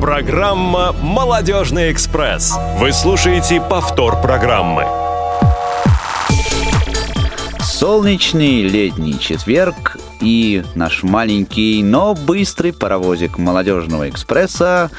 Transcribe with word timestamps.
Программа 0.00 0.92
«Молодежный 0.92 1.90
экспресс». 1.90 2.54
Вы 2.78 2.92
слушаете 2.92 3.60
повтор 3.60 4.20
программы. 4.20 4.86
Солнечный 7.60 8.62
летний 8.62 9.18
четверг 9.18 9.96
и 10.20 10.62
наш 10.76 11.02
маленький, 11.02 11.82
но 11.82 12.14
быстрый 12.14 12.72
паровозик 12.72 13.38
молодежного 13.38 14.08
экспресса. 14.08 14.92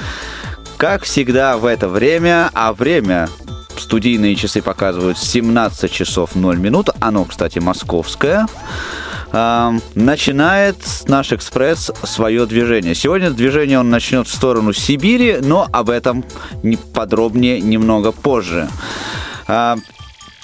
Как 0.76 1.04
всегда 1.04 1.56
в 1.56 1.64
это 1.64 1.88
время, 1.88 2.50
а 2.52 2.74
время 2.74 3.30
студийные 3.78 4.36
часы 4.36 4.60
показывают 4.60 5.16
17 5.16 5.90
часов 5.90 6.34
0 6.34 6.58
минут, 6.58 6.90
оно, 7.00 7.24
кстати, 7.24 7.58
московское, 7.58 8.46
начинает 9.32 10.76
наш 11.08 11.32
экспресс 11.32 11.90
свое 12.04 12.46
движение. 12.46 12.94
Сегодня 12.94 13.30
движение 13.30 13.78
он 13.78 13.90
начнет 13.90 14.26
в 14.26 14.34
сторону 14.34 14.72
Сибири, 14.72 15.38
но 15.40 15.68
об 15.72 15.90
этом 15.90 16.24
подробнее 16.94 17.60
немного 17.60 18.12
позже. 18.12 18.68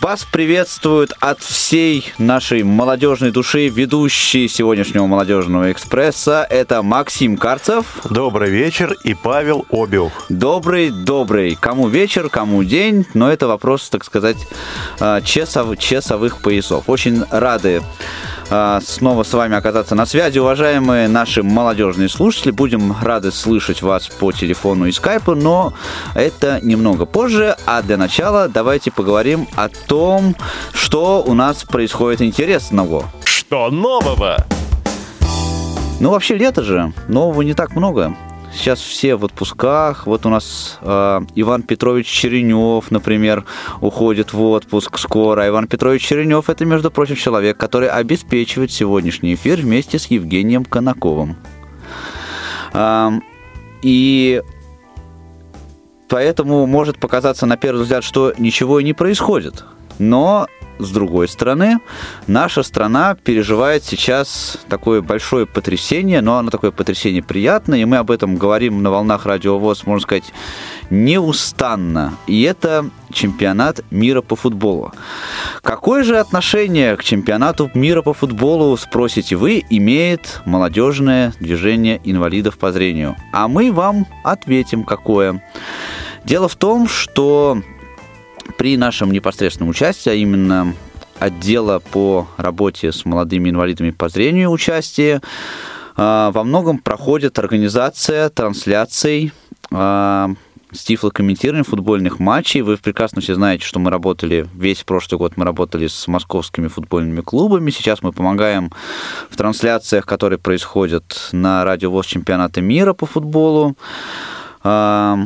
Вас 0.01 0.25
приветствуют 0.31 1.15
от 1.21 1.41
всей 1.41 2.13
нашей 2.19 2.63
молодежной 2.63 3.33
души 3.33 3.69
ведущие 3.69 4.47
сегодняшнего 4.47 5.07
молодежного 5.07 5.73
экспресса. 5.73 6.47
Это 6.49 6.83
Максим 6.83 7.39
Карцев. 7.39 7.87
Добрый 8.11 8.51
вечер 8.51 8.95
и 9.05 9.15
Павел 9.15 9.65
Обиух. 9.71 10.13
Добрый, 10.29 10.91
добрый. 10.91 11.57
Кому 11.59 11.89
вечер, 11.89 12.29
кому 12.29 12.63
день, 12.63 13.07
но 13.15 13.33
это 13.33 13.49
вопрос, 13.49 13.89
так 13.89 14.05
сказать, 14.05 14.37
а, 15.01 15.23
часов, 15.23 15.79
часовых 15.79 16.43
поясов. 16.43 16.85
Очень 16.89 17.25
рады 17.31 17.81
а, 17.81 18.36
снова 18.49 19.23
с 19.23 19.33
вами 19.33 19.57
оказаться 19.57 19.95
на 19.95 20.07
связи. 20.07 20.39
Уважаемые 20.39 21.09
наши 21.09 21.43
молодежные 21.43 22.09
слушатели, 22.09 22.51
будем 22.51 22.95
рады 23.03 23.33
слышать 23.33 23.83
вас 23.83 24.09
по 24.09 24.33
телефону 24.33 24.87
и 24.87 24.93
скайпу, 24.93 25.35
но 25.35 25.73
это 26.15 26.61
немного 26.63 27.07
позже. 27.07 27.57
А 27.67 27.83
для 27.83 27.97
начала 27.97 28.49
давайте 28.49 28.91
поговорим 28.91 29.49
о 29.57 29.69
том, 29.69 30.37
что 30.73 31.23
у 31.27 31.35
нас 31.35 31.65
происходит 31.65 32.23
интересного. 32.23 33.05
Что 33.25 33.71
нового? 33.71 34.37
Ну, 35.99 36.11
вообще 36.11 36.37
лето 36.37 36.63
же, 36.63 36.93
нового 37.09 37.43
не 37.43 37.55
так 37.55 37.75
много. 37.75 38.15
Сейчас 38.57 38.81
все 38.81 39.17
в 39.17 39.25
отпусках. 39.25 40.07
Вот 40.07 40.25
у 40.25 40.31
нас 40.31 40.79
э, 40.81 41.21
Иван 41.35 41.63
Петрович 41.63 42.07
Черенев, 42.07 42.91
например, 42.91 43.45
уходит 43.83 44.33
в 44.33 44.43
отпуск 44.43 44.99
скоро. 44.99 45.47
Иван 45.47 45.69
Петрович 45.69 46.03
Черенев 46.03 46.49
это, 46.49 46.65
между 46.65 46.91
прочим, 46.91 47.17
человек, 47.17 47.59
который 47.59 47.89
обеспечивает 47.89 48.73
сегодняшний 48.73 49.35
эфир 49.35 49.61
вместе 49.61 49.99
с 49.99 50.07
Евгением 50.07 50.65
Конаковым. 50.65 51.37
Э, 52.73 53.11
и 53.83 54.43
поэтому 56.09 56.67
может 56.67 56.99
показаться 56.99 57.45
на 57.45 57.59
первый 57.59 57.83
взгляд, 57.83 58.05
что 58.05 58.33
ничего 58.39 58.81
и 58.81 58.85
не 58.85 58.95
происходит. 58.95 59.65
Но 59.99 60.47
с 60.79 60.91
другой 60.91 61.29
стороны, 61.29 61.79
наша 62.27 62.63
страна 62.63 63.15
переживает 63.15 63.85
сейчас 63.85 64.59
такое 64.69 65.03
большое 65.03 65.47
потрясение, 65.47 66.21
но 66.21 66.39
оно 66.39 66.51
такое 66.51 66.71
потрясение 66.71 67.23
приятное, 67.23 67.81
и 67.81 67.85
мы 67.85 67.97
об 67.97 68.11
этом 68.11 68.37
говорим 68.37 68.83
на 68.83 68.91
волнах 68.91 69.27
радиовоз, 69.27 69.87
можно 69.87 70.03
сказать, 70.03 70.33
неустанно. 70.91 72.15
И 72.27 72.43
это 72.43 72.91
чемпионат 73.13 73.81
мира 73.91 74.23
по 74.23 74.37
футболу. 74.37 74.93
Какое 75.63 76.03
же 76.03 76.19
отношение 76.19 76.97
к 76.97 77.05
чемпионату 77.05 77.71
мира 77.75 78.03
по 78.03 78.13
футболу, 78.13 78.77
спросите 78.77 79.37
вы, 79.37 79.65
имеет 79.71 80.41
молодежное 80.45 81.33
движение 81.41 82.01
инвалидов 82.05 82.59
по 82.59 82.73
зрению? 82.73 83.17
А 83.33 83.49
мы 83.49 83.73
вам 83.73 84.07
ответим, 84.25 84.85
какое. 84.85 85.43
Дело 86.25 86.49
в 86.49 86.57
том, 86.57 86.89
что 86.89 87.63
при 88.59 88.77
нашем 88.77 89.11
непосредственном 89.13 89.71
участии, 89.71 90.11
а 90.11 90.15
именно 90.15 90.75
отдела 91.19 91.79
по 91.79 92.29
работе 92.37 92.93
с 92.93 93.05
молодыми 93.05 93.51
инвалидами 93.51 93.91
по 93.91 94.09
зрению 94.09 94.51
участия, 94.51 95.21
а, 95.97 96.31
во 96.31 96.45
многом 96.45 96.79
проходит 96.79 97.39
организация 97.39 98.29
трансляций 98.29 99.33
а, 99.73 100.31
с 100.73 100.85
тифлокомментированием 100.85 101.65
футбольных 101.65 102.19
матчей. 102.19 102.61
Вы 102.61 102.77
прекрасно 102.77 103.23
все 103.23 103.35
знаете, 103.35 103.65
что 103.65 103.79
мы 103.79 103.91
работали, 103.91 104.47
весь 104.55 104.83
прошлый 104.83 105.19
год 105.19 105.35
мы 105.37 105.45
работали 105.45 105.87
с 105.87 106.07
московскими 106.07 106.69
футбольными 106.69 107.23
клубами. 107.23 107.71
Сейчас 107.71 108.03
мы 108.03 108.13
помогаем 108.13 108.71
в 109.31 109.37
трансляциях, 109.37 110.05
которые 110.05 110.39
происходят 110.39 111.31
на 111.33 111.65
радиовоз 111.65 112.07
чемпионата 112.07 112.61
мира 112.61 112.93
по 112.93 113.07
футболу. 113.07 113.77
А, 114.63 115.19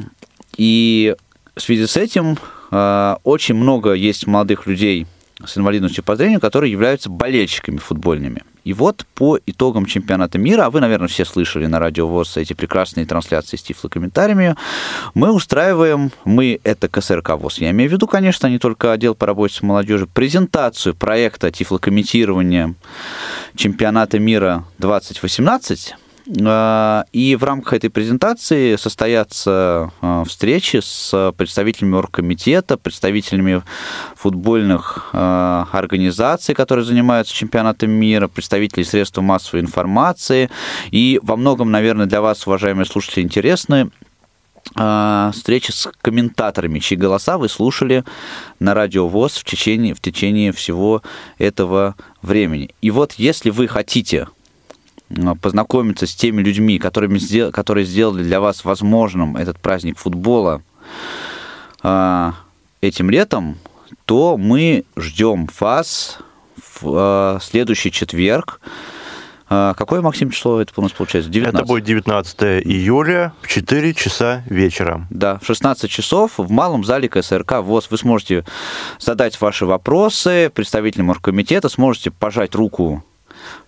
и 0.56 1.16
в 1.56 1.60
связи 1.60 1.86
с 1.86 1.96
этим 1.96 2.38
очень 2.70 3.54
много 3.54 3.92
есть 3.92 4.26
молодых 4.26 4.66
людей 4.66 5.06
с 5.44 5.56
инвалидностью 5.56 6.04
по 6.04 6.16
зрению, 6.16 6.40
которые 6.40 6.70
являются 6.70 7.08
болельщиками 7.08 7.78
футбольными. 7.78 8.42
И 8.64 8.74
вот 8.74 9.06
по 9.14 9.38
итогам 9.46 9.86
чемпионата 9.86 10.38
мира, 10.38 10.66
а 10.66 10.70
вы, 10.70 10.80
наверное, 10.80 11.08
все 11.08 11.24
слышали 11.24 11.66
на 11.66 11.78
радио 11.78 12.06
ВОЗ 12.06 12.36
эти 12.36 12.52
прекрасные 12.52 13.06
трансляции 13.06 13.56
с 13.56 13.62
тифлокомментариями, 13.62 14.54
мы 15.14 15.32
устраиваем, 15.32 16.10
мы, 16.24 16.60
это 16.62 16.88
КСРК 16.88 17.30
ВОЗ, 17.30 17.58
я 17.58 17.70
имею 17.70 17.88
в 17.88 17.92
виду, 17.94 18.06
конечно, 18.06 18.48
не 18.48 18.58
только 18.58 18.92
отдел 18.92 19.14
по 19.14 19.26
работе 19.26 19.54
с 19.54 19.62
молодежью, 19.62 20.08
презентацию 20.08 20.94
проекта 20.94 21.50
тифлокомментирования 21.50 22.74
чемпионата 23.56 24.18
мира 24.18 24.64
2018, 24.78 25.94
а, 25.94 26.09
и 26.32 27.36
в 27.40 27.44
рамках 27.44 27.72
этой 27.72 27.90
презентации 27.90 28.76
состоятся 28.76 29.90
а, 30.00 30.22
встречи 30.24 30.80
с 30.80 31.32
представителями 31.36 31.96
оргкомитета, 31.96 32.76
представителями 32.76 33.62
футбольных 34.14 35.10
а, 35.12 35.66
организаций, 35.72 36.54
которые 36.54 36.84
занимаются 36.84 37.34
чемпионатом 37.34 37.90
мира, 37.90 38.28
представителей 38.28 38.84
средств 38.84 39.18
массовой 39.18 39.62
информации. 39.62 40.50
И 40.92 41.18
во 41.22 41.34
многом, 41.36 41.72
наверное, 41.72 42.06
для 42.06 42.20
вас, 42.20 42.46
уважаемые 42.46 42.86
слушатели, 42.86 43.22
интересны 43.22 43.90
встречи 45.32 45.72
с 45.72 45.90
комментаторами, 46.00 46.78
чьи 46.78 46.96
голоса 46.96 47.38
вы 47.38 47.48
слушали 47.48 48.04
на 48.60 48.74
радио 48.74 49.08
ВОЗ 49.08 49.38
в 49.38 49.44
течение, 49.44 49.94
в 49.94 50.00
течение 50.00 50.52
всего 50.52 51.02
этого 51.38 51.96
времени. 52.22 52.70
И 52.80 52.92
вот 52.92 53.14
если 53.14 53.50
вы 53.50 53.66
хотите 53.66 54.28
познакомиться 55.40 56.06
с 56.06 56.14
теми 56.14 56.42
людьми, 56.42 56.78
которыми, 56.78 57.50
которые 57.50 57.84
сделали 57.84 58.22
для 58.22 58.40
вас 58.40 58.64
возможным 58.64 59.36
этот 59.36 59.58
праздник 59.58 59.98
футбола 59.98 60.62
э, 61.82 62.32
этим 62.80 63.10
летом, 63.10 63.58
то 64.04 64.36
мы 64.36 64.84
ждем 64.96 65.48
вас 65.58 66.18
в 66.56 67.36
э, 67.36 67.38
следующий 67.42 67.90
четверг. 67.90 68.60
Какое, 69.48 70.00
Максим, 70.00 70.30
число 70.30 70.60
это 70.60 70.72
у 70.76 70.82
нас 70.82 70.92
получается? 70.92 71.28
19. 71.28 71.58
Это 71.58 71.66
будет 71.66 71.82
19 71.82 72.40
июля 72.64 73.32
в 73.42 73.48
4 73.48 73.94
часа 73.94 74.44
вечера. 74.46 75.08
Да, 75.10 75.40
в 75.40 75.46
16 75.46 75.90
часов 75.90 76.34
в 76.36 76.52
малом 76.52 76.84
зале 76.84 77.08
КСРК 77.08 77.54
ВОЗ 77.54 77.88
вы 77.90 77.98
сможете 77.98 78.44
задать 79.00 79.40
ваши 79.40 79.66
вопросы 79.66 80.52
представителям 80.54 81.10
оргкомитета, 81.10 81.68
сможете 81.68 82.12
пожать 82.12 82.54
руку 82.54 83.02
а, 83.02 83.09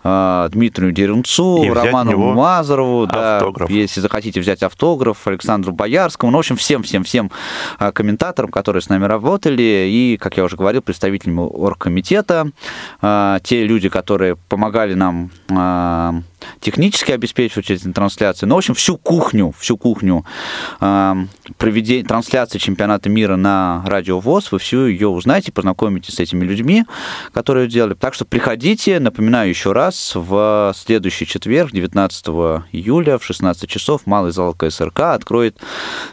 Дмитрию 0.02 0.92
Дерунцу, 0.92 1.64
Роману 1.72 2.32
Мазарову, 2.34 3.06
да, 3.06 3.40
если 3.68 4.00
захотите 4.00 4.40
взять 4.40 4.62
автограф, 4.62 5.26
Александру 5.26 5.72
Боярскому, 5.72 6.32
ну, 6.32 6.38
в 6.38 6.40
общем, 6.40 6.56
всем-всем-всем 6.56 7.30
а, 7.78 7.92
комментаторам, 7.92 8.50
которые 8.50 8.82
с 8.82 8.88
нами 8.88 9.04
работали, 9.04 9.86
и, 9.88 10.16
как 10.20 10.36
я 10.36 10.44
уже 10.44 10.56
говорил, 10.56 10.82
представителям 10.82 11.38
оргкомитета, 11.38 12.50
а, 13.00 13.38
те 13.40 13.64
люди, 13.64 13.88
которые 13.88 14.36
помогали 14.48 14.94
нам 14.94 15.30
технически 16.60 17.12
обеспечивать 17.12 17.70
эти 17.70 17.90
трансляции. 17.92 18.46
Ну, 18.46 18.54
в 18.54 18.58
общем, 18.58 18.74
всю 18.74 18.96
кухню, 18.96 19.54
всю 19.58 19.76
кухню 19.76 20.24
э, 20.80 21.14
проведения 21.58 22.04
трансляции 22.04 22.58
чемпионата 22.58 23.08
мира 23.08 23.36
на 23.36 23.82
Радио 23.86 24.20
ВОЗ, 24.20 24.52
вы 24.52 24.58
всю 24.58 24.86
ее 24.86 25.08
узнаете, 25.08 25.52
познакомитесь 25.52 26.14
с 26.14 26.20
этими 26.20 26.44
людьми, 26.44 26.84
которые 27.32 27.68
делали. 27.68 27.94
Так 27.94 28.14
что 28.14 28.24
приходите, 28.24 29.00
напоминаю 29.00 29.48
еще 29.48 29.72
раз, 29.72 30.12
в 30.14 30.74
следующий 30.76 31.26
четверг, 31.26 31.72
19 31.72 32.26
июля 32.72 33.18
в 33.18 33.24
16 33.24 33.68
часов 33.68 34.02
Малый 34.06 34.32
зал 34.32 34.54
КСРК 34.54 35.00
откроет 35.00 35.58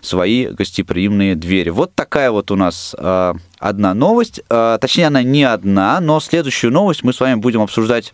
свои 0.02 0.48
гостеприимные 0.48 1.36
двери. 1.36 1.70
Вот 1.70 1.96
такая 1.96 2.32
вот 2.32 2.52
у 2.52 2.56
нас 2.56 2.96
э, 2.98 3.34
одна 3.60 3.94
новость. 3.94 4.42
Э, 4.50 4.78
точнее, 4.80 5.08
она 5.08 5.24
не 5.24 5.44
одна, 5.44 6.00
но 6.00 6.20
следующую 6.20 6.72
новость 6.72 7.04
мы 7.04 7.14
с 7.14 7.20
вами 7.20 7.36
будем 7.36 7.62
обсуждать 7.62 8.14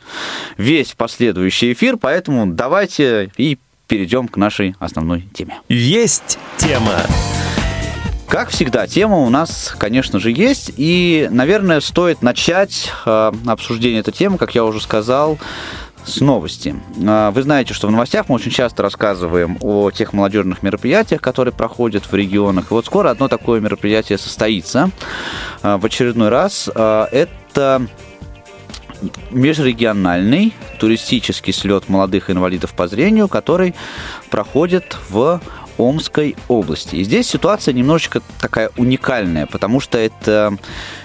весь 0.58 0.94
последующий 0.94 1.74
эфир, 1.74 1.98
поэтому 1.98 2.48
давайте 2.48 3.32
и 3.38 3.58
перейдем 3.88 4.28
к 4.28 4.38
нашей 4.38 4.76
основной 4.80 5.28
теме. 5.34 5.62
Есть 5.70 6.40
тема. 6.58 7.02
Как 8.28 8.50
всегда, 8.50 8.88
тема 8.88 9.18
у 9.18 9.30
нас, 9.30 9.76
конечно 9.78 10.20
же, 10.20 10.32
есть, 10.32 10.72
и, 10.76 11.28
наверное, 11.32 11.80
стоит 11.80 12.24
начать 12.24 12.92
э, 13.06 13.32
обсуждение 13.46 14.00
этой 14.00 14.12
темы, 14.12 14.38
как 14.40 14.56
я 14.56 14.66
уже 14.66 14.82
сказал, 14.82 15.38
с 16.06 16.22
новости. 16.22 16.76
А, 17.06 17.32
вы 17.32 17.44
знаете, 17.44 17.74
что 17.74 17.88
в 17.88 17.92
новостях 17.92 18.30
мы 18.30 18.36
очень 18.36 18.52
часто 18.52 18.84
рассказываем 18.84 19.58
о 19.62 19.92
тех 19.92 20.14
молодежных 20.14 20.64
мероприятиях, 20.64 21.22
которые 21.22 21.54
проходят 21.54 22.06
в 22.06 22.14
регионах. 22.14 22.72
И 22.72 22.74
вот 22.74 22.86
скоро 22.86 23.10
одно 23.10 23.28
такое 23.28 23.60
мероприятие 23.60 24.18
состоится 24.18 24.92
а, 25.62 25.78
в 25.78 25.86
очередной 25.86 26.30
раз. 26.30 26.70
А, 26.74 27.08
это 27.12 27.88
межрегиональный 29.32 30.54
туристический 30.80 31.54
слет 31.54 31.90
молодых 31.90 32.30
инвалидов 32.30 32.74
по 32.74 32.88
зрению, 32.88 33.28
который 33.28 33.76
проходит 34.30 34.98
в 35.10 35.42
Омской 35.78 36.36
области. 36.48 36.96
И 36.96 37.04
здесь 37.04 37.28
ситуация 37.28 37.74
немножечко 37.74 38.22
такая 38.40 38.70
уникальная, 38.78 39.46
потому 39.46 39.80
что 39.80 39.98
это 39.98 40.58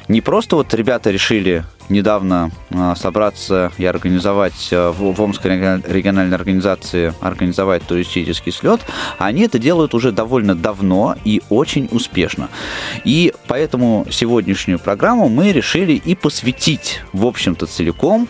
не 0.08 0.20
просто 0.20 0.56
вот 0.56 0.72
ребята 0.75 1.11
решили 1.11 1.64
недавно 1.90 2.50
а, 2.70 2.94
собраться 2.94 3.72
и 3.76 3.84
организовать 3.84 4.69
а, 4.72 4.93
в 4.93 5.20
Омской 5.20 5.50
региональной 5.50 6.37
организации 6.37 7.12
организовать 7.20 7.82
туристический 7.82 8.52
слет, 8.52 8.81
они 9.19 9.43
это 9.43 9.58
делают 9.58 9.94
уже 9.94 10.12
довольно 10.12 10.55
давно 10.55 11.17
и 11.25 11.43
очень 11.50 11.88
успешно. 11.90 12.49
И 13.05 13.34
поэтому 13.46 14.06
сегодняшнюю 14.11 14.78
программу 14.78 15.28
мы 15.28 15.52
решили 15.52 15.93
и 15.93 16.14
посвятить, 16.14 17.02
в 17.12 17.26
общем-то, 17.26 17.67
целиком 17.67 18.28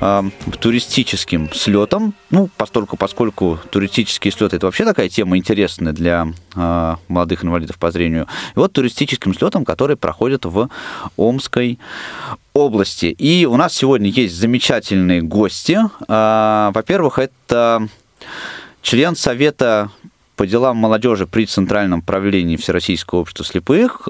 э, 0.00 0.22
туристическим 0.60 1.52
слетом. 1.52 2.14
Ну, 2.30 2.48
постольку, 2.56 2.96
поскольку 2.96 3.58
туристические 3.70 4.32
слеты 4.32 4.56
это 4.56 4.66
вообще 4.66 4.84
такая 4.84 5.08
тема 5.08 5.36
интересная 5.36 5.92
для 5.92 6.32
э, 6.54 6.96
молодых 7.08 7.44
инвалидов 7.44 7.78
по 7.78 7.90
зрению. 7.90 8.26
И 8.54 8.58
вот 8.58 8.72
туристическим 8.72 9.34
слетом, 9.34 9.64
который 9.64 9.96
проходит 9.96 10.44
в 10.44 10.68
Омской 11.16 11.78
области. 12.54 13.06
И 13.06 13.46
у 13.46 13.56
нас 13.56 13.74
сегодня 13.74 14.10
есть 14.10 14.34
замечательные 14.34 15.22
гости. 15.22 15.78
Э, 16.08 16.70
во-первых, 16.72 17.18
это 17.18 17.88
член 18.82 19.16
Совета 19.16 19.90
по 20.36 20.46
делам 20.46 20.76
молодежи 20.76 21.26
при 21.26 21.46
Центральном 21.46 22.00
правлении 22.00 22.56
Всероссийского 22.56 23.20
общества 23.20 23.44
слепых 23.44 24.08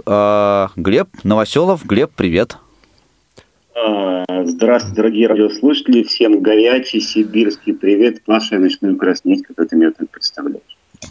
Глеб 0.76 1.08
Новоселов. 1.24 1.86
Глеб, 1.86 2.10
привет. 2.14 2.58
А, 3.80 4.24
здравствуйте, 4.44 4.96
дорогие 4.96 5.28
радиослушатели. 5.28 6.02
Всем 6.02 6.40
горячий 6.40 7.00
сибирский 7.00 7.74
привет. 7.74 8.24
Паша, 8.24 8.56
я 8.56 8.60
начну 8.60 8.96
краснеть, 8.96 9.46
когда 9.46 9.66
ты 9.66 9.76
меня 9.76 9.92
так 9.96 10.10
представляешь. 10.10 10.62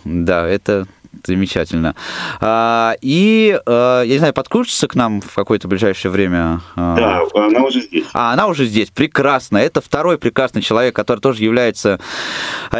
Да, 0.03 0.47
это 0.47 0.85
замечательно. 1.25 1.95
А, 2.41 2.95
и, 3.01 3.57
а, 3.65 4.01
я 4.01 4.13
не 4.13 4.17
знаю, 4.17 4.33
подключится 4.33 4.87
к 4.87 4.95
нам 4.95 5.21
в 5.21 5.33
какое-то 5.33 5.69
ближайшее 5.69 6.11
время? 6.11 6.61
Да, 6.75 7.23
она 7.35 7.63
уже 7.63 7.81
здесь. 7.81 8.05
А, 8.13 8.33
она 8.33 8.47
уже 8.47 8.65
здесь. 8.65 8.89
Прекрасно. 8.89 9.57
Это 9.57 9.79
второй 9.79 10.17
прекрасный 10.17 10.61
человек, 10.61 10.95
который 10.95 11.19
тоже 11.19 11.43
является 11.43 11.99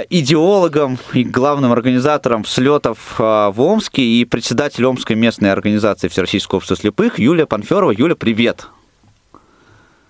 идеологом 0.10 0.98
и 1.13 1.24
главным 1.24 1.72
организатором 1.72 2.44
слетов 2.44 3.16
в 3.18 3.54
Омске 3.56 4.01
и 4.01 4.25
председатель 4.25 4.86
Омской 4.86 5.16
местной 5.16 5.51
организации 5.51 6.10
Всероссийского 6.10 6.57
общества 6.57 6.75
слепых 6.75 7.19
Юлия 7.19 7.45
Панферова. 7.45 7.92
Юля, 7.92 8.16
привет. 8.16 8.68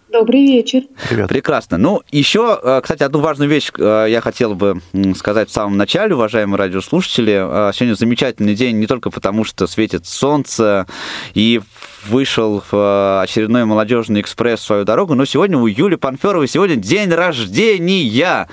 Добрый 0.09 0.45
вечер. 0.45 0.83
Привет. 1.09 1.27
Прекрасно. 1.27 1.77
Ну, 1.77 2.01
еще, 2.11 2.57
э, 2.63 2.79
кстати, 2.81 3.03
одну 3.03 3.19
важную 3.19 3.49
вещь 3.49 3.71
э, 3.77 4.05
я 4.09 4.21
хотел 4.21 4.55
бы 4.55 4.81
сказать 5.17 5.49
в 5.49 5.51
самом 5.51 5.75
начале, 5.75 6.15
уважаемые 6.15 6.57
радиослушатели. 6.57 7.33
Э, 7.33 7.73
сегодня 7.73 7.95
замечательный 7.95 8.55
день 8.55 8.77
не 8.77 8.87
только 8.87 9.09
потому, 9.09 9.43
что 9.43 9.67
светит 9.67 10.05
солнце 10.05 10.87
и 11.33 11.59
вышел 12.07 12.63
в 12.71 13.21
очередной 13.21 13.65
молодежный 13.65 14.21
экспресс 14.21 14.61
свою 14.61 14.83
дорогу, 14.83 15.15
но 15.15 15.25
сегодня 15.25 15.57
у 15.57 15.67
Юли 15.67 15.95
Панферовой 15.95 16.47
сегодня 16.47 16.75
день 16.75 17.11
рождения. 17.11 18.47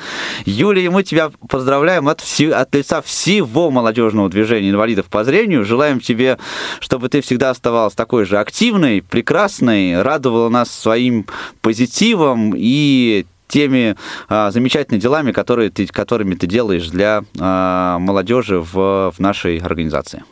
Юлия, 0.44 0.90
мы 0.90 1.02
тебя 1.02 1.30
поздравляем 1.48 2.08
от, 2.08 2.20
все, 2.20 2.50
от 2.52 2.74
лица 2.74 3.02
всего 3.02 3.70
молодежного 3.70 4.28
движения 4.28 4.70
инвалидов 4.70 5.06
по 5.06 5.24
зрению. 5.24 5.64
Желаем 5.64 6.00
тебе, 6.00 6.38
чтобы 6.80 7.08
ты 7.08 7.20
всегда 7.20 7.50
оставалась 7.50 7.94
такой 7.94 8.24
же 8.24 8.38
активной, 8.38 9.02
прекрасной, 9.02 10.02
радовала 10.02 10.48
нас 10.48 10.70
своим 10.70 11.26
позитивом 11.60 12.52
и 12.56 13.26
теми 13.48 13.96
а, 14.28 14.50
замечательными 14.50 15.00
делами, 15.00 15.32
которые 15.32 15.70
ты, 15.70 15.86
которыми 15.86 16.34
ты 16.34 16.46
делаешь 16.46 16.88
для 16.88 17.22
а, 17.38 17.98
молодежи 17.98 18.58
в, 18.58 19.12
в 19.12 19.18
нашей 19.18 19.58
организации. 19.58 20.24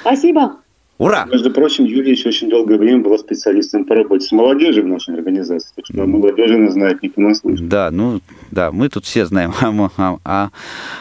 Спасибо. 0.00 0.56
Ура! 0.98 1.26
Между 1.30 1.52
прочим, 1.52 1.84
Юлия 1.84 2.10
еще 2.10 2.28
очень 2.28 2.50
долгое 2.50 2.76
время 2.76 3.02
была 3.02 3.18
специалистом 3.18 3.84
по 3.84 3.94
работе 3.94 4.26
с 4.26 4.32
молодежью 4.32 4.82
в 4.82 4.88
нашей 4.88 5.14
организации, 5.14 5.68
так 5.76 5.86
что 5.86 6.04
молодежи 6.06 6.56
она 6.56 6.70
знает 6.70 7.02
не 7.02 7.08
понаслышке. 7.08 7.64
Да, 7.64 7.90
ну, 7.92 8.20
да, 8.50 8.72
мы 8.72 8.88
тут 8.88 9.04
все 9.04 9.24
знаем 9.24 9.52
о, 9.60 9.90
о, 9.96 10.18
о 10.24 10.50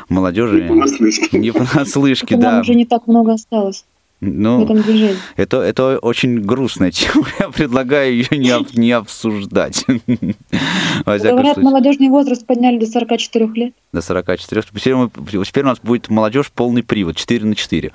молодежи. 0.08 0.62
Не 0.62 0.68
понаслышке. 0.68 1.40
Не 1.40 1.52
понаслышке, 1.52 2.38
да. 2.38 2.52
Нам 2.52 2.62
уже 2.62 2.76
не 2.76 2.86
так 2.86 3.08
много 3.08 3.34
осталось. 3.34 3.86
Ну, 4.20 4.62
в 4.62 4.64
этом 4.64 4.82
движении. 4.82 5.16
Это, 5.36 5.62
это 5.62 6.00
очень 6.00 6.42
грустная 6.42 6.92
тема. 6.92 7.26
Я 7.40 7.50
предлагаю 7.50 8.14
ее 8.16 8.38
не, 8.38 8.50
об, 8.50 8.68
не 8.74 8.92
обсуждать. 8.92 9.86
Говорят, 11.06 11.58
молодежный 11.58 12.10
возраст 12.10 12.46
подняли 12.46 12.78
до 12.80 12.88
44 12.88 13.48
лет. 13.54 13.74
До 13.94 14.02
44. 14.02 14.64
Теперь, 14.74 14.96
мы, 14.96 15.10
теперь 15.46 15.64
у 15.64 15.68
нас 15.68 15.80
будет 15.82 16.10
молодежь 16.10 16.52
полный 16.52 16.84
привод, 16.84 17.16
4 17.16 17.46
на 17.46 17.56
4. 17.56 17.92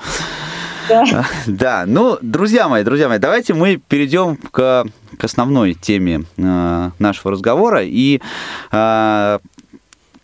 Да. 1.46 1.84
ну, 1.86 2.18
друзья 2.22 2.68
мои, 2.68 2.84
друзья 2.84 3.08
мои, 3.08 3.18
давайте 3.18 3.54
мы 3.54 3.76
перейдем 3.76 4.36
к, 4.36 4.86
к 5.18 5.24
основной 5.24 5.74
теме 5.74 6.24
э, 6.36 6.90
нашего 6.98 7.32
разговора. 7.32 7.82
И 7.84 8.20
э, 8.70 9.38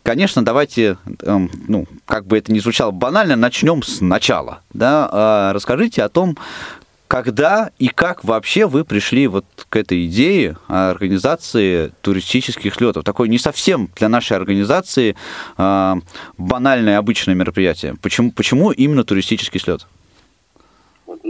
конечно, 0.02 0.44
давайте, 0.44 0.96
эм, 1.22 1.50
ну, 1.68 1.86
как 2.06 2.26
бы 2.26 2.38
это 2.38 2.52
ни 2.52 2.58
звучало 2.58 2.90
банально, 2.90 3.36
начнем 3.36 3.82
сначала. 3.82 4.62
Да? 4.72 5.08
А, 5.12 5.52
расскажите 5.52 6.02
о 6.02 6.08
том, 6.08 6.36
когда 7.08 7.70
и 7.78 7.88
как 7.88 8.22
вообще 8.22 8.66
вы 8.66 8.84
пришли 8.84 9.26
вот 9.26 9.44
к 9.68 9.76
этой 9.76 10.06
идее 10.06 10.56
организации 10.66 11.92
туристических 12.02 12.74
слетов? 12.74 13.04
Такое 13.04 13.28
не 13.28 13.38
совсем 13.38 13.90
для 13.96 14.08
нашей 14.08 14.36
организации 14.36 15.16
э, 15.56 15.94
банальное 16.36 16.98
обычное 16.98 17.34
мероприятие. 17.34 17.96
Почему, 18.00 18.30
почему 18.30 18.70
именно 18.70 19.04
туристический 19.04 19.58
слет? 19.60 19.86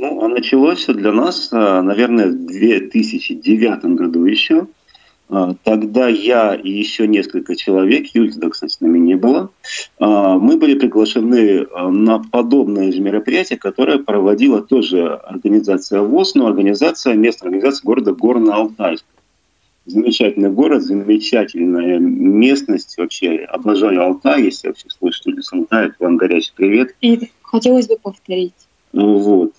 Ну, 0.00 0.22
а 0.22 0.28
началось 0.28 0.78
все 0.78 0.94
для 0.94 1.10
нас, 1.10 1.48
а, 1.50 1.82
наверное, 1.82 2.28
в 2.28 2.46
2009 2.46 3.96
году 3.96 4.24
еще. 4.26 4.68
А, 5.28 5.54
тогда 5.64 6.06
я 6.06 6.54
и 6.54 6.70
еще 6.70 7.08
несколько 7.08 7.56
человек, 7.56 8.06
Юльда, 8.14 8.48
кстати, 8.48 8.72
с 8.72 8.80
нами 8.80 9.00
не 9.00 9.16
было, 9.16 9.50
а, 9.98 10.38
мы 10.38 10.56
были 10.56 10.78
приглашены 10.78 11.66
а, 11.74 11.90
на 11.90 12.20
подобное 12.20 12.92
же 12.92 13.00
мероприятие, 13.00 13.58
которое 13.58 13.98
проводила 13.98 14.62
тоже 14.62 15.14
организация 15.14 16.00
ВОЗ, 16.00 16.36
но 16.36 16.46
организация, 16.46 17.14
местная 17.14 17.48
организация 17.48 17.84
города 17.84 18.12
Горно-Алтайск. 18.12 19.04
Замечательный 19.84 20.50
город, 20.50 20.82
замечательная 20.84 21.98
местность. 21.98 22.96
Вообще 22.98 23.38
обожаю 23.38 24.00
Алтай, 24.02 24.44
если 24.44 24.68
вообще 24.68 24.86
слышите 24.90 25.30
люди 25.30 25.40
с 25.40 25.52
Алтая, 25.52 25.92
вам 25.98 26.18
горячий 26.18 26.52
привет. 26.54 26.94
И 27.00 27.32
хотелось 27.42 27.88
бы 27.88 27.96
повторить. 27.96 28.67
Вот. 28.92 29.52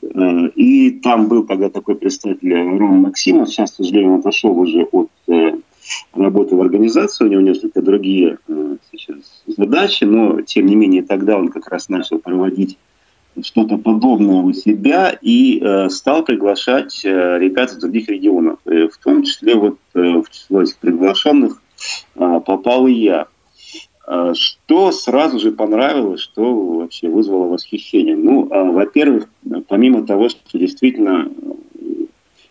И 0.55 0.99
там 1.03 1.27
был 1.27 1.45
когда 1.45 1.69
такой 1.69 1.95
представитель 1.95 2.53
Рома 2.53 3.07
Максимов, 3.07 3.49
сейчас, 3.49 3.71
к 3.71 3.75
сожалению, 3.75 4.13
он 4.13 4.19
отошел 4.19 4.57
уже 4.57 4.83
от 4.83 5.09
э, 5.27 5.53
работы 6.13 6.55
в 6.55 6.61
организации, 6.61 7.25
у 7.25 7.27
него 7.27 7.41
несколько 7.41 7.81
другие 7.81 8.39
э, 8.47 8.77
сейчас 8.91 9.43
задачи, 9.45 10.03
но 10.03 10.41
тем 10.41 10.65
не 10.65 10.75
менее 10.75 11.03
тогда 11.03 11.37
он 11.37 11.49
как 11.49 11.67
раз 11.69 11.89
начал 11.89 12.17
проводить 12.17 12.77
что-то 13.41 13.77
подобное 13.77 14.41
у 14.41 14.51
себя 14.51 15.15
и 15.21 15.59
э, 15.61 15.89
стал 15.89 16.23
приглашать 16.23 17.01
ребят 17.03 17.71
из 17.71 17.77
других 17.77 18.09
регионов. 18.09 18.59
В 18.65 18.97
том 19.03 19.23
числе 19.23 19.55
вот 19.55 19.77
в 19.93 20.25
число 20.31 20.63
этих 20.63 20.77
приглашенных 20.77 21.61
попал 22.15 22.87
и 22.87 22.93
я. 22.93 23.27
А, 24.11 24.33
что 24.33 24.91
сразу 24.91 25.37
же 25.37 25.51
понравилось, 25.51 26.21
что 26.21 26.51
вообще 26.79 27.09
вызвало 27.09 27.45
восхищение? 27.45 28.15
Ну, 28.15 28.47
а, 28.49 28.63
во-первых, 28.63 29.29
помимо 29.67 30.03
того, 30.03 30.29
что 30.29 30.57
действительно 30.57 31.29
э, 31.75 32.05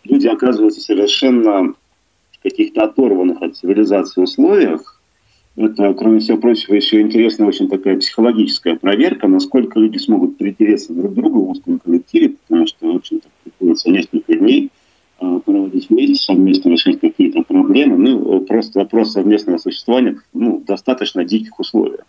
люди 0.05 0.29
оказываются 0.29 0.81
совершенно 0.81 1.75
в 2.31 2.43
каких-то 2.45 2.85
оторванных 2.85 3.43
от 3.43 3.57
цивилизации 3.57 4.21
условиях, 4.21 5.03
это, 5.57 5.93
кроме 5.95 6.21
всего 6.21 6.39
прочего, 6.39 6.75
еще 6.75 7.01
интересная 7.01 7.49
очень 7.49 7.69
такая 7.69 7.99
психологическая 7.99 8.77
проверка, 8.77 9.27
насколько 9.27 9.81
люди 9.81 9.99
смогут 9.99 10.39
притереться 10.39 10.93
друг 10.93 11.13
другу 11.13 11.41
в 11.41 11.51
узком 11.51 11.81
коллективе, 11.81 12.37
потому 12.47 12.69
что, 12.69 12.93
в 12.93 12.97
общем-то, 12.99 13.27
приходится 13.43 13.91
несколько 13.91 14.37
дней 14.37 14.71
проводить 15.19 15.91
вместе, 15.91 16.15
совместно 16.17 16.71
решить 16.71 17.01
какие-то 17.01 17.43
проблемы. 17.43 17.97
Ну, 17.97 18.41
просто 18.41 18.81
вопрос 18.81 19.13
совместного 19.13 19.59
существования 19.59 20.21
ну, 20.33 20.63
достаточно 20.67 21.25
диких 21.25 21.59
условиях. 21.59 22.05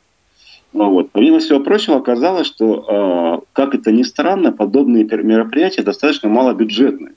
Ну, 0.74 0.92
вот. 0.92 1.10
Помимо 1.12 1.40
всего 1.40 1.60
прочего, 1.60 1.98
оказалось, 1.98 2.48
что, 2.48 3.42
э, 3.44 3.46
как 3.54 3.74
это 3.74 3.92
ни 3.92 4.04
странно, 4.04 4.52
подобные 4.52 5.04
мероприятия 5.04 5.82
достаточно 5.82 6.30
малобюджетные. 6.30 7.14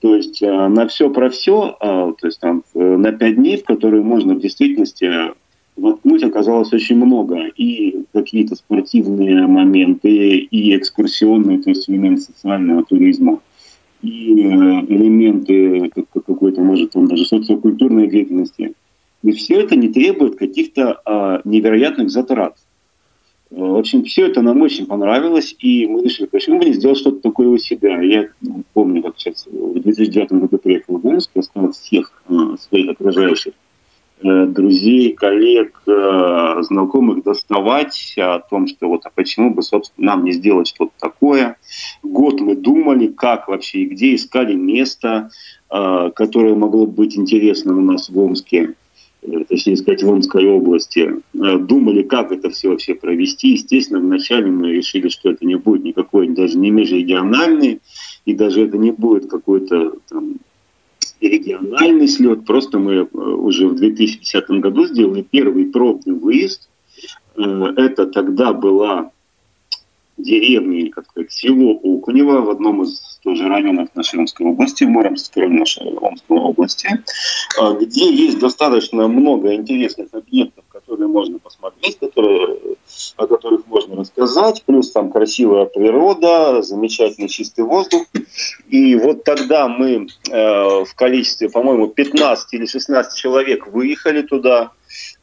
То 0.00 0.16
есть 0.16 0.42
на 0.42 0.88
все 0.88 1.10
про 1.10 1.30
все, 1.30 1.76
то 1.78 2.16
есть 2.24 2.40
там 2.40 2.64
на 2.74 3.12
пять 3.12 3.36
дней, 3.36 3.56
в 3.58 3.64
которые 3.64 4.02
можно 4.02 4.34
в 4.34 4.40
действительности 4.40 5.08
воткнуть 5.76 6.24
оказалось 6.24 6.72
очень 6.72 6.96
много. 6.96 7.46
И 7.56 8.04
какие-то 8.12 8.56
спортивные 8.56 9.46
моменты, 9.46 10.38
и 10.38 10.76
экскурсионные, 10.76 11.62
то 11.62 11.70
есть 11.70 11.88
элементы 11.88 12.22
социального 12.22 12.84
туризма, 12.84 13.40
и 14.02 14.08
элементы 14.08 15.90
какой-то, 16.12 16.60
может, 16.60 16.96
он 16.96 17.06
даже 17.06 17.24
социокультурной 17.24 18.08
деятельности. 18.08 18.74
И 19.22 19.30
все 19.32 19.60
это 19.60 19.76
не 19.76 19.88
требует 19.88 20.36
каких-то 20.36 21.00
а, 21.04 21.40
невероятных 21.44 22.10
затрат. 22.10 22.56
В 23.50 23.76
общем, 23.76 24.04
все 24.04 24.28
это 24.28 24.40
нам 24.40 24.62
очень 24.62 24.86
понравилось, 24.86 25.54
и 25.58 25.86
мы 25.86 26.02
решили, 26.02 26.26
почему 26.26 26.58
бы 26.58 26.64
не 26.64 26.72
сделать 26.72 26.98
что-то 26.98 27.20
такое 27.20 27.48
у 27.48 27.58
себя. 27.58 28.00
Я 28.00 28.28
помню, 28.72 29.02
как 29.02 29.18
сейчас 29.18 29.46
в 29.46 29.78
2009 29.78 30.32
году 30.32 30.56
приехал 30.56 30.96
в 30.96 31.06
Омск, 31.06 31.30
я 31.34 31.42
стал 31.42 31.70
всех 31.72 32.22
э, 32.28 32.34
своих 32.58 32.90
окружающих 32.90 33.52
э, 33.52 33.61
друзей, 34.22 35.12
коллег, 35.12 35.80
э, 35.86 36.62
знакомых 36.62 37.22
доставать 37.22 38.14
о 38.18 38.38
том, 38.38 38.66
что 38.66 38.88
вот 38.88 39.06
а 39.06 39.10
почему 39.14 39.52
бы, 39.54 39.62
собственно, 39.62 40.12
нам 40.12 40.24
не 40.24 40.32
сделать 40.32 40.68
что-то 40.68 40.92
такое. 40.98 41.56
Год 42.02 42.40
мы 42.40 42.56
думали, 42.56 43.06
как 43.08 43.48
вообще 43.48 43.80
и 43.80 43.86
где 43.86 44.14
искали 44.14 44.54
место, 44.54 45.30
которое 45.68 46.54
могло 46.54 46.86
быть 46.86 47.16
интересным 47.16 47.78
у 47.78 47.92
нас 47.92 48.10
в 48.10 48.18
Омске. 48.18 48.74
Э, 49.22 49.44
точнее 49.48 49.76
сказать, 49.76 50.02
в 50.02 50.10
Омской 50.10 50.46
области, 50.46 51.00
э, 51.34 51.58
думали, 51.58 52.02
как 52.02 52.32
это 52.32 52.50
все 52.50 52.70
вообще 52.70 52.94
провести. 52.94 53.52
Естественно, 53.52 54.00
вначале 54.00 54.50
мы 54.50 54.72
решили, 54.72 55.08
что 55.08 55.30
это 55.30 55.46
не 55.46 55.54
будет 55.54 55.84
никакой, 55.84 56.28
даже 56.28 56.58
не 56.58 56.70
межрегиональный, 56.70 57.80
и 58.24 58.34
даже 58.34 58.64
это 58.64 58.78
не 58.78 58.90
будет 58.90 59.30
какой-то 59.30 59.94
там, 60.08 60.36
региональный 61.28 62.08
слет. 62.08 62.44
Просто 62.44 62.78
мы 62.78 62.94
э, 62.94 63.04
уже 63.04 63.68
в 63.68 63.76
2010 63.76 64.50
году 64.50 64.86
сделали 64.86 65.22
первый 65.22 65.66
пробный 65.66 66.14
выезд. 66.14 66.68
Это 67.34 68.06
тогда 68.06 68.52
была 68.52 69.10
деревни, 70.18 70.88
как 70.88 71.06
сказать, 71.06 71.32
село 71.32 71.80
Окунево 71.82 72.42
в 72.42 72.50
одном 72.50 72.82
из 72.82 73.18
тоже 73.22 73.48
районов 73.48 73.88
нашей 73.94 74.18
Омской 74.20 74.46
области, 74.46 74.84
в 74.84 74.88
Муромской 74.88 75.48
нашей 75.48 75.92
Омской 75.96 76.38
области, 76.38 76.88
а, 77.60 77.72
где 77.74 78.12
есть 78.12 78.38
достаточно 78.38 79.06
много 79.08 79.54
интересных 79.54 80.08
объектов, 80.12 80.64
которые 80.92 81.08
можно 81.08 81.38
посмотреть, 81.38 81.98
которые, 81.98 82.58
о 83.16 83.26
которых 83.26 83.66
можно 83.66 83.96
рассказать, 83.96 84.62
плюс 84.66 84.90
там 84.90 85.10
красивая 85.10 85.64
природа, 85.64 86.60
замечательный 86.60 87.28
чистый 87.28 87.64
воздух. 87.64 88.06
И 88.68 88.94
вот 88.96 89.24
тогда 89.24 89.68
мы 89.68 90.06
э, 90.30 90.84
в 90.84 90.94
количестве, 90.94 91.48
по-моему, 91.48 91.86
15 91.86 92.52
или 92.52 92.66
16 92.66 93.18
человек 93.18 93.68
выехали 93.68 94.20
туда, 94.20 94.72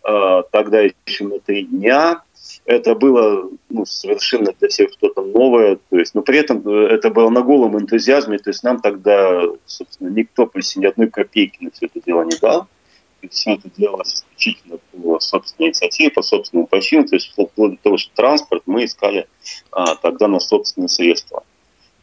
э, 0.03 0.43
тогда 0.51 0.81
еще 0.81 1.25
на 1.25 1.39
три 1.39 1.65
дня, 1.65 2.23
это 2.65 2.95
было 2.95 3.47
ну, 3.69 3.85
совершенно 3.85 4.53
для 4.59 4.69
всех 4.69 4.91
что-то 4.93 5.21
новое, 5.21 5.77
то 5.89 5.99
есть, 5.99 6.15
но 6.15 6.23
при 6.23 6.39
этом 6.39 6.67
э, 6.67 6.87
это 6.87 7.11
было 7.11 7.29
на 7.29 7.41
голом 7.41 7.77
энтузиазме, 7.77 8.39
то 8.39 8.49
есть 8.49 8.63
нам 8.63 8.79
тогда, 8.79 9.43
собственно, 9.67 10.09
никто 10.09 10.47
почти 10.47 10.79
ни 10.79 10.85
одной 10.87 11.09
копейки 11.09 11.57
на 11.61 11.69
все 11.69 11.85
это 11.85 12.03
дело 12.03 12.23
не 12.23 12.37
дал, 12.41 12.67
и 13.21 13.27
все 13.27 13.53
это 13.53 13.69
делалось 13.75 14.13
исключительно 14.13 14.77
по 14.91 15.19
собственной 15.19 15.69
инициативе, 15.69 16.09
по 16.11 16.21
собственному 16.21 16.67
почину, 16.67 17.05
то 17.05 17.15
есть 17.15 17.31
вплоть 17.31 17.71
до 17.71 17.77
того, 17.77 17.97
что 17.97 18.13
транспорт 18.15 18.63
мы 18.65 18.85
искали 18.85 19.27
а, 19.71 19.95
тогда 19.95 20.27
на 20.27 20.39
собственные 20.39 20.89
средства. 20.89 21.43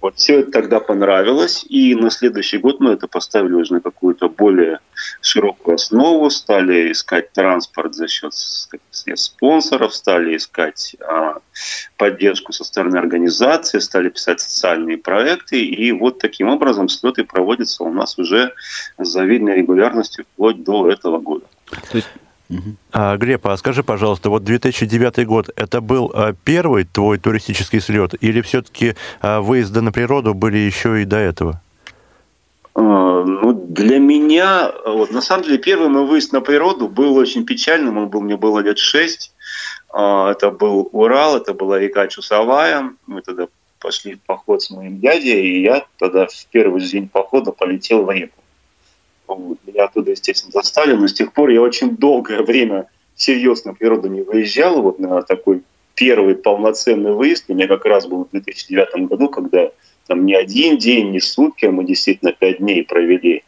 Вот 0.00 0.16
все 0.16 0.40
это 0.40 0.50
тогда 0.50 0.80
понравилось, 0.80 1.64
и 1.68 1.94
на 1.94 2.10
следующий 2.10 2.58
год 2.58 2.80
мы 2.80 2.92
это 2.92 3.08
поставили 3.08 3.54
уже 3.54 3.74
на 3.74 3.80
какую-то 3.80 4.28
более 4.28 4.80
широкую 5.20 5.76
основу, 5.76 6.28
стали 6.30 6.92
искать 6.92 7.32
транспорт 7.32 7.94
за 7.94 8.06
счет 8.06 8.34
средств 8.34 9.34
спонсоров, 9.34 9.94
стали 9.94 10.36
искать 10.36 10.96
а, 11.00 11.38
поддержку 11.96 12.52
со 12.52 12.64
стороны 12.64 12.98
организации, 12.98 13.78
стали 13.78 14.10
писать 14.10 14.40
социальные 14.40 14.98
проекты, 14.98 15.64
и 15.64 15.92
вот 15.92 16.18
таким 16.18 16.48
образом 16.48 16.88
слеты 16.88 17.24
проводятся 17.24 17.84
у 17.84 17.92
нас 17.92 18.18
уже 18.18 18.52
с 18.98 19.08
завидной 19.08 19.56
регулярностью 19.56 20.24
вплоть 20.24 20.62
до 20.62 20.90
этого 20.90 21.18
года. 21.18 21.46
То 21.90 21.96
есть 21.96 22.08
а, 22.92 23.16
Глеб, 23.16 23.46
а 23.46 23.56
скажи, 23.56 23.82
пожалуйста, 23.82 24.30
вот 24.30 24.44
2009 24.44 25.26
год, 25.26 25.50
это 25.56 25.80
был 25.80 26.10
а, 26.14 26.34
первый 26.44 26.84
твой 26.84 27.18
туристический 27.18 27.80
слет, 27.80 28.14
или 28.20 28.40
все-таки 28.40 28.94
а, 29.20 29.40
выезды 29.40 29.80
на 29.80 29.92
природу 29.92 30.34
были 30.34 30.58
еще 30.58 31.02
и 31.02 31.04
до 31.04 31.16
этого? 31.16 31.60
Ну, 32.74 33.52
для 33.52 33.98
меня, 33.98 34.70
вот, 34.84 35.10
на 35.10 35.22
самом 35.22 35.44
деле, 35.44 35.58
первый 35.58 35.88
мой 35.88 36.06
выезд 36.06 36.32
на 36.32 36.40
природу 36.40 36.88
был 36.88 37.16
очень 37.16 37.46
печальным, 37.46 37.96
он 37.96 38.08
был, 38.08 38.20
мне 38.20 38.36
было 38.36 38.60
лет 38.60 38.78
шесть. 38.78 39.32
Это 39.88 40.50
был 40.50 40.88
Урал, 40.92 41.38
это 41.38 41.54
была 41.54 41.78
река 41.78 42.06
Чусовая. 42.06 42.92
Мы 43.06 43.22
тогда 43.22 43.48
пошли 43.80 44.16
в 44.16 44.20
поход 44.20 44.62
с 44.62 44.70
моим 44.70 45.00
дядей, 45.00 45.40
и 45.40 45.62
я 45.62 45.86
тогда 45.98 46.26
в 46.26 46.46
первый 46.50 46.82
день 46.82 47.08
похода 47.08 47.50
полетел 47.50 48.04
в 48.04 48.10
реку. 48.10 48.34
Вот. 49.26 49.58
Оттуда, 49.76 50.12
естественно, 50.12 50.52
застали, 50.52 50.94
но 50.94 51.06
с 51.06 51.12
тех 51.12 51.32
пор 51.32 51.50
я 51.50 51.60
очень 51.60 51.96
долгое 51.96 52.42
время 52.42 52.88
серьезно 53.14 53.72
на 53.72 53.76
природу 53.76 54.08
не 54.08 54.22
выезжал. 54.22 54.82
Вот 54.82 54.98
на 54.98 55.22
такой 55.22 55.62
первый 55.94 56.36
полноценный 56.36 57.12
выезд 57.12 57.44
у 57.48 57.54
меня 57.54 57.66
как 57.66 57.84
раз 57.84 58.06
был 58.06 58.24
в 58.24 58.30
2009 58.30 59.08
году, 59.08 59.28
когда 59.28 59.70
там 60.06 60.24
не 60.24 60.34
один 60.34 60.78
день, 60.78 61.10
не 61.10 61.20
сутки, 61.20 61.66
а 61.66 61.70
мы 61.70 61.84
действительно 61.84 62.32
пять 62.32 62.58
дней 62.58 62.84
провели 62.84 63.42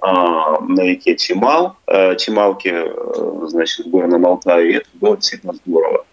а, 0.00 0.60
на 0.60 0.82
реке 0.82 1.16
Чемал, 1.16 1.76
а, 1.86 2.14
Чемалке, 2.14 2.84
э, 2.86 3.44
значит, 3.48 3.84
в 3.84 3.90
Горном 3.90 4.24
Алтае, 4.24 4.70
и 4.70 4.74
это 4.76 4.88
было 4.94 5.16
действительно 5.16 5.54
здорово. 5.54 6.06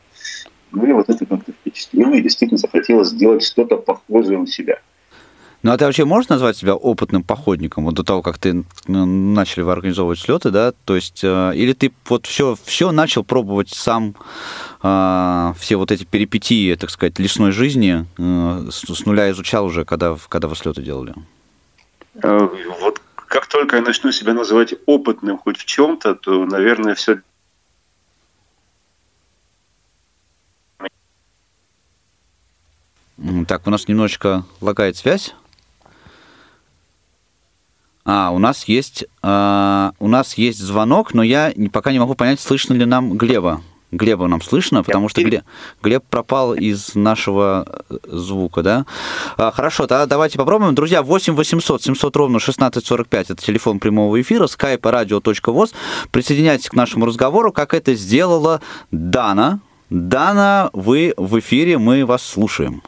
Ну 0.71 0.85
и 0.85 0.91
вот 0.91 1.07
это 1.09 1.25
как-то 1.25 1.51
впечатлило, 1.53 2.13
и 2.13 2.21
действительно 2.21 2.57
захотелось 2.57 3.09
сделать 3.09 3.43
что-то 3.43 3.77
похожее 3.77 4.39
у 4.39 4.45
себя. 4.45 4.79
Ну, 5.65 5.71
а 5.71 5.77
ты 5.79 5.85
вообще 5.85 6.05
можешь 6.05 6.29
назвать 6.29 6.55
себя 6.55 6.75
опытным 6.75 7.23
походником, 7.23 7.85
вот 7.85 7.95
до 7.95 8.03
того, 8.03 8.21
как 8.21 8.37
ты 8.37 8.65
ну, 8.85 9.05
начали 9.07 9.67
организовывать 9.67 10.19
слеты, 10.19 10.51
да? 10.51 10.73
То 10.85 10.95
есть, 10.95 11.21
э, 11.23 11.53
или 11.55 11.73
ты 11.73 11.91
вот 12.07 12.27
все, 12.27 12.55
все 12.65 12.91
начал 12.91 13.23
пробовать 13.23 13.69
сам, 13.69 14.13
э, 14.83 15.53
все 15.57 15.77
вот 15.77 15.91
эти 15.91 16.03
перипетии, 16.03 16.75
так 16.75 16.91
сказать, 16.91 17.17
лесной 17.17 17.51
жизни 17.51 18.05
э, 18.15 18.69
с 18.69 19.05
нуля 19.07 19.31
изучал 19.31 19.65
уже, 19.65 19.85
когда, 19.85 20.15
когда 20.29 20.47
вы 20.47 20.55
слеты 20.55 20.83
делали? 20.83 21.15
Вот 22.13 23.01
как 23.15 23.47
только 23.47 23.77
я 23.77 23.81
начну 23.81 24.11
себя 24.11 24.35
называть 24.35 24.75
опытным 24.85 25.39
хоть 25.39 25.57
в 25.57 25.65
чем-то, 25.65 26.13
то, 26.13 26.45
наверное, 26.45 26.93
все 26.93 27.21
Так, 33.47 33.65
у 33.65 33.71
нас 33.71 33.87
немножечко 33.87 34.43
лагает 34.61 34.97
связь. 34.97 35.33
А, 38.05 38.29
у 38.31 38.37
нас 38.37 38.65
есть, 38.65 39.05
э, 39.23 39.91
у 39.99 40.07
нас 40.07 40.37
есть 40.37 40.59
звонок, 40.59 41.13
но 41.13 41.23
я 41.23 41.51
пока 41.71 41.91
не 41.91 41.99
могу 41.99 42.13
понять, 42.13 42.39
слышно 42.39 42.73
ли 42.73 42.85
нам 42.85 43.17
Глеба. 43.17 43.61
Глеба 43.91 44.27
нам 44.27 44.41
слышно, 44.41 44.83
потому 44.83 45.09
что 45.09 45.23
Глеб, 45.23 45.43
Глеб 45.81 46.03
пропал 46.09 46.53
из 46.53 46.95
нашего 46.95 47.83
э, 47.89 47.97
звука, 48.07 48.61
да? 48.61 48.85
А, 49.37 49.51
хорошо, 49.51 49.87
тогда 49.87 50.05
давайте 50.05 50.37
попробуем. 50.37 50.75
Друзья, 50.75 51.01
8 51.01 51.33
800 51.33 51.83
700 51.83 52.15
ровно 52.15 52.37
1645 52.37 53.31
это 53.31 53.41
телефон 53.41 53.79
прямого 53.79 54.19
эфира, 54.21 54.45
skype 54.45 54.81
radio.voz. 54.81 55.73
Присоединяйтесь 56.11 56.69
к 56.69 56.73
нашему 56.73 57.05
разговору, 57.05 57.51
как 57.51 57.73
это 57.73 57.95
сделала 57.95 58.61
Дана. 58.91 59.59
Дана, 59.89 60.69
вы 60.73 61.13
в 61.15 61.39
эфире, 61.39 61.77
мы 61.77 62.05
вас 62.05 62.23
слушаем. 62.23 62.81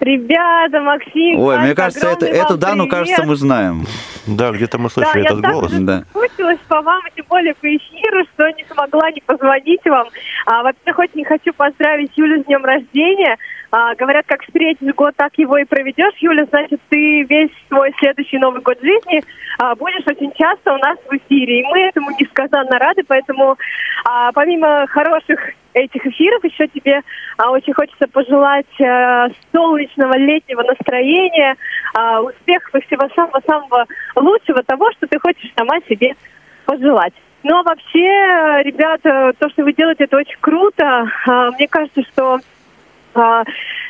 Ребята, 0.00 0.80
Максим, 0.80 1.38
Ой, 1.38 1.58
мне 1.58 1.74
кажется, 1.74 2.08
это, 2.08 2.26
эту 2.26 2.58
Дану, 2.58 2.88
кажется, 2.88 3.24
мы 3.24 3.36
знаем. 3.36 3.86
Да, 4.26 4.50
где-то 4.50 4.78
мы 4.78 4.90
слышали 4.90 5.22
да, 5.22 5.28
этот 5.30 5.42
я 5.42 5.50
голос. 5.52 5.72
Я 5.72 5.80
да. 5.80 6.04
соскучилась 6.12 6.58
по 6.68 6.82
вам, 6.82 7.00
тем 7.14 7.24
более 7.28 7.54
по 7.54 7.66
эфиру, 7.66 8.24
что 8.34 8.50
не 8.50 8.64
смогла 8.64 9.10
не 9.12 9.20
позвонить 9.20 9.84
вам. 9.84 10.08
А, 10.46 10.62
во-первых, 10.62 11.10
очень 11.10 11.24
хочу 11.24 11.52
поздравить 11.54 12.10
Юлю 12.16 12.42
с 12.42 12.46
днем 12.46 12.64
рождения. 12.64 13.36
А, 13.70 13.94
говорят, 13.94 14.26
как 14.26 14.42
встретишь 14.42 14.94
год, 14.94 15.14
так 15.16 15.32
его 15.36 15.56
и 15.58 15.64
проведешь, 15.64 16.14
Юля. 16.20 16.44
Значит, 16.46 16.80
ты 16.88 17.22
весь 17.22 17.50
свой 17.68 17.92
следующий 17.98 18.38
Новый 18.38 18.60
год 18.60 18.78
жизни 18.80 19.22
а, 19.58 19.74
будешь 19.74 20.06
очень 20.06 20.32
часто 20.32 20.74
у 20.74 20.78
нас 20.78 20.98
в 21.08 21.16
эфире. 21.16 21.60
И 21.60 21.64
мы 21.64 21.80
этому 21.80 22.10
несказанно 22.18 22.78
рады, 22.78 23.02
поэтому 23.06 23.56
а, 24.04 24.32
помимо 24.32 24.86
хороших 24.86 25.40
этих 25.74 26.06
эфиров 26.06 26.42
еще 26.44 26.68
тебе 26.68 27.02
а, 27.36 27.50
очень 27.50 27.74
хочется 27.74 28.06
пожелать 28.08 28.80
а, 28.80 29.28
солнечного 29.52 30.16
летнего 30.16 30.62
настроения, 30.62 31.56
а, 31.94 32.22
успехов 32.22 32.74
и 32.74 32.86
всего 32.86 33.08
самого-самого 33.14 33.86
лучшего 34.14 34.62
того, 34.62 34.90
что 34.92 35.06
ты 35.06 35.18
хочешь 35.18 35.52
сама 35.56 35.80
себе 35.88 36.14
пожелать. 36.64 37.14
Ну 37.42 37.58
а 37.58 37.62
вообще, 37.62 38.62
ребята, 38.64 39.32
то, 39.38 39.48
что 39.50 39.64
вы 39.64 39.72
делаете, 39.72 40.04
это 40.04 40.16
очень 40.16 40.38
круто. 40.40 41.10
А, 41.26 41.50
мне 41.52 41.68
кажется, 41.68 42.02
что 42.12 42.38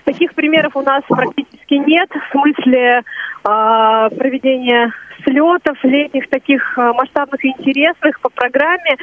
таких 0.05 0.35
примеров 0.35 0.77
у 0.77 0.83
нас 0.83 1.03
практически 1.09 1.75
нет 1.75 2.09
в 2.11 2.33
смысле 2.33 3.03
а, 3.45 4.09
проведения 4.11 4.93
слетов 5.25 5.77
летних 5.83 6.29
таких 6.29 6.79
а, 6.79 6.93
масштабных 6.93 7.45
и 7.45 7.49
интересных 7.49 8.21
по 8.21 8.29
программе. 8.29 8.97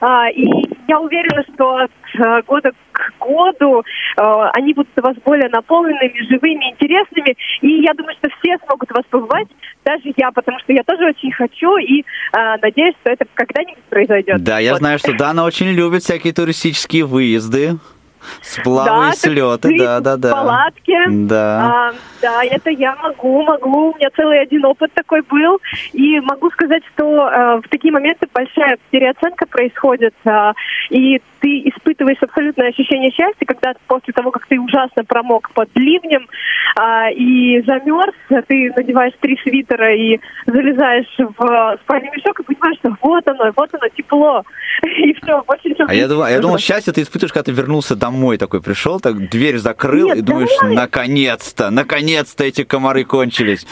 А, 0.00 0.30
и 0.30 0.46
я 0.88 1.00
уверена, 1.00 1.44
что 1.54 1.76
от 1.76 1.90
а, 2.18 2.42
года 2.42 2.72
к 2.92 3.12
году 3.20 3.82
а, 4.16 4.50
они 4.50 4.74
будут 4.74 4.90
у 4.98 5.02
вас 5.02 5.16
более 5.24 5.48
наполненными, 5.48 6.28
живыми, 6.28 6.70
интересными. 6.70 7.36
И 7.60 7.82
я 7.82 7.92
думаю, 7.94 8.14
что 8.18 8.28
все 8.40 8.56
смогут 8.64 8.90
вас 8.90 9.04
побывать, 9.10 9.48
даже 9.84 10.12
я, 10.16 10.30
потому 10.30 10.58
что 10.60 10.72
я 10.72 10.82
тоже 10.82 11.06
очень 11.06 11.32
хочу 11.32 11.76
и 11.78 12.04
а, 12.32 12.56
надеюсь, 12.58 12.94
что 13.02 13.12
это 13.12 13.24
когда-нибудь 13.34 13.82
произойдет. 13.88 14.42
Да, 14.42 14.58
я 14.58 14.72
Вот. 14.72 14.78
знаю, 14.78 14.98
что 14.98 15.12
Дана 15.12 15.44
очень 15.44 15.68
любит 15.68 16.02
всякие 16.02 16.32
туристические 16.32 17.04
выезды. 17.04 17.76
Сплавы 18.42 18.88
Да, 18.88 19.10
и 19.10 19.12
слеты, 19.12 19.68
такси, 19.68 19.78
да, 19.78 20.00
да, 20.00 20.16
да. 20.16 20.32
палатки. 20.32 20.96
Да. 21.08 21.60
А, 21.62 21.92
да, 22.22 22.44
это 22.44 22.70
я 22.70 22.96
могу, 22.96 23.42
могу. 23.42 23.90
У 23.90 23.96
меня 23.96 24.08
целый 24.16 24.40
один 24.40 24.64
опыт 24.64 24.92
такой 24.94 25.22
был. 25.22 25.60
И 25.92 26.20
могу 26.20 26.50
сказать, 26.50 26.82
что 26.94 27.28
э, 27.28 27.60
в 27.64 27.68
такие 27.68 27.92
моменты 27.92 28.28
большая 28.32 28.78
переоценка 28.90 29.46
происходит. 29.46 30.14
а, 30.24 30.52
и 30.90 31.20
ты 31.40 31.48
испытываешь 31.70 32.18
абсолютное 32.20 32.68
ощущение 32.68 33.10
счастья, 33.10 33.46
когда 33.46 33.72
после 33.86 34.12
того, 34.12 34.30
как 34.30 34.46
ты 34.46 34.60
ужасно 34.60 35.04
промок 35.04 35.50
под 35.52 35.68
ливнем 35.74 36.28
а, 36.78 37.10
и 37.10 37.62
замерз, 37.62 38.14
ты 38.46 38.72
надеваешь 38.76 39.14
три 39.20 39.38
свитера 39.42 39.94
и 39.94 40.20
залезаешь 40.46 41.08
в 41.18 41.78
спальный 41.82 42.10
мешок 42.10 42.40
и 42.40 42.42
понимаешь, 42.42 42.78
что 42.78 42.96
вот 43.00 43.26
оно, 43.28 43.52
вот 43.56 43.74
оно, 43.74 43.88
тепло. 43.96 44.44
И 44.82 45.12
все, 45.14 45.42
больше 45.46 45.68
ничего 45.68 45.86
А 45.88 45.94
я, 45.94 46.08
думал, 46.08 46.58
счастье 46.58 46.92
ты 46.92 47.02
испытываешь, 47.02 47.32
когда 47.32 47.44
ты 47.44 47.52
вернулся 47.52 47.96
домой 47.96 48.09
такой, 48.38 48.62
пришел, 48.62 49.00
так 49.00 49.28
дверь 49.28 49.58
закрыл 49.58 50.08
Нет, 50.08 50.18
и 50.18 50.22
думаешь, 50.22 50.48
домой. 50.60 50.76
наконец-то, 50.76 51.70
наконец-то 51.70 52.44
эти 52.44 52.64
комары 52.64 53.04
кончились. 53.04 53.66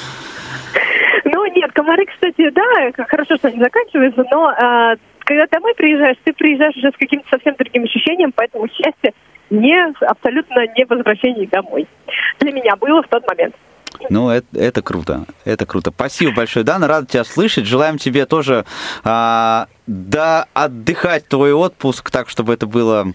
Ну, 1.25 1.47
нет, 1.55 1.73
комары, 1.73 2.07
кстати, 2.07 2.51
да, 2.51 3.05
хорошо, 3.07 3.37
что 3.37 3.49
они 3.49 3.59
заканчиваются, 3.59 4.25
но 4.31 4.49
а, 4.49 4.95
когда 5.21 5.47
домой 5.51 5.75
приезжаешь, 5.77 6.17
ты 6.25 6.33
приезжаешь 6.33 6.77
уже 6.77 6.91
с 6.91 6.97
каким-то 6.97 7.29
совсем 7.29 7.55
другим 7.59 7.85
ощущением, 7.85 8.33
поэтому 8.35 8.67
счастье 8.69 9.13
не, 9.51 9.77
абсолютно 10.01 10.67
не 10.77 10.85
возвращение 10.85 11.47
домой. 11.49 11.87
Для 12.41 12.53
меня 12.53 12.77
было 12.77 13.03
в 13.03 13.09
тот 13.09 13.27
момент. 13.27 13.55
Ну, 14.11 14.31
это, 14.31 14.47
это 14.59 14.83
круто, 14.83 15.27
это 15.45 15.67
круто. 15.67 15.93
Спасибо 15.95 16.33
большое, 16.35 16.65
Дана, 16.65 16.87
рада 16.87 17.07
тебя 17.07 17.25
слышать. 17.25 17.67
Желаем 17.67 17.99
тебе 17.99 18.27
тоже 18.27 18.65
а, 19.05 19.67
да, 19.87 20.47
отдыхать 20.55 21.27
твой 21.29 21.53
отпуск 21.53 22.11
так, 22.11 22.29
чтобы 22.29 22.55
это 22.55 22.67
было 22.67 23.13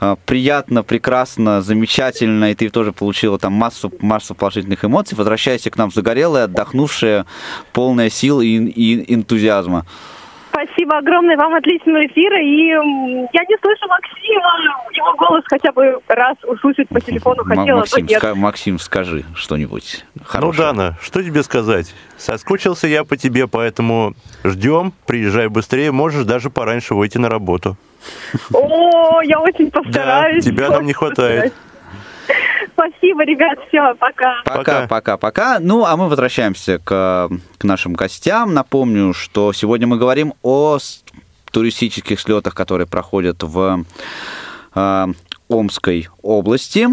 а, 0.00 0.16
приятно, 0.24 0.82
прекрасно, 0.82 1.62
замечательно, 1.62 2.50
и 2.50 2.54
ты 2.54 2.70
тоже 2.70 2.92
получила 2.92 3.38
там 3.38 3.52
массу, 3.52 3.92
массу 4.00 4.34
положительных 4.34 4.84
эмоций. 4.84 5.16
Возвращайся 5.16 5.70
к 5.70 5.76
нам 5.76 5.90
загорелая, 5.90 6.44
отдохнувшая, 6.44 7.26
полная 7.72 8.10
сил 8.10 8.40
и, 8.40 8.48
и 8.48 9.14
энтузиазма. 9.14 9.86
Спасибо 10.52 10.98
огромное, 10.98 11.36
вам 11.36 11.54
отличного 11.54 12.04
эфира, 12.06 12.38
и 12.42 12.66
я 12.68 13.42
не 13.48 13.56
слышу 13.62 13.88
Максима, 13.88 14.52
его 14.92 15.14
голос 15.16 15.42
хотя 15.46 15.72
бы 15.72 15.98
раз 16.08 16.36
услышать 16.46 16.88
по 16.88 17.00
телефону 17.00 17.42
хотела, 17.44 17.78
Максим, 17.78 18.04
но 18.04 18.10
нет. 18.10 18.22
ска- 18.22 18.34
Максим, 18.34 18.78
скажи 18.78 19.24
что-нибудь 19.34 20.04
Ну, 20.14 20.22
хорошее. 20.24 20.66
Дана, 20.68 20.98
что 21.00 21.22
тебе 21.22 21.42
сказать? 21.42 21.94
Соскучился 22.18 22.86
я 22.86 23.04
по 23.04 23.16
тебе, 23.16 23.46
поэтому 23.48 24.12
ждем, 24.44 24.92
приезжай 25.06 25.48
быстрее, 25.48 25.90
можешь 25.90 26.24
даже 26.26 26.50
пораньше 26.50 26.94
выйти 26.94 27.16
на 27.16 27.30
работу. 27.30 27.76
О, 28.52 29.22
я 29.22 29.40
очень 29.40 29.70
постараюсь. 29.70 30.44
тебя 30.44 30.68
нам 30.68 30.84
не 30.84 30.92
хватает. 30.92 31.52
постараюсь. 31.52 31.52
Спасибо, 32.72 33.24
ребят, 33.24 33.58
все, 33.68 33.94
пока. 33.94 34.42
Пока, 34.44 34.86
Пока. 34.86 35.16
пока. 35.16 35.58
Ну, 35.60 35.84
а 35.84 35.96
мы 35.96 36.08
возвращаемся 36.08 36.78
к, 36.78 37.28
к 37.58 37.64
нашим 37.64 37.92
гостям. 37.92 38.54
Напомню, 38.54 39.12
что 39.12 39.52
сегодня 39.52 39.86
мы 39.86 39.98
говорим 39.98 40.34
о 40.42 40.78
туристических 41.50 42.18
слетах, 42.18 42.54
которые 42.54 42.86
проходят 42.86 43.42
в 43.42 43.84
Омской 45.52 46.08
области. 46.22 46.88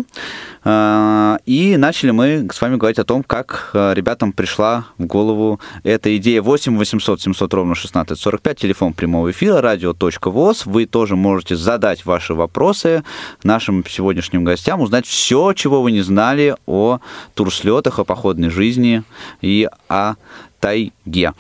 Э, 0.64 1.38
И 1.46 1.78
начали 1.78 2.12
мы 2.12 2.48
с 2.52 2.62
вами 2.62 2.76
говорить 2.76 3.00
о 3.00 3.06
том, 3.06 3.24
как 3.24 3.72
э, 3.74 3.94
ребятам 3.94 4.34
пришла 4.34 4.86
в 4.98 5.06
голову 5.06 5.60
эта 5.84 6.16
идея. 6.18 6.42
8 6.42 6.78
800 6.78 7.22
700 7.22 7.54
ровно 7.54 7.76
16 7.76 8.20
45, 8.20 8.58
телефон 8.58 8.94
прямого 8.94 9.32
эфира, 9.32 9.62
радио.воз. 9.62 10.66
Вы 10.66 10.86
тоже 10.86 11.16
можете 11.16 11.56
задать 11.56 12.06
ваши 12.06 12.34
вопросы 12.34 13.04
нашим 13.44 13.86
сегодняшним 13.88 14.44
гостям, 14.44 14.82
узнать 14.82 15.06
все, 15.06 15.54
чего 15.54 15.82
вы 15.82 15.92
не 15.92 16.02
знали 16.02 16.56
о 16.66 17.00
турслетах, 17.34 18.00
о 18.00 18.04
походной 18.04 18.50
жизни 18.50 19.04
и 19.42 19.68
о 19.88 20.16
тайге. 20.60 21.34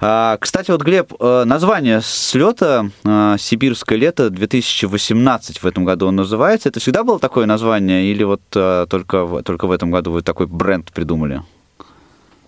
А, 0.00 0.36
Кстати, 0.38 0.70
вот, 0.70 0.82
Глеб, 0.82 1.12
э, 1.18 1.44
название 1.44 2.00
слета 2.02 2.90
э, 3.04 3.36
«Сибирское 3.38 3.98
лето 3.98 4.28
2018» 4.28 5.60
в 5.60 5.66
этом 5.66 5.84
году 5.84 6.06
он 6.08 6.16
называется. 6.16 6.68
Это 6.68 6.80
всегда 6.80 7.02
было 7.02 7.18
такое 7.18 7.46
название 7.46 8.04
или 8.04 8.24
вот 8.24 8.42
э, 8.54 8.86
только, 8.88 9.42
только 9.44 9.66
в 9.66 9.72
этом 9.72 9.90
году 9.90 10.12
вы 10.12 10.22
такой 10.22 10.46
бренд 10.46 10.92
придумали? 10.92 11.42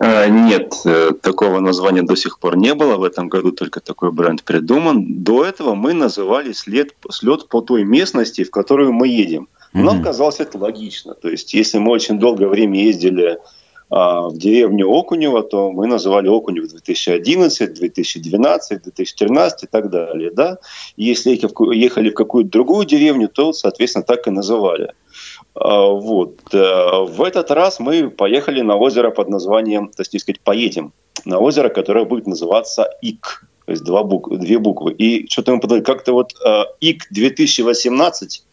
Нет, 0.01 0.75
такого 1.21 1.59
названия 1.59 2.03
до 2.03 2.15
сих 2.15 2.39
пор 2.39 2.55
не 2.55 2.73
было. 2.73 2.95
В 2.95 3.03
этом 3.03 3.27
году 3.27 3.51
только 3.51 3.81
такой 3.81 4.13
бренд 4.13 4.43
придуман. 4.43 5.23
До 5.23 5.43
этого 5.43 5.75
мы 5.75 5.93
называли 5.93 6.53
след, 6.53 6.95
слет 7.11 7.49
по 7.49 7.59
той 7.59 7.83
местности, 7.83 8.45
в 8.45 8.49
которую 8.49 8.93
мы 8.93 9.09
едем. 9.09 9.49
Нам 9.73 9.97
Мгм. 9.97 10.03
казалось 10.05 10.39
это 10.39 10.57
логично. 10.57 11.13
То 11.13 11.27
есть, 11.29 11.53
если 11.53 11.79
мы 11.79 11.91
очень 11.91 12.17
долгое 12.17 12.47
время 12.47 12.81
ездили 12.81 13.39
в 13.89 14.37
деревню 14.37 14.87
Окунева, 14.89 15.41
то 15.41 15.71
мы 15.71 15.87
называли 15.87 16.27
Окунев 16.29 16.69
2011, 16.69 17.73
2012, 17.73 18.83
2013 18.83 19.63
и 19.63 19.67
так 19.67 19.89
далее. 19.89 20.31
Да? 20.31 20.57
И 20.95 21.05
если 21.05 21.31
ехали 21.75 22.09
в 22.09 22.13
какую-то 22.13 22.51
другую 22.51 22.85
деревню, 22.85 23.27
то, 23.29 23.51
соответственно, 23.53 24.03
так 24.05 24.27
и 24.27 24.31
называли. 24.31 24.93
А, 25.55 25.87
Вот. 25.87 26.35
Э, 26.53 27.05
В 27.05 27.23
этот 27.23 27.51
раз 27.51 27.79
мы 27.79 28.09
поехали 28.09 28.61
на 28.61 28.75
озеро 28.75 29.09
под 29.11 29.29
названием, 29.29 29.89
так 29.95 30.05
сказать, 30.05 30.39
поедем 30.41 30.93
на 31.25 31.39
озеро, 31.39 31.69
которое 31.69 32.05
будет 32.05 32.27
называться 32.27 32.87
ИК. 33.01 33.45
То 33.65 33.71
есть 33.73 33.83
два 33.83 34.03
бук- 34.03 34.37
две 34.37 34.57
буквы. 34.57 34.93
И 34.93 35.27
что-то 35.29 35.51
мы 35.53 35.59
подумали, 35.59 35.83
как-то 35.83 36.13
вот 36.13 36.33
э, 36.45 36.63
ИК 36.81 37.07
2018 37.11 38.43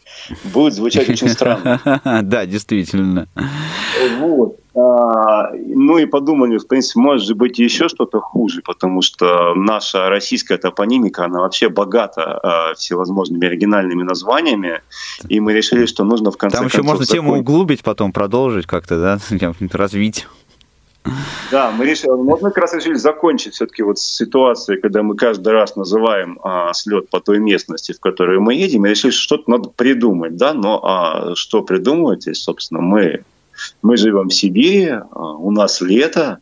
будет 0.45 0.75
звучать 0.75 1.09
очень 1.09 1.29
странно. 1.29 1.81
Да, 2.23 2.47
действительно. 2.47 3.29
Вот. 4.19 4.59
А, 4.75 5.51
Ну 5.55 5.99
и 5.99 6.07
подумали, 6.07 6.59
в 6.59 6.67
принципе, 6.67 7.01
может 7.01 7.35
быть 7.37 7.59
еще 7.59 7.89
что-то 7.89 8.21
хуже, 8.21 8.61
потому 8.63 9.01
что 9.03 9.55
наша 9.55 10.09
российская 10.11 10.59
топонимика, 10.59 11.25
она 11.25 11.41
вообще 11.41 11.69
богата 11.69 12.39
а, 12.43 12.75
всевозможными 12.75 13.47
оригинальными 13.47 14.03
названиями, 14.03 14.83
и 15.29 15.41
мы 15.41 15.55
решили, 15.55 15.87
что 15.87 16.05
нужно 16.05 16.31
в 16.31 16.37
конце 16.37 16.59
Там 16.59 16.67
еще 16.67 16.79
концов 16.79 16.93
можно 16.93 17.07
тему 17.07 17.29
закончить. 17.31 17.49
углубить, 17.49 17.83
потом 17.83 18.13
продолжить 18.13 18.67
как-то, 18.67 19.01
да, 19.01 19.19
развить. 19.73 20.27
Да, 21.51 21.71
мы 21.71 21.87
решили, 21.87 22.11
мы 22.11 22.39
как 22.39 22.57
раз 22.59 22.75
решили 22.75 22.95
закончить 22.95 23.55
все-таки 23.55 23.83
вот 23.83 23.99
с 23.99 24.03
ситуацией, 24.03 24.81
когда 24.81 25.03
мы 25.03 25.17
каждый 25.17 25.53
раз 25.53 25.77
называем 25.77 26.39
а, 26.43 26.73
слет 26.73 27.09
по 27.09 27.21
той 27.21 27.39
местности, 27.39 27.93
в 27.93 28.01
которую 28.01 28.41
мы 28.41 28.55
едем, 28.55 28.87
и 28.87 28.91
решили, 28.91 29.11
что 29.11 29.23
что-то 29.37 29.51
надо 29.51 29.69
придумать, 29.71 30.37
да, 30.37 30.55
но 30.55 30.81
а, 30.85 31.35
что 31.35 31.63
придумывать, 31.63 32.29
собственно, 32.37 32.81
мы, 32.81 33.25
мы 33.83 33.97
живем 33.97 34.29
в 34.29 34.35
Сибири, 34.35 34.89
а, 34.89 35.33
у 35.35 35.51
нас 35.51 35.81
лето, 35.81 36.39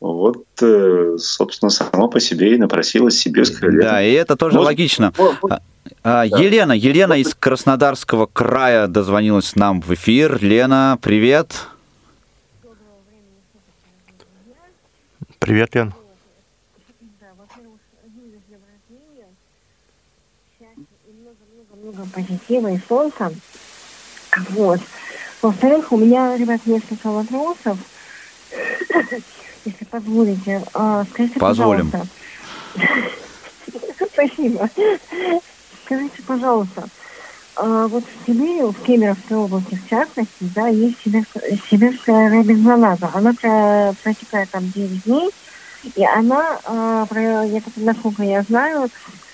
вот, 0.00 0.44
э, 0.62 1.16
собственно, 1.18 1.68
само 1.68 2.08
по 2.08 2.20
себе 2.20 2.54
и 2.54 2.58
напросилось 2.58 3.18
сибирское 3.18 3.70
лето. 3.70 3.84
Да, 3.84 4.02
и 4.02 4.12
это 4.12 4.34
тоже 4.36 4.54
Может- 4.56 4.66
логично. 4.66 5.12
Вот- 5.16 5.36
А, 6.02 6.24
Елена, 6.24 6.72
Елена 6.72 7.14
из 7.14 7.34
Краснодарского 7.34 8.26
края 8.26 8.86
дозвонилась 8.86 9.56
нам 9.56 9.82
в 9.82 9.92
эфир. 9.92 10.38
Лена, 10.40 10.98
привет. 11.02 11.48
Привет, 11.50 11.79
Лен. 15.46 15.92
Да, 17.20 17.26
во-первых, 17.38 17.78
Юля, 18.14 18.38
с 18.38 18.48
днем 18.48 18.60
рождения. 18.70 19.26
Счастья 20.58 20.84
и 21.08 21.12
много-много-много 21.12 22.10
позитива 22.12 22.68
и 22.72 22.78
солнца. 22.86 23.34
Вот. 24.50 24.80
Во-вторых, 25.42 25.92
у 25.92 25.96
меня, 25.96 26.36
ребят, 26.36 26.60
несколько 26.66 27.08
вопросов. 27.10 27.78
Если 29.64 29.84
позволите, 29.86 30.62
А, 30.74 31.04
скажите, 31.04 31.40
Позволим. 31.40 31.90
пожалуйста. 31.90 32.14
Спасибо. 34.12 34.68
Скажите, 35.84 36.22
пожалуйста, 36.26 36.86
вот 37.62 38.04
в 38.04 38.26
Сибири, 38.26 38.62
в 38.62 38.82
Кемеровской 38.84 39.36
области 39.36 39.74
в 39.74 39.88
частности, 39.88 40.32
да, 40.40 40.68
есть 40.68 41.00
сибирская, 41.04 41.58
сибирская 41.68 42.30
Робинзоназа. 42.30 43.10
Она 43.12 43.32
про- 43.34 43.94
протекает 44.02 44.50
там 44.50 44.70
9 44.70 45.04
дней, 45.04 45.30
и 45.82 46.04
она, 46.04 46.58
а, 46.64 47.06
так- 47.06 47.76
насколько 47.76 48.22
я 48.22 48.42
знаю, 48.42 48.88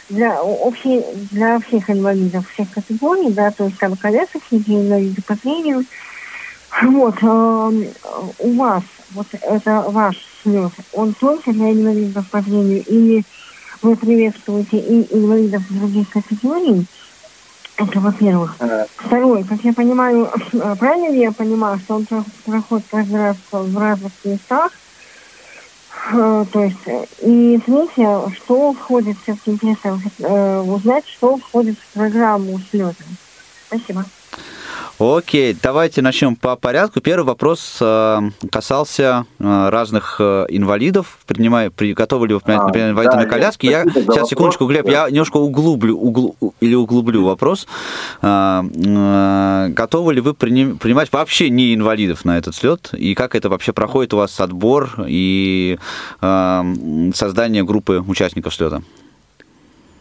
для, 0.08 0.42
общей, 0.42 1.04
для 1.30 1.58
всех 1.60 1.90
инвалидов, 1.90 2.48
всех 2.52 2.70
категорий, 2.70 3.30
да, 3.30 3.50
то 3.50 3.64
есть 3.64 3.78
там 3.78 3.96
колясочники, 3.96 4.70
инвалиды 4.70 5.22
по 5.22 5.34
зрению. 5.34 5.84
Вот, 6.82 7.14
э, 7.22 7.70
у 8.38 8.56
вас, 8.56 8.82
вот 9.12 9.26
это 9.40 9.84
ваш 9.88 10.16
слет, 10.42 10.72
он 10.92 11.14
только 11.14 11.52
для 11.52 11.72
инвалидов 11.72 12.26
по 12.30 12.40
зрению 12.42 12.84
или 12.84 13.24
вы 13.82 13.96
приветствуете 13.96 14.78
и 14.78 15.14
инвалидов 15.16 15.62
других 15.70 16.10
категорий? 16.10 16.86
Это 17.76 18.00
во-первых. 18.00 18.56
Второе, 18.96 19.44
как 19.44 19.60
я 19.62 19.72
понимаю, 19.72 20.30
правильно 20.78 21.10
ли 21.10 21.20
я 21.20 21.32
понимаю, 21.32 21.78
что 21.78 21.96
он 21.96 22.06
проходит 22.44 22.86
каждый 22.90 23.16
раз 23.16 23.36
в 23.52 23.78
разных 23.78 24.12
местах, 24.24 24.72
Э, 26.12 26.44
то 26.52 26.62
есть, 26.62 27.08
и 27.20 27.58
третье, 27.64 28.30
что 28.36 28.72
входит, 28.72 29.16
все-таки 29.22 29.50
интересно 29.52 30.00
э, 30.20 30.60
узнать, 30.60 31.06
что 31.08 31.36
входит 31.36 31.78
в 31.78 31.94
программу 31.94 32.60
слета. 32.70 33.04
Спасибо. 33.66 34.04
Окей, 34.98 35.54
давайте 35.62 36.00
начнем 36.00 36.36
по 36.36 36.56
порядку. 36.56 37.02
Первый 37.02 37.26
вопрос 37.26 37.76
э, 37.82 38.30
касался 38.50 39.26
э, 39.38 39.68
разных 39.68 40.16
э, 40.20 40.46
инвалидов. 40.48 41.18
Принимая, 41.26 41.68
при, 41.68 41.92
готовы 41.92 42.28
ли 42.28 42.34
вы 42.34 42.40
принять, 42.40 42.62
например, 42.62 42.90
инвалида 42.92 43.16
да, 43.16 43.20
на 43.20 43.26
коляске? 43.26 43.66
Я, 43.68 43.84
сейчас, 43.84 44.06
вопрос, 44.06 44.30
секундочку, 44.30 44.66
Глеб, 44.66 44.86
да. 44.86 44.92
я 44.92 45.10
немножко 45.10 45.36
углублю, 45.36 45.98
угл, 45.98 46.34
или 46.60 46.74
углублю 46.74 47.26
вопрос. 47.26 47.66
Готовы 48.22 50.14
ли 50.14 50.22
вы 50.22 50.32
принимать 50.32 51.12
вообще 51.12 51.50
не 51.50 51.74
инвалидов 51.74 52.24
на 52.24 52.38
этот 52.38 52.54
слет? 52.54 52.88
И 52.94 53.14
как 53.14 53.34
это 53.34 53.50
вообще 53.50 53.74
проходит 53.74 54.14
у 54.14 54.16
вас 54.16 54.40
отбор 54.40 54.94
и 55.06 55.78
создание 56.22 57.64
группы 57.64 58.02
участников 58.06 58.54
слета? 58.54 58.82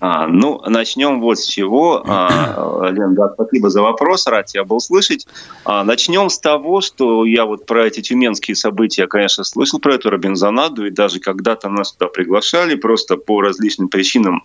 А, 0.07 0.27
ну, 0.27 0.61
начнем 0.67 1.19
вот 1.19 1.39
с 1.39 1.47
чего. 1.47 2.03
А, 2.05 2.89
Лен, 2.91 3.15
да, 3.15 3.33
спасибо 3.33 3.71
за 3.71 3.81
вопрос, 3.81 4.27
рад 4.27 4.45
тебя 4.45 4.63
был 4.63 4.79
слышать. 4.79 5.25
А, 5.63 5.83
начнем 5.83 6.29
с 6.29 6.37
того, 6.37 6.81
что 6.81 7.25
я 7.25 7.45
вот 7.45 7.65
про 7.65 7.87
эти 7.87 8.01
тюменские 8.01 8.55
события, 8.55 9.07
конечно, 9.07 9.43
слышал 9.43 9.79
про 9.79 9.95
эту 9.95 10.11
Робинзонаду, 10.11 10.85
и 10.85 10.91
даже 10.91 11.19
когда-то 11.19 11.69
нас 11.69 11.93
туда 11.93 12.07
приглашали, 12.07 12.75
просто 12.75 13.17
по 13.17 13.41
различным 13.41 13.87
причинам 13.87 14.43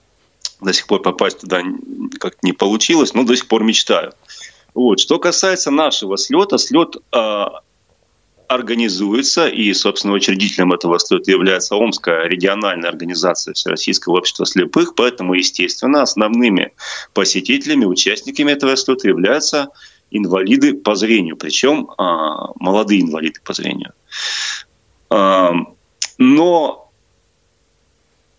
до 0.63 0.73
сих 0.73 0.87
пор 0.87 1.03
попасть 1.03 1.41
туда 1.41 1.61
как 2.19 2.43
не 2.43 2.55
получилось, 2.55 3.13
но 3.13 3.25
до 3.25 3.37
сих 3.37 3.47
пор 3.47 3.63
мечтаю. 3.63 4.13
Вот. 4.73 4.99
Что 4.99 5.19
касается 5.19 5.71
нашего 5.71 6.17
слета, 6.17 6.57
слет 6.57 6.97
а, 7.13 7.61
организуется, 8.51 9.47
и, 9.47 9.73
собственно, 9.75 10.13
учредителем 10.13 10.73
этого 10.73 10.99
слета 10.99 11.31
является 11.31 11.77
Омская 11.77 12.27
региональная 12.27 12.89
организация 12.89 13.55
Всероссийского 13.55 14.19
общества 14.19 14.45
слепых, 14.45 14.97
поэтому, 14.97 15.35
естественно, 15.35 16.03
основными 16.03 16.73
посетителями, 17.15 17.85
участниками 17.85 18.51
этого 18.51 18.77
слета 18.77 19.07
являются 19.07 19.69
инвалиды 20.11 20.75
по 20.75 20.97
зрению, 20.97 21.37
причем 21.37 21.91
а, 21.97 22.49
молодые 22.57 23.03
инвалиды 23.03 23.39
по 23.45 23.53
зрению. 23.53 23.93
А, 25.11 25.53
но 26.19 26.90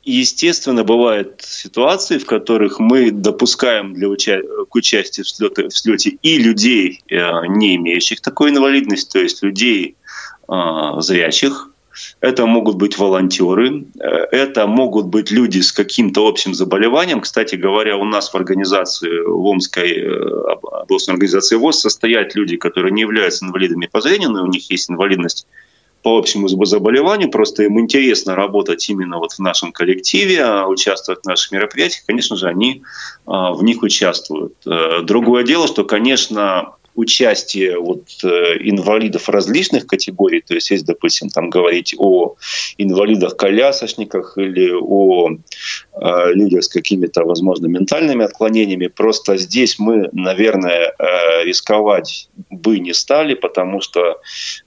Естественно, 0.04 0.84
бывают 0.84 1.42
ситуации, 1.42 2.18
в 2.18 2.26
которых 2.26 2.80
мы 2.80 3.12
допускаем 3.12 3.94
для 3.94 4.08
уча- 4.08 4.42
к 4.70 4.76
участию 4.76 5.26
в 5.26 5.30
слете, 5.30 5.68
в 5.68 5.78
слете 5.78 6.18
и 6.22 6.40
людей, 6.40 7.02
э, 7.08 7.46
не 7.48 7.76
имеющих 7.76 8.22
такой 8.22 8.50
инвалидности, 8.50 9.12
то 9.12 9.20
есть 9.20 9.44
людей 9.44 9.96
а, 10.48 11.00
зрячих, 11.02 11.72
это 12.20 12.46
могут 12.46 12.78
быть 12.78 12.98
волонтеры, 12.98 13.86
э, 14.00 14.08
это 14.32 14.68
могут 14.68 15.08
быть 15.08 15.32
люди 15.32 15.60
с 15.60 15.72
каким-то 15.72 16.28
общим 16.28 16.54
заболеванием. 16.54 17.22
Кстати 17.22 17.56
говоря, 17.56 17.98
у 17.98 18.06
нас 18.06 18.30
в 18.30 18.36
организации, 18.36 19.22
в 19.26 19.46
Омской 19.46 19.92
э, 19.92 20.44
областной 20.82 21.16
организации 21.16 21.56
ВОЗ 21.56 21.82
состоят 21.82 22.36
люди, 22.36 22.58
которые 22.58 22.92
не 22.92 23.02
являются 23.02 23.46
инвалидами 23.46 23.88
по 23.92 24.02
зрению, 24.02 24.30
но 24.32 24.44
у 24.44 24.48
них 24.48 24.70
есть 24.72 24.90
инвалидность 24.90 25.48
по 26.02 26.18
общему 26.18 26.48
заболеванию, 26.48 27.30
просто 27.30 27.64
им 27.64 27.80
интересно 27.80 28.36
работать 28.36 28.90
именно 28.90 29.18
вот 29.18 29.34
в 29.34 29.40
нашем 29.40 29.72
коллективе, 29.72 30.44
а 30.44 30.68
участвовать 30.68 31.22
в 31.22 31.28
наших 31.28 31.52
мероприятиях, 31.52 32.04
конечно 32.06 32.36
же, 32.36 32.48
они 32.48 32.82
а, 33.26 33.54
в 33.54 33.64
них 33.64 33.84
участвуют. 33.84 34.54
Э, 34.66 35.02
другое 35.04 35.44
дело, 35.44 35.68
что, 35.68 35.84
конечно, 35.84 36.74
участие 36.96 37.80
вот, 37.80 38.04
э, 38.24 38.58
инвалидов 38.62 39.30
различных 39.30 39.88
категорий, 39.88 40.42
то 40.42 40.54
есть 40.54 40.72
если, 40.72 40.86
допустим, 40.86 41.30
там 41.30 41.50
говорить 41.50 41.96
о 41.98 42.36
инвалидах-колясочниках 42.78 44.38
или 44.38 44.72
о 44.74 45.30
э, 45.30 46.34
людях 46.34 46.64
с 46.64 46.68
какими-то, 46.68 47.24
возможно, 47.24 47.68
ментальными 47.68 48.26
отклонениями, 48.26 48.88
просто 48.88 49.38
здесь 49.38 49.80
мы, 49.80 50.10
наверное, 50.12 50.94
э, 50.98 51.44
рисковать 51.46 52.30
бы 52.50 52.80
не 52.80 52.94
стали, 52.94 53.36
потому 53.36 53.80
что 53.82 54.20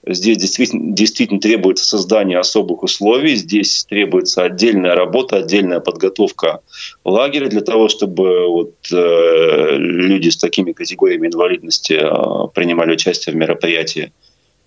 здесь 0.05 0.37
действительно, 0.37 0.93
действительно 0.93 1.39
требуется 1.39 1.85
создание 1.85 2.39
особых 2.39 2.83
условий, 2.83 3.35
здесь 3.35 3.85
требуется 3.87 4.43
отдельная 4.43 4.95
работа, 4.95 5.37
отдельная 5.37 5.79
подготовка 5.79 6.61
лагеря 7.03 7.47
для 7.47 7.61
того, 7.61 7.87
чтобы 7.87 8.47
вот, 8.47 8.73
люди 8.91 10.29
с 10.29 10.37
такими 10.37 10.71
категориями 10.71 11.27
инвалидности 11.27 11.93
принимали 12.53 12.93
участие 12.93 13.33
в 13.33 13.37
мероприятии. 13.37 14.11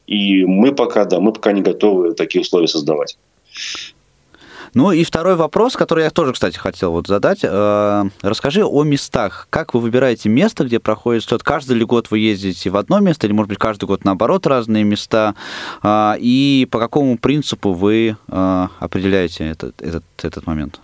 И 0.06 0.44
мы 0.44 0.74
пока, 0.74 1.04
да, 1.04 1.20
мы 1.20 1.32
пока 1.32 1.52
не 1.52 1.62
готовы 1.62 2.14
такие 2.14 2.40
условия 2.40 2.68
создавать. 2.68 3.18
Ну 4.74 4.92
и 4.92 5.04
второй 5.04 5.37
вопрос, 5.37 5.76
который 5.76 6.04
я 6.04 6.11
тоже, 6.11 6.32
кстати, 6.32 6.56
хотел 6.56 6.92
вот 6.92 7.06
задать. 7.06 7.40
Э, 7.42 8.04
расскажи 8.22 8.64
о 8.64 8.82
местах. 8.84 9.46
Как 9.50 9.74
вы 9.74 9.80
выбираете 9.80 10.28
место, 10.28 10.64
где 10.64 10.78
проходит 10.78 11.24
слет? 11.24 11.42
Каждый 11.42 11.76
ли 11.76 11.84
год 11.84 12.11
вы 12.11 12.18
ездите 12.18 12.70
в 12.70 12.76
одно 12.76 13.00
место, 13.00 13.26
или, 13.26 13.34
может 13.34 13.48
быть, 13.48 13.58
каждый 13.58 13.87
год, 13.87 14.04
наоборот, 14.04 14.46
разные 14.46 14.84
места? 14.84 15.34
Э, 15.82 16.14
и 16.18 16.68
по 16.70 16.78
какому 16.78 17.18
принципу 17.18 17.72
вы 17.72 18.16
определяете 18.28 19.48
этот, 19.48 19.80
этот, 19.80 20.04
этот 20.22 20.46
момент? 20.46 20.80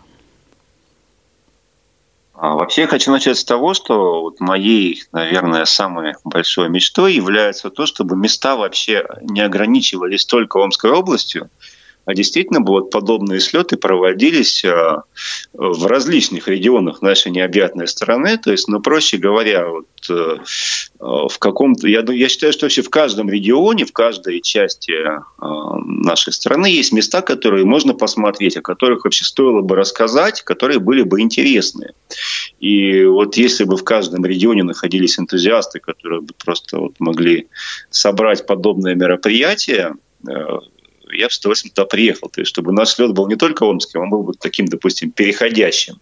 Вообще 2.52 2.83
я 2.83 2.88
хочу 2.88 3.11
начать 3.11 3.38
с 3.38 3.44
того, 3.44 3.72
что 3.72 4.20
вот 4.20 4.38
моей, 4.38 5.02
наверное, 5.12 5.64
самой 5.64 6.14
большой 6.24 6.68
мечтой 6.68 7.14
является 7.14 7.70
то, 7.70 7.87
чтобы 7.87 8.16
места 8.16 8.54
вообще 8.54 9.07
не 9.22 9.40
ограничивались 9.40 10.26
только 10.26 10.59
Омской 10.59 10.90
областью, 10.90 11.48
а 12.05 12.14
действительно 12.14 12.61
вот 12.61 12.90
подобные 12.90 13.40
слеты 13.40 13.77
проводились 13.77 14.64
а, 14.64 15.05
в 15.53 15.87
различных 15.87 16.49
регионах 16.49 17.03
нашей 17.03 17.33
необъятной 17.33 17.88
страны. 17.88 18.37
То 18.38 18.53
есть, 18.53 18.69
ну, 18.69 18.81
проще 18.81 19.17
говоря, 19.17 19.69
вот, 19.69 19.87
э, 20.11 20.37
в 21.01 21.38
каком-то... 21.38 21.88
Я, 21.88 22.05
я 22.07 22.29
считаю, 22.29 22.53
что 22.53 22.67
вообще 22.67 22.83
в 22.83 22.90
каждом 22.90 23.31
регионе, 23.31 23.85
в 23.85 23.93
каждой 23.93 24.40
части 24.40 24.95
нашей 25.40 26.33
страны 26.33 26.67
есть 26.67 26.93
места, 26.93 27.23
которые 27.23 27.64
можно 27.64 27.95
посмотреть, 27.95 28.57
о 28.57 28.62
которых 28.62 29.05
вообще 29.05 29.25
стоило 29.25 29.61
бы 29.61 29.77
рассказать, 29.77 30.43
которые 30.43 30.79
были 30.79 31.03
бы 31.03 31.21
интересны. 31.21 31.93
И 32.61 33.05
вот 33.05 33.37
если 33.37 33.64
бы 33.64 33.77
в 33.77 33.85
каждом 33.85 34.25
регионе 34.25 34.62
находились 34.62 35.19
энтузиасты, 35.19 35.81
которые 35.81 36.21
бы 36.21 36.33
просто 36.43 36.79
вот 36.79 36.95
могли 36.99 37.49
собрать 37.90 38.47
подобное 38.47 38.95
мероприятие, 38.95 39.95
э, 40.29 40.33
я 41.14 41.31
с 41.31 41.38
удовольствием 41.38 41.74
туда 41.74 41.87
приехал. 41.87 42.29
То 42.29 42.40
есть, 42.40 42.50
чтобы 42.50 42.72
наш 42.72 42.98
лед 42.98 43.12
был 43.12 43.29
не 43.29 43.37
только 43.37 43.64
омским, 43.64 44.03
он 44.03 44.11
был 44.11 44.22
бы 44.22 44.33
таким, 44.35 44.66
допустим, 44.66 45.11
переходящим. 45.11 46.00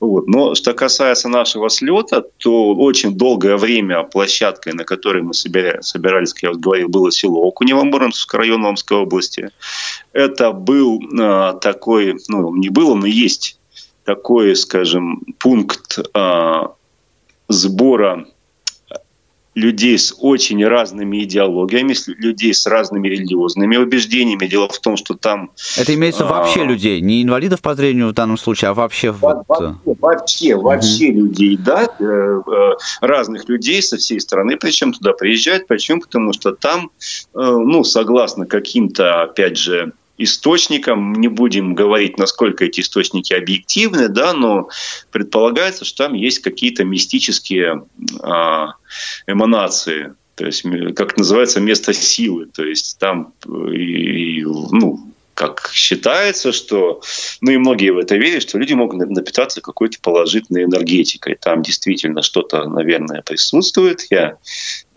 Вот. 0.00 0.26
Но 0.26 0.54
что 0.54 0.74
касается 0.74 1.28
нашего 1.28 1.68
слета, 1.70 2.24
то 2.38 2.74
очень 2.74 3.16
долгое 3.16 3.56
время 3.56 4.02
площадкой, 4.02 4.74
на 4.74 4.84
которой 4.84 5.22
мы 5.22 5.32
собирались, 5.34 6.34
как 6.34 6.42
я 6.42 6.50
вот 6.50 6.58
говорил, 6.58 6.88
было 6.88 7.10
село 7.10 7.46
Окунево 7.46 7.84
Муромского 7.84 8.40
района 8.40 8.68
Омской 8.68 8.98
области. 8.98 9.50
Это 10.12 10.52
был 10.52 11.00
а, 11.18 11.54
такой, 11.54 12.16
ну, 12.28 12.54
не 12.56 12.68
было, 12.68 12.94
но 12.94 13.06
есть 13.06 13.58
такой, 14.04 14.54
скажем, 14.56 15.22
пункт 15.38 15.98
а, 16.12 16.74
сбора 17.48 18.26
людей 19.54 19.98
с 19.98 20.14
очень 20.18 20.64
разными 20.66 21.22
идеологиями, 21.24 21.94
людей 22.18 22.52
с 22.52 22.66
разными 22.66 23.08
религиозными 23.08 23.76
убеждениями. 23.76 24.46
Дело 24.46 24.68
в 24.68 24.78
том, 24.78 24.96
что 24.96 25.14
там... 25.14 25.50
Это 25.76 25.94
имеется 25.94 26.24
вообще 26.24 26.62
а, 26.62 26.64
людей, 26.64 27.00
не 27.00 27.22
инвалидов 27.22 27.62
по 27.62 27.74
зрению 27.74 28.08
в 28.08 28.12
данном 28.12 28.36
случае, 28.36 28.70
а 28.70 28.74
вообще... 28.74 29.10
Во- 29.12 29.44
вот... 29.46 29.76
Вообще, 29.84 30.54
вообще, 30.54 30.56
вообще 30.56 31.10
угу. 31.10 31.20
людей, 31.20 31.56
да, 31.56 31.84
э, 31.98 32.04
э, 32.04 32.70
разных 33.00 33.48
людей 33.48 33.82
со 33.82 33.96
всей 33.96 34.20
страны, 34.20 34.56
причем 34.56 34.92
туда 34.92 35.12
приезжают. 35.12 35.66
Почему? 35.66 36.00
Потому 36.00 36.32
что 36.32 36.52
там, 36.52 36.90
э, 37.34 37.38
ну, 37.40 37.84
согласно 37.84 38.46
каким-то, 38.46 39.22
опять 39.22 39.56
же, 39.56 39.92
источникам, 40.18 41.12
не 41.14 41.28
будем 41.28 41.74
говорить, 41.74 42.18
насколько 42.18 42.64
эти 42.64 42.80
источники 42.80 43.32
объективны, 43.32 44.08
да, 44.08 44.32
но 44.32 44.68
предполагается, 45.10 45.84
что 45.84 46.04
там 46.04 46.14
есть 46.14 46.40
какие-то 46.40 46.84
мистические 46.84 47.84
э, 48.22 48.66
эманации, 49.26 50.14
то 50.34 50.46
есть, 50.46 50.64
как 50.96 51.16
называется, 51.16 51.60
место 51.60 51.92
силы, 51.92 52.46
то 52.46 52.64
есть 52.64 52.98
там, 52.98 53.32
и, 53.46 54.42
ну, 54.44 55.13
как 55.34 55.70
считается, 55.72 56.52
что, 56.52 57.00
ну 57.40 57.52
и 57.52 57.56
многие 57.56 57.90
в 57.90 57.98
это 57.98 58.16
верят, 58.16 58.42
что 58.42 58.58
люди 58.58 58.72
могут 58.72 59.08
напитаться 59.10 59.60
какой-то 59.60 59.98
положительной 60.00 60.64
энергетикой. 60.64 61.36
Там 61.40 61.62
действительно 61.62 62.22
что-то, 62.22 62.68
наверное, 62.68 63.22
присутствует. 63.22 64.06
Я 64.10 64.38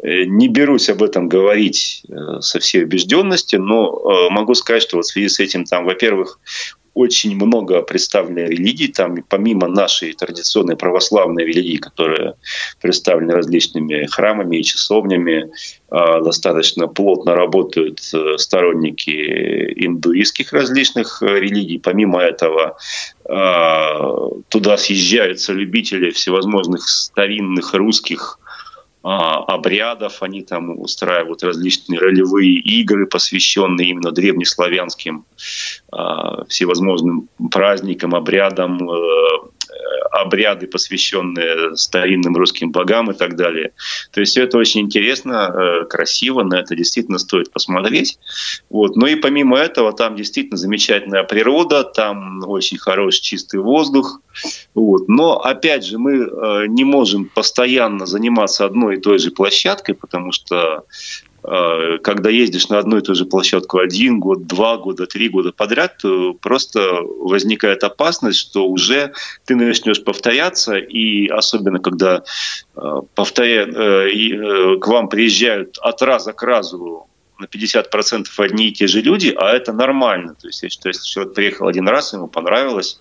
э, 0.01 0.23
не 0.23 0.47
берусь 0.47 0.89
об 0.89 1.03
этом 1.03 1.27
говорить 1.27 2.03
э, 2.07 2.41
со 2.41 2.59
всей 2.59 2.83
убежденностью, 2.83 3.61
но 3.61 4.29
могу 4.29 4.53
сказать, 4.53 4.83
что 4.83 4.97
вот 4.97 5.05
в 5.05 5.11
связи 5.11 5.29
с 5.29 5.39
этим 5.39 5.65
там, 5.65 5.85
во-первых, 5.85 6.39
очень 6.97 7.35
много 7.35 7.81
представлено 7.81 8.47
религий, 8.47 8.87
там 8.87 9.23
помимо 9.29 9.67
нашей 9.67 10.13
традиционной 10.13 10.75
православной 10.75 11.45
религии, 11.45 11.77
которая 11.77 12.33
представлена 12.81 13.35
различными 13.35 14.07
храмами 14.07 14.57
и 14.57 14.63
часовнями, 14.63 15.51
а, 15.89 16.21
достаточно 16.21 16.87
плотно 16.87 17.35
работают 17.35 18.01
э, 18.13 18.37
сторонники 18.37 19.11
индуистских 19.85 20.53
различных 20.53 21.21
э, 21.21 21.39
религий. 21.39 21.79
Помимо 21.79 22.19
этого, 22.19 22.77
а, 23.29 24.29
туда 24.49 24.77
съезжаются 24.77 25.53
любители 25.53 26.09
всевозможных 26.09 26.89
старинных 26.89 27.73
русских 27.73 28.39
обрядов, 29.07 30.21
они 30.21 30.41
там 30.41 30.79
устраивают 30.79 31.41
различные 31.43 31.99
ролевые 31.99 32.55
игры, 32.59 33.07
посвященные 33.07 33.89
именно 33.89 34.11
древнеславянским 34.11 35.25
а, 35.91 36.43
всевозможным 36.45 37.29
праздникам, 37.51 38.15
обрядам, 38.15 38.89
э, 38.89 38.95
обряды, 40.11 40.67
посвященные 40.67 41.75
старинным 41.75 42.35
русским 42.35 42.71
богам 42.71 43.11
и 43.11 43.13
так 43.13 43.35
далее. 43.35 43.71
То 44.11 44.21
есть 44.21 44.31
все 44.31 44.43
это 44.43 44.57
очень 44.57 44.81
интересно, 44.81 45.53
э, 45.53 45.85
красиво, 45.85 46.43
на 46.43 46.55
это 46.55 46.75
действительно 46.75 47.19
стоит 47.19 47.51
посмотреть. 47.51 48.19
Вот. 48.69 48.95
Но 48.95 49.07
и 49.07 49.15
помимо 49.15 49.57
этого 49.57 49.93
там 49.93 50.15
действительно 50.15 50.57
замечательная 50.57 51.23
природа, 51.23 51.83
там 51.83 52.43
очень 52.47 52.77
хороший 52.77 53.21
чистый 53.21 53.59
воздух. 53.59 54.21
Вот. 54.73 55.07
Но 55.07 55.39
опять 55.39 55.85
же 55.85 55.97
мы 55.97 56.17
э, 56.17 56.65
не 56.67 56.83
можем 56.83 57.25
постоянно 57.25 58.05
заниматься 58.05 58.65
одной 58.65 58.95
и 58.97 58.99
той 58.99 59.19
же 59.19 59.31
площадкой, 59.31 59.93
потому 59.93 60.31
что 60.31 60.83
когда 61.47 62.29
ездишь 62.29 62.67
на 62.67 62.77
одну 62.77 62.97
и 62.97 63.01
ту 63.01 63.15
же 63.15 63.25
площадку 63.25 63.79
один 63.79 64.19
год, 64.19 64.47
два 64.47 64.75
года, 64.77 65.07
три 65.07 65.29
года 65.29 65.53
подряд, 65.53 65.97
то 65.97 66.33
просто 66.33 67.01
возникает 67.01 67.85
опасность, 67.85 68.39
что 68.39 68.67
уже 68.67 69.13
ты 69.45 69.55
начнешь 69.55 70.03
повторяться, 70.03 70.75
и 70.75 71.27
особенно 71.27 71.79
когда 71.79 72.23
э, 72.75 73.01
повторя... 73.15 73.65
Э, 73.65 74.77
к 74.79 74.87
вам 74.87 75.07
приезжают 75.09 75.77
от 75.79 76.01
раза 76.01 76.33
к 76.33 76.43
разу 76.43 77.07
на 77.39 77.45
50% 77.45 78.25
одни 78.37 78.67
и 78.67 78.73
те 78.73 78.87
же 78.87 79.01
люди, 79.01 79.33
а 79.37 79.51
это 79.51 79.71
нормально. 79.71 80.35
То 80.35 80.47
есть 80.47 80.63
я 80.63 80.69
считаю, 80.69 80.93
если 80.93 81.07
человек 81.07 81.33
приехал 81.33 81.67
один 81.67 81.87
раз, 81.87 82.13
ему 82.13 82.27
понравилось, 82.27 82.99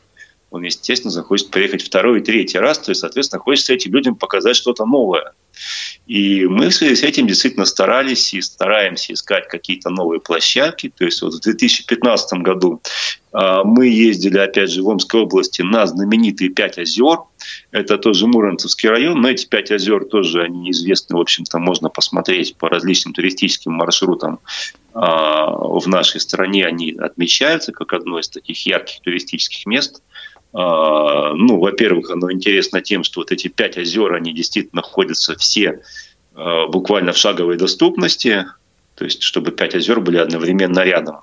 он, 0.50 0.62
естественно, 0.62 1.10
захочет 1.10 1.50
приехать 1.50 1.82
второй 1.82 2.20
и 2.20 2.22
третий 2.22 2.58
раз, 2.58 2.78
то 2.78 2.90
есть, 2.90 3.00
соответственно, 3.00 3.40
хочется 3.40 3.74
этим 3.74 3.92
людям 3.92 4.14
показать 4.14 4.56
что-то 4.56 4.86
новое. 4.86 5.32
И 6.06 6.46
мы 6.46 6.68
в 6.68 6.74
связи 6.74 6.94
с 6.94 7.02
этим 7.02 7.26
действительно 7.26 7.64
старались 7.64 8.32
и 8.34 8.40
стараемся 8.40 9.12
искать 9.12 9.48
какие-то 9.48 9.90
новые 9.90 10.20
площадки. 10.20 10.92
То 10.96 11.04
есть 11.04 11.22
вот 11.22 11.34
в 11.34 11.40
2015 11.40 12.40
году 12.40 12.80
а, 13.32 13.64
мы 13.64 13.88
ездили, 13.88 14.38
опять 14.38 14.70
же, 14.70 14.82
в 14.82 14.88
Омской 14.88 15.22
области 15.22 15.62
на 15.62 15.86
знаменитые 15.86 16.50
пять 16.50 16.78
озер. 16.78 17.18
Это 17.70 17.98
тоже 17.98 18.26
Муромцевский 18.26 18.88
район, 18.88 19.20
но 19.20 19.28
эти 19.28 19.46
пять 19.46 19.70
озер 19.70 20.04
тоже 20.04 20.42
они 20.42 20.70
известны, 20.70 21.16
в 21.16 21.20
общем-то, 21.20 21.58
можно 21.58 21.88
посмотреть 21.88 22.56
по 22.56 22.68
различным 22.68 23.14
туристическим 23.14 23.72
маршрутам 23.72 24.38
а, 24.94 25.50
в 25.50 25.86
нашей 25.88 26.20
стране. 26.20 26.66
Они 26.66 26.92
отмечаются 26.92 27.72
как 27.72 27.92
одно 27.92 28.18
из 28.18 28.28
таких 28.28 28.64
ярких 28.66 29.00
туристических 29.00 29.66
мест– 29.66 30.02
ну, 30.52 31.58
во-первых, 31.58 32.10
оно 32.10 32.32
интересно 32.32 32.80
тем, 32.80 33.04
что 33.04 33.20
вот 33.20 33.30
эти 33.30 33.48
пять 33.48 33.76
озер, 33.76 34.14
они 34.14 34.32
действительно 34.32 34.82
находятся 34.82 35.36
все 35.36 35.82
а, 36.36 36.66
буквально 36.66 37.12
в 37.12 37.16
шаговой 37.16 37.56
доступности, 37.56 38.46
то 38.94 39.04
есть 39.04 39.22
чтобы 39.22 39.52
пять 39.52 39.74
озер 39.74 40.00
были 40.00 40.18
одновременно 40.18 40.80
рядом. 40.80 41.20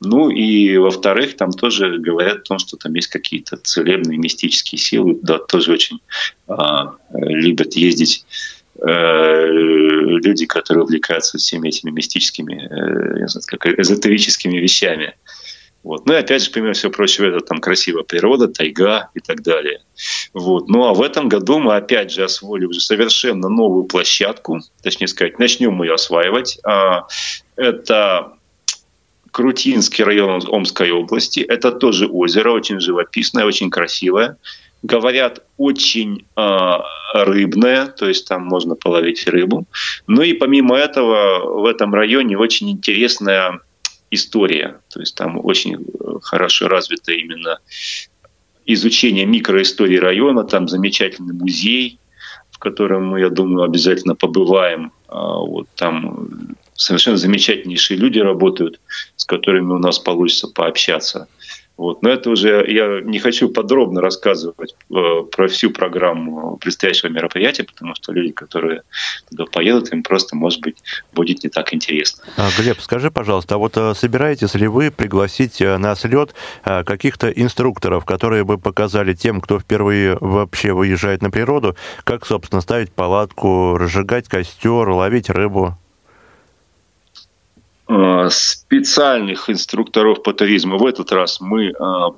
Ну 0.00 0.30
и 0.30 0.76
во-вторых, 0.76 1.36
там 1.36 1.52
тоже 1.52 1.98
говорят 1.98 2.38
о 2.38 2.42
том, 2.42 2.58
что 2.58 2.76
там 2.76 2.94
есть 2.94 3.08
какие-то 3.08 3.56
целебные 3.56 4.18
мистические 4.18 4.78
силы, 4.78 5.18
да, 5.22 5.38
тоже 5.38 5.72
очень 5.72 6.00
а, 6.46 6.94
любят 7.12 7.74
ездить 7.74 8.26
э, 8.82 9.46
люди, 9.46 10.46
которые 10.46 10.84
увлекаются 10.84 11.38
всеми 11.38 11.68
этими 11.68 11.90
мистическими, 11.90 13.22
э, 13.22 13.28
знаю, 13.28 13.44
как 13.46 13.66
эзотерическими 13.66 14.58
вещами. 14.58 15.14
Вот. 15.82 16.06
Ну 16.06 16.12
и 16.12 16.16
опять 16.16 16.44
же, 16.44 16.50
помимо 16.50 16.74
всего 16.74 16.92
прочего, 16.92 17.26
это 17.26 17.40
там 17.40 17.58
красивая 17.58 18.02
природа, 18.02 18.48
тайга 18.48 19.08
и 19.14 19.20
так 19.20 19.42
далее. 19.42 19.80
Вот. 20.34 20.68
Ну 20.68 20.84
а 20.86 20.94
в 20.94 21.02
этом 21.02 21.28
году 21.28 21.58
мы 21.58 21.74
опять 21.74 22.10
же 22.12 22.24
освоили 22.24 22.66
уже 22.66 22.80
совершенно 22.80 23.48
новую 23.48 23.84
площадку, 23.84 24.60
точнее 24.82 25.08
сказать, 25.08 25.38
начнем 25.38 25.82
ее 25.82 25.94
осваивать. 25.94 26.58
А, 26.64 27.06
это 27.56 28.34
Крутинский 29.30 30.04
район 30.04 30.42
Омской 30.48 30.90
области. 30.90 31.40
Это 31.40 31.72
тоже 31.72 32.06
озеро, 32.06 32.50
очень 32.50 32.80
живописное, 32.80 33.44
очень 33.44 33.70
красивое. 33.70 34.36
Говорят, 34.82 35.44
очень 35.58 36.24
э, 36.36 36.76
рыбное, 37.12 37.86
то 37.86 38.08
есть 38.08 38.26
там 38.26 38.44
можно 38.44 38.74
половить 38.74 39.26
рыбу. 39.26 39.66
Ну 40.06 40.22
и 40.22 40.32
помимо 40.32 40.76
этого 40.76 41.60
в 41.60 41.66
этом 41.66 41.94
районе 41.94 42.38
очень 42.38 42.70
интересная 42.70 43.60
история. 44.10 44.80
То 44.92 45.00
есть 45.00 45.14
там 45.14 45.44
очень 45.44 45.74
э, 45.74 46.18
хорошо 46.22 46.68
развито 46.68 47.12
именно 47.12 47.58
изучение 48.66 49.26
микроистории 49.26 49.96
района, 49.96 50.44
там 50.44 50.68
замечательный 50.68 51.34
музей, 51.34 51.98
в 52.50 52.58
котором 52.58 53.06
мы, 53.06 53.20
я 53.20 53.30
думаю, 53.30 53.64
обязательно 53.64 54.14
побываем. 54.14 54.92
А, 55.08 55.38
вот 55.38 55.68
там 55.76 56.56
совершенно 56.74 57.16
замечательнейшие 57.16 57.98
люди 57.98 58.18
работают, 58.18 58.80
с 59.16 59.24
которыми 59.24 59.72
у 59.72 59.78
нас 59.78 59.98
получится 59.98 60.48
пообщаться. 60.48 61.28
Вот. 61.80 62.02
Но 62.02 62.10
это 62.10 62.28
уже 62.28 62.62
я 62.68 63.00
не 63.00 63.18
хочу 63.18 63.48
подробно 63.48 64.02
рассказывать 64.02 64.76
э, 64.90 64.94
про 65.32 65.48
всю 65.48 65.70
программу 65.70 66.58
предстоящего 66.58 67.08
мероприятия, 67.08 67.64
потому 67.64 67.94
что 67.94 68.12
люди, 68.12 68.32
которые 68.32 68.82
туда 69.30 69.46
поедут, 69.46 69.90
им 69.90 70.02
просто, 70.02 70.36
может 70.36 70.60
быть, 70.60 70.76
будет 71.14 71.42
не 71.42 71.48
так 71.48 71.72
интересно. 71.72 72.24
А, 72.36 72.50
Глеб, 72.58 72.78
скажи, 72.80 73.10
пожалуйста, 73.10 73.54
а 73.54 73.58
вот 73.58 73.78
э, 73.78 73.94
собираетесь 73.94 74.54
ли 74.56 74.68
вы 74.68 74.90
пригласить 74.90 75.62
э, 75.62 75.78
на 75.78 75.94
слет 75.94 76.34
каких-то 76.62 77.30
инструкторов, 77.30 78.04
которые 78.04 78.44
бы 78.44 78.58
показали 78.58 79.14
тем, 79.14 79.40
кто 79.40 79.58
впервые 79.58 80.18
вообще 80.20 80.74
выезжает 80.74 81.22
на 81.22 81.30
природу, 81.30 81.76
как, 82.04 82.26
собственно, 82.26 82.60
ставить 82.60 82.92
палатку, 82.92 83.78
разжигать 83.78 84.28
костер, 84.28 84.90
ловить 84.90 85.30
рыбу? 85.30 85.78
Специальных 88.30 89.50
инструкторов 89.50 90.22
по 90.22 90.32
туризму 90.32 90.78
в 90.78 90.86
этот 90.86 91.12
раз 91.12 91.40
мы 91.40 91.66
э, 91.66 91.72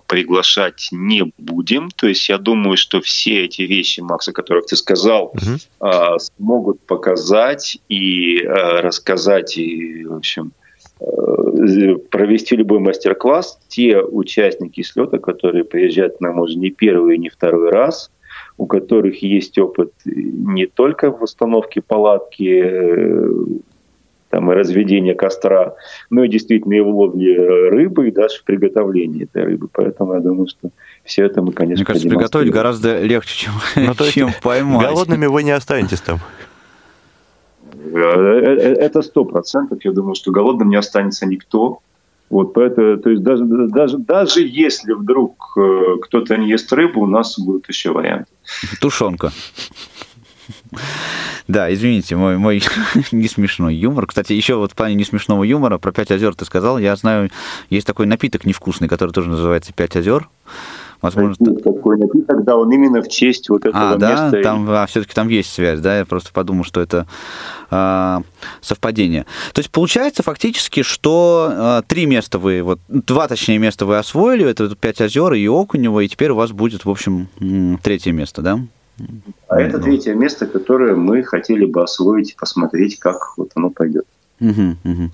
приглашать 0.07 0.89
не 0.93 1.33
будем. 1.39 1.91
То 1.91 2.07
есть 2.07 2.29
я 2.29 2.39
думаю, 2.39 2.77
что 2.77 3.01
все 3.01 3.45
эти 3.45 3.63
вещи, 3.63 4.01
Макс, 4.01 4.29
о 4.29 4.33
которых 4.33 4.67
ты 4.67 4.77
сказал, 4.77 5.35
угу. 5.35 6.19
смогут 6.19 6.81
показать 6.87 7.79
и 7.89 8.43
э, 8.43 8.47
рассказать, 8.81 9.57
и, 9.57 10.05
в 10.05 10.17
общем, 10.17 10.53
провести 12.11 12.57
любой 12.57 12.79
мастер-класс. 12.79 13.59
Те 13.69 14.01
участники 14.01 14.83
слета, 14.83 15.19
которые 15.19 15.65
приезжают 15.65 16.19
к 16.19 16.21
нам 16.21 16.39
уже 16.39 16.57
не 16.57 16.71
первый 16.71 17.17
и 17.17 17.19
не 17.19 17.29
второй 17.29 17.71
раз, 17.71 18.11
у 18.57 18.67
которых 18.67 19.23
есть 19.23 19.59
опыт 19.59 19.93
не 20.05 20.67
только 20.67 21.11
в 21.11 21.23
установке 21.23 21.81
палатки, 21.81 22.63
э, 22.65 23.29
там, 24.33 24.51
и 24.51 24.55
разведения 24.55 25.15
костра, 25.15 25.75
но 26.09 26.25
и 26.25 26.29
действительно 26.29 26.73
и 26.73 26.81
в 26.81 26.89
ловле 26.89 27.69
рыбы, 27.69 28.09
и 28.09 28.11
даже 28.11 28.39
в 28.39 28.45
приготовлении 28.45 29.25
этой 29.25 29.45
рыбы. 29.45 29.69
Поэтому 29.71 30.15
я 30.15 30.21
думаю, 30.21 30.49
что 30.49 30.71
все 31.05 31.27
это 31.27 31.43
мы, 31.43 31.53
конечно, 31.53 31.81
Мне 31.81 31.85
кажется, 31.85 32.09
приготовить 32.09 32.51
гораздо 32.51 33.03
легче, 33.03 33.45
чем, 33.45 33.53
ну, 33.99 34.07
чем 34.07 34.31
поймать. 34.43 34.89
Голодными 34.89 35.27
вы 35.27 35.43
не 35.43 35.51
останетесь 35.51 36.01
там. 36.01 36.19
Э, 37.75 37.99
э, 37.99 38.55
э, 38.55 38.73
это 38.87 39.03
сто 39.03 39.27
процентов. 39.27 39.85
Я 39.85 39.93
думаю, 39.93 40.15
что 40.15 40.33
голодным 40.33 40.71
не 40.71 40.77
останется 40.77 41.27
никто. 41.27 41.81
Вот 42.31 42.55
поэтому, 42.55 42.97
то 42.97 43.11
есть 43.11 43.23
даже, 43.23 43.45
даже, 43.45 43.99
даже 43.99 44.41
если 44.41 44.95
вдруг 44.95 45.59
кто-то 46.05 46.39
не 46.39 46.49
ест 46.49 46.73
рыбу, 46.73 47.03
у 47.03 47.07
нас 47.07 47.39
будут 47.39 47.69
еще 47.69 47.91
варианты. 47.91 48.33
Тушенка. 48.81 49.31
Да, 51.49 51.73
извините, 51.73 52.17
мой, 52.17 52.39
мой 52.39 52.63
не 53.13 53.29
смешной 53.29 53.75
юмор. 53.75 54.07
Кстати, 54.07 54.33
еще 54.33 54.57
вот 54.57 54.73
в 54.73 54.75
плане 54.75 54.95
не 54.95 55.05
смешного 55.05 55.45
юмора 55.45 55.79
про 55.79 55.93
пять 55.93 56.11
озер 56.11 56.35
ты 56.35 56.45
сказал. 56.45 56.79
Я 56.79 56.97
знаю, 56.97 57.31
есть 57.71 57.87
такой 57.87 58.07
напиток 58.07 58.45
невкусный, 58.45 58.89
который 58.89 59.11
тоже 59.11 59.29
называется 59.29 59.73
пять 59.73 59.97
озер. 59.97 60.29
Возможно, 61.03 61.35
какой-нибудь, 61.57 62.23
и 62.23 62.23
тогда 62.23 62.57
он 62.57 62.71
именно 62.71 63.03
в 63.03 63.09
честь 63.09 63.49
вот 63.49 63.65
этого 63.65 63.91
а, 63.95 63.97
да? 63.97 64.11
места. 64.13 64.41
Там, 64.41 64.71
а, 64.71 64.87
все-таки 64.87 65.13
там 65.13 65.29
есть 65.29 65.53
связь, 65.53 65.81
да? 65.81 65.99
Я 65.99 66.05
просто 66.05 66.31
подумал, 66.33 66.63
что 66.63 66.81
это 66.81 67.09
а, 67.73 68.23
совпадение. 68.61 69.27
То 69.53 69.59
есть 69.59 69.71
получается 69.73 70.23
фактически, 70.23 70.85
что 70.85 71.49
а, 71.51 71.83
три 71.83 72.07
места 72.07 72.39
вы, 72.39 72.63
вот 72.63 72.79
два, 72.87 73.27
точнее, 73.27 73.59
места 73.59 73.85
вы 73.85 73.99
освоили, 73.99 74.49
это 74.49 74.77
Пять 74.77 75.01
озер 75.01 75.33
и 75.33 75.45
Окунево, 75.49 76.01
и 76.01 76.09
теперь 76.09 76.31
у 76.31 76.37
вас 76.37 76.53
будет, 76.53 76.85
в 76.85 76.91
общем, 76.91 77.29
третье 77.83 78.13
место, 78.13 78.41
да? 78.41 78.61
А 79.49 79.61
это 79.61 79.79
третье 79.79 80.15
место, 80.15 80.47
которое 80.47 80.95
мы 80.95 81.23
хотели 81.23 81.65
бы 81.65 81.83
освоить 81.83 82.33
и 82.33 82.37
посмотреть, 82.37 82.99
как 82.99 83.37
вот 83.37 83.51
оно 83.55 83.71
пойдет. 83.71 84.07
Угу, 84.41 84.77
угу. 84.85 85.11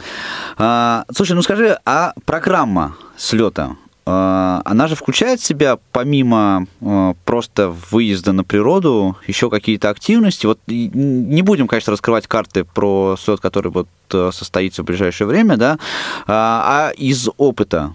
А, 0.56 1.04
слушай, 1.12 1.32
ну 1.32 1.42
скажи, 1.42 1.78
а 1.84 2.14
программа 2.24 2.96
слета, 3.16 3.76
она 4.10 4.86
же 4.88 4.94
включает 4.94 5.40
в 5.40 5.44
себя, 5.44 5.78
помимо 5.92 6.66
а, 6.80 7.14
просто 7.24 7.68
выезда 7.90 8.32
на 8.32 8.44
природу, 8.44 9.16
еще 9.26 9.50
какие-то 9.50 9.90
активности. 9.90 10.46
Вот 10.46 10.60
не 10.66 11.42
будем, 11.42 11.66
конечно, 11.66 11.92
раскрывать 11.92 12.26
карты 12.26 12.64
про 12.64 13.16
слет, 13.18 13.40
который 13.40 13.70
вот 13.70 13.88
э, 14.12 14.30
состоится 14.32 14.82
в 14.82 14.86
ближайшее 14.86 15.26
время, 15.26 15.56
да, 15.56 15.78
а, 16.26 16.88
а 16.88 16.90
из 16.90 17.28
опыта, 17.36 17.94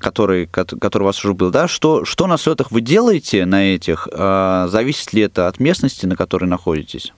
который, 0.00 0.46
который 0.46 1.02
у 1.02 1.06
вас 1.06 1.24
уже 1.24 1.34
был, 1.34 1.50
да, 1.50 1.68
что, 1.68 2.04
что 2.04 2.26
на 2.26 2.38
слетах 2.38 2.72
вы 2.72 2.80
делаете 2.80 3.46
на 3.46 3.74
этих, 3.74 4.08
зависит 4.12 5.12
ли 5.12 5.22
это 5.22 5.46
от 5.46 5.60
местности, 5.60 6.06
на 6.06 6.16
которой 6.16 6.46
находитесь? 6.46 7.12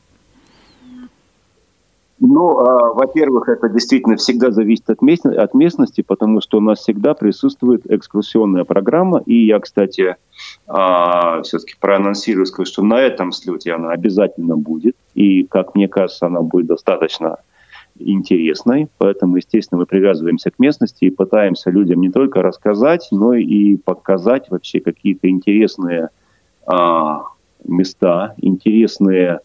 Ну, 2.21 2.59
а, 2.59 2.93
во-первых, 2.95 3.49
это 3.49 3.69
действительно 3.69 4.17
всегда 4.17 4.51
зависит 4.51 4.91
от, 4.91 5.03
мест, 5.03 5.25
от 5.25 5.55
местности, 5.55 6.03
потому 6.03 6.41
что 6.41 6.59
у 6.59 6.61
нас 6.61 6.81
всегда 6.81 7.15
присутствует 7.15 7.91
экскурсионная 7.91 8.65
программа. 8.65 9.23
И 9.25 9.47
я, 9.47 9.61
кстати, 9.61 10.17
а, 10.67 11.43
все-таки 11.43 11.75
проанонсирую, 11.79 12.47
скажу, 12.47 12.67
что 12.67 12.83
на 12.83 13.01
этом 13.01 13.31
слете 13.31 13.73
она 13.73 13.93
обязательно 13.93 14.57
будет. 14.57 14.97
И, 15.15 15.45
как 15.45 15.77
мне 15.77 15.87
кажется, 15.87 16.27
она 16.27 16.41
будет 16.43 16.67
достаточно 16.67 17.37
интересной. 18.01 18.89
Поэтому, 18.99 19.37
естественно, 19.37 19.81
мы 19.81 19.87
привязываемся 19.87 20.51
к 20.51 20.59
местности 20.59 21.05
и 21.05 21.11
пытаемся 21.11 21.71
людям 21.71 22.01
не 22.01 22.11
только 22.11 22.43
рассказать, 22.43 23.07
но 23.13 23.35
и 23.35 23.77
показать 23.77 24.51
вообще 24.51 24.81
какие-то 24.81 25.29
интересные 25.29 26.11
а, 26.67 27.23
места, 27.65 28.35
интересные 28.39 29.41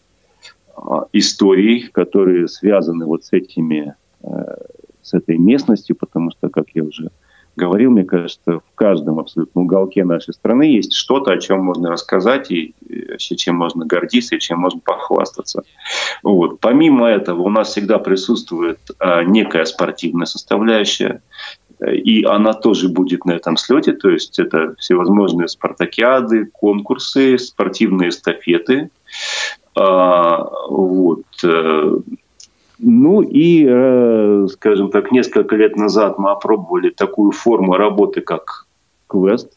историй, 1.12 1.88
которые 1.88 2.48
связаны 2.48 3.06
вот 3.06 3.24
с 3.24 3.32
этими, 3.32 3.94
э, 4.22 4.28
с 5.02 5.14
этой 5.14 5.38
местностью, 5.38 5.96
потому 5.96 6.30
что, 6.30 6.48
как 6.48 6.66
я 6.74 6.84
уже 6.84 7.10
говорил, 7.56 7.90
мне 7.90 8.04
кажется, 8.04 8.58
в 8.58 8.74
каждом 8.74 9.18
абсолютно 9.20 9.62
уголке 9.62 10.04
нашей 10.04 10.34
страны 10.34 10.64
есть 10.64 10.92
что-то, 10.92 11.32
о 11.32 11.38
чем 11.38 11.64
можно 11.64 11.90
рассказать 11.90 12.50
и 12.50 12.74
вообще 13.08 13.36
чем 13.36 13.56
можно 13.56 13.86
гордиться 13.86 14.36
и 14.36 14.40
чем 14.40 14.58
можно 14.58 14.80
похвастаться. 14.80 15.62
Вот. 16.22 16.60
Помимо 16.60 17.06
этого 17.06 17.42
у 17.42 17.50
нас 17.50 17.68
всегда 17.68 17.98
присутствует 17.98 18.80
а, 18.98 19.22
некая 19.22 19.64
спортивная 19.66 20.26
составляющая, 20.26 21.22
и 21.86 22.24
она 22.24 22.54
тоже 22.54 22.88
будет 22.88 23.24
на 23.24 23.32
этом 23.32 23.56
слете, 23.56 23.92
то 23.92 24.08
есть 24.08 24.38
это 24.38 24.74
всевозможные 24.78 25.48
спартакиады, 25.48 26.46
конкурсы, 26.46 27.38
спортивные 27.38 28.08
эстафеты, 28.08 28.90
а, 29.63 29.63
вот. 29.74 31.24
Э, 31.42 31.96
ну 32.78 33.22
и, 33.22 33.66
э, 33.68 34.46
скажем 34.52 34.90
так, 34.90 35.12
несколько 35.12 35.56
лет 35.56 35.76
назад 35.76 36.18
мы 36.18 36.30
опробовали 36.30 36.90
такую 36.90 37.32
форму 37.32 37.76
работы, 37.76 38.20
как 38.20 38.66
квест. 39.06 39.50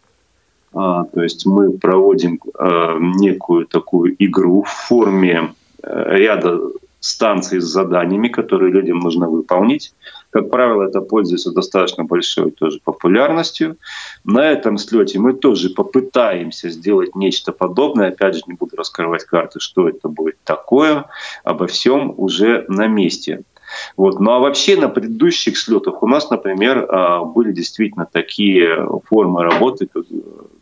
А, 0.74 1.06
то 1.06 1.24
есть 1.24 1.46
мы 1.46 1.72
проводим 1.72 2.40
а, 2.54 2.98
некую 3.00 3.66
такую 3.66 4.16
игру 4.24 4.64
в 4.64 4.70
форме 4.70 5.54
ряда 5.82 6.60
станций 7.00 7.60
с 7.62 7.66
заданиями, 7.66 8.28
которые 8.28 8.72
людям 8.72 9.00
нужно 9.00 9.30
выполнить. 9.30 9.94
Как 10.30 10.50
правило, 10.50 10.84
это 10.84 11.02
пользуется 11.02 11.52
достаточно 11.52 12.04
большой 12.04 12.52
тоже 12.52 12.80
популярностью. 12.84 13.78
На 14.24 14.52
этом 14.52 14.78
слете 14.78 15.20
мы 15.20 15.34
тоже 15.34 15.70
попытаемся 15.70 16.70
сделать 16.70 17.16
нечто 17.16 17.52
подобное. 17.52 18.10
Опять 18.10 18.36
же, 18.36 18.42
не 18.48 18.54
буду 18.54 18.76
раскрывать 18.76 19.24
карты, 19.24 19.60
что 19.60 19.88
это 19.88 20.10
будет 20.10 20.38
такое. 20.44 21.06
Обо 21.44 21.68
всем 21.68 22.14
уже 22.18 22.66
на 22.68 22.88
месте. 22.88 23.44
Вот. 23.96 24.20
Ну 24.20 24.32
а 24.32 24.40
вообще 24.40 24.78
на 24.78 24.90
предыдущих 24.90 25.58
слетах 25.58 26.02
у 26.04 26.08
нас, 26.08 26.30
например, 26.30 26.88
а, 26.90 27.24
были 27.24 27.52
действительно 27.52 28.08
такие 28.10 28.88
формы 29.06 29.44
работы. 29.44 29.90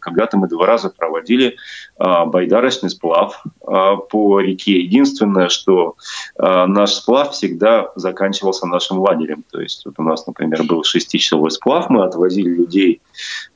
Когда-то 0.05 0.37
мы 0.37 0.47
два 0.47 0.65
раза 0.65 0.89
проводили 0.89 1.57
а, 1.97 2.25
байдарочный 2.25 2.89
сплав 2.89 3.43
а, 3.65 3.95
по 3.95 4.39
реке. 4.39 4.79
Единственное, 4.79 5.49
что 5.49 5.95
наш 6.37 6.93
сплав 6.93 7.31
всегда 7.31 7.91
заканчивался 7.95 8.67
нашим 8.67 8.99
лагерем. 8.99 9.43
То 9.51 9.61
есть 9.61 9.85
вот 9.85 9.95
у 9.97 10.03
нас, 10.03 10.27
например, 10.27 10.63
был 10.63 10.83
шестичасовой 10.83 11.51
сплав, 11.51 11.89
мы 11.89 12.03
отвозили 12.03 12.49
людей 12.49 13.01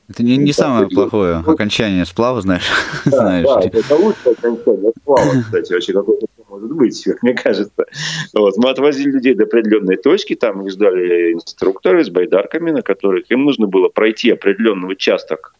это 0.08 0.24
не, 0.24 0.36
не 0.38 0.52
самое 0.52 0.88
плохое 0.88 1.36
окончание 1.36 2.04
сплава, 2.04 2.40
знаешь. 2.40 2.68
Да, 3.04 3.18
знаешь. 3.18 3.46
да 3.46 3.78
это 3.78 3.94
лучшее 3.94 4.32
окончание 4.32 4.92
сплава, 5.00 5.40
кстати, 5.40 5.72
вообще 5.72 5.92
какое-то 5.92 6.26
может 6.50 6.72
быть, 6.72 7.02
как 7.04 7.22
мне 7.22 7.34
кажется. 7.34 7.86
Вот. 8.34 8.56
Мы 8.56 8.70
отвозили 8.70 9.10
людей 9.10 9.34
до 9.34 9.44
определенной 9.44 9.96
точки, 9.96 10.34
там 10.34 10.66
их 10.66 10.72
ждали 10.72 11.32
инструкторы 11.32 12.04
с 12.04 12.10
байдарками, 12.10 12.70
на 12.70 12.82
которых 12.82 13.30
им 13.30 13.44
нужно 13.44 13.66
было 13.66 13.88
пройти 13.88 14.30
определенный 14.30 14.92
участок 14.92 15.54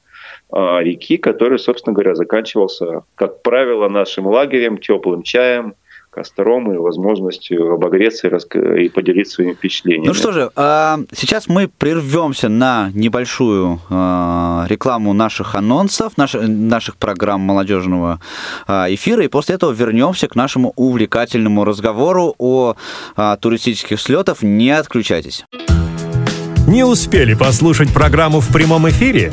реки, 0.52 1.16
который, 1.16 1.58
собственно 1.58 1.94
говоря, 1.94 2.14
заканчивался, 2.14 3.02
как 3.14 3.42
правило, 3.42 3.88
нашим 3.88 4.26
лагерем, 4.26 4.78
теплым 4.78 5.22
чаем, 5.22 5.74
костром 6.10 6.72
и 6.72 6.76
возможностью 6.76 7.72
обогреться 7.72 8.28
и, 8.28 8.84
и 8.84 8.88
поделиться 8.88 9.36
своими 9.36 9.54
впечатлениями. 9.54 10.08
Ну 10.08 10.14
что 10.14 10.32
же, 10.32 10.50
а, 10.56 10.98
сейчас 11.12 11.48
мы 11.48 11.68
прервемся 11.68 12.48
на 12.48 12.90
небольшую 12.92 13.80
а, 13.88 14.66
рекламу 14.68 15.12
наших 15.12 15.54
анонсов, 15.54 16.14
наших 16.16 16.96
программ 16.96 17.40
молодежного 17.40 18.20
а, 18.66 18.92
эфира, 18.92 19.24
и 19.24 19.28
после 19.28 19.54
этого 19.54 19.72
вернемся 19.72 20.28
к 20.28 20.34
нашему 20.34 20.72
увлекательному 20.76 21.64
разговору 21.64 22.34
о 22.38 22.74
туристических 23.40 24.00
слетах. 24.00 24.42
Не 24.42 24.70
отключайтесь. 24.70 25.44
Не 26.66 26.84
успели 26.84 27.34
послушать 27.34 27.92
программу 27.92 28.40
в 28.40 28.52
прямом 28.52 28.88
эфире? 28.88 29.32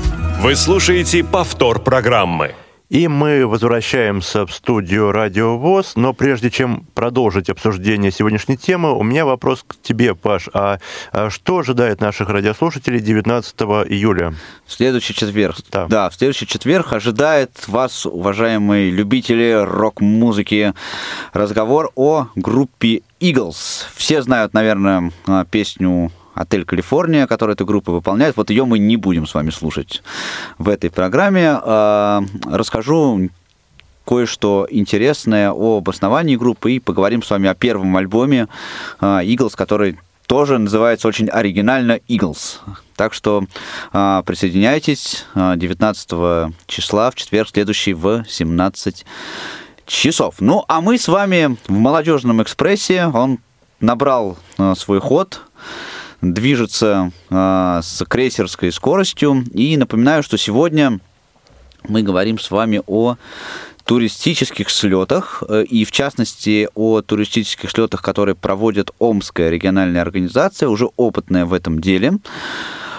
Вы 0.41 0.55
слушаете 0.55 1.23
повтор 1.23 1.79
программы. 1.79 2.55
И 2.89 3.07
мы 3.07 3.45
возвращаемся 3.45 4.47
в 4.47 4.51
студию 4.51 5.11
Радио 5.11 5.55
ВОЗ, 5.55 5.93
но 5.95 6.13
прежде 6.13 6.49
чем 6.49 6.87
продолжить 6.95 7.47
обсуждение 7.47 8.11
сегодняшней 8.11 8.57
темы, 8.57 8.91
у 8.97 9.03
меня 9.03 9.23
вопрос 9.23 9.63
к 9.65 9.79
тебе, 9.83 10.15
Паш. 10.15 10.49
А, 10.51 10.79
а 11.11 11.29
что 11.29 11.59
ожидает 11.59 12.01
наших 12.01 12.29
радиослушателей 12.29 12.99
19 13.01 13.55
июля? 13.91 14.33
В 14.65 14.73
следующий 14.73 15.13
четверг. 15.13 15.57
Да. 15.71 15.85
да, 15.85 16.09
в 16.09 16.15
следующий 16.15 16.47
четверг 16.47 16.91
ожидает 16.91 17.67
вас, 17.67 18.07
уважаемые 18.07 18.89
любители 18.89 19.51
рок-музыки, 19.63 20.73
разговор 21.33 21.91
о 21.93 22.29
группе 22.33 23.03
Eagles. 23.19 23.85
Все 23.95 24.23
знают, 24.23 24.55
наверное, 24.55 25.11
песню 25.51 26.11
«Отель 26.33 26.65
Калифорния», 26.65 27.27
который 27.27 27.53
эта 27.53 27.65
группа 27.65 27.91
выполняет. 27.91 28.37
Вот 28.37 28.49
ее 28.49 28.65
мы 28.65 28.79
не 28.79 28.97
будем 28.97 29.27
с 29.27 29.33
вами 29.33 29.49
слушать 29.49 30.01
в 30.57 30.69
этой 30.69 30.89
программе. 30.89 31.51
А, 31.51 32.23
расскажу 32.45 33.29
кое-что 34.05 34.67
интересное 34.69 35.51
об 35.51 35.89
основании 35.89 36.35
группы 36.35 36.73
и 36.73 36.79
поговорим 36.79 37.23
с 37.23 37.29
вами 37.29 37.49
о 37.49 37.55
первом 37.55 37.95
альбоме 37.97 38.47
а, 38.99 39.23
Eagles, 39.23 39.53
который 39.55 39.99
тоже 40.25 40.57
называется 40.57 41.07
очень 41.07 41.27
оригинально 41.27 41.99
Eagles. 42.07 42.59
Так 42.95 43.13
что 43.13 43.43
а, 43.91 44.21
присоединяйтесь 44.23 45.25
19 45.35 46.53
числа 46.67 47.11
в 47.11 47.15
четверг 47.15 47.49
следующий 47.49 47.93
в 47.93 48.23
17 48.27 49.05
часов. 49.85 50.35
Ну, 50.39 50.63
а 50.69 50.79
мы 50.79 50.97
с 50.97 51.07
вами 51.09 51.57
в 51.67 51.71
«Молодежном 51.71 52.41
экспрессе». 52.41 53.07
Он 53.07 53.39
набрал 53.81 54.37
свой 54.75 55.01
ход 55.01 55.41
движется 56.21 57.11
э, 57.29 57.79
с 57.83 58.05
крейсерской 58.07 58.71
скоростью. 58.71 59.43
И 59.53 59.75
напоминаю, 59.77 60.23
что 60.23 60.37
сегодня 60.37 60.99
мы 61.87 62.03
говорим 62.03 62.39
с 62.39 62.51
вами 62.51 62.81
о 62.87 63.15
туристических 63.85 64.69
слетах, 64.69 65.43
э, 65.47 65.63
и 65.63 65.83
в 65.83 65.91
частности 65.91 66.69
о 66.75 67.01
туристических 67.01 67.69
слетах, 67.69 68.01
которые 68.01 68.35
проводит 68.35 68.91
Омская 68.99 69.49
региональная 69.49 70.01
организация, 70.01 70.69
уже 70.69 70.89
опытная 70.95 71.45
в 71.45 71.53
этом 71.53 71.79
деле. 71.81 72.13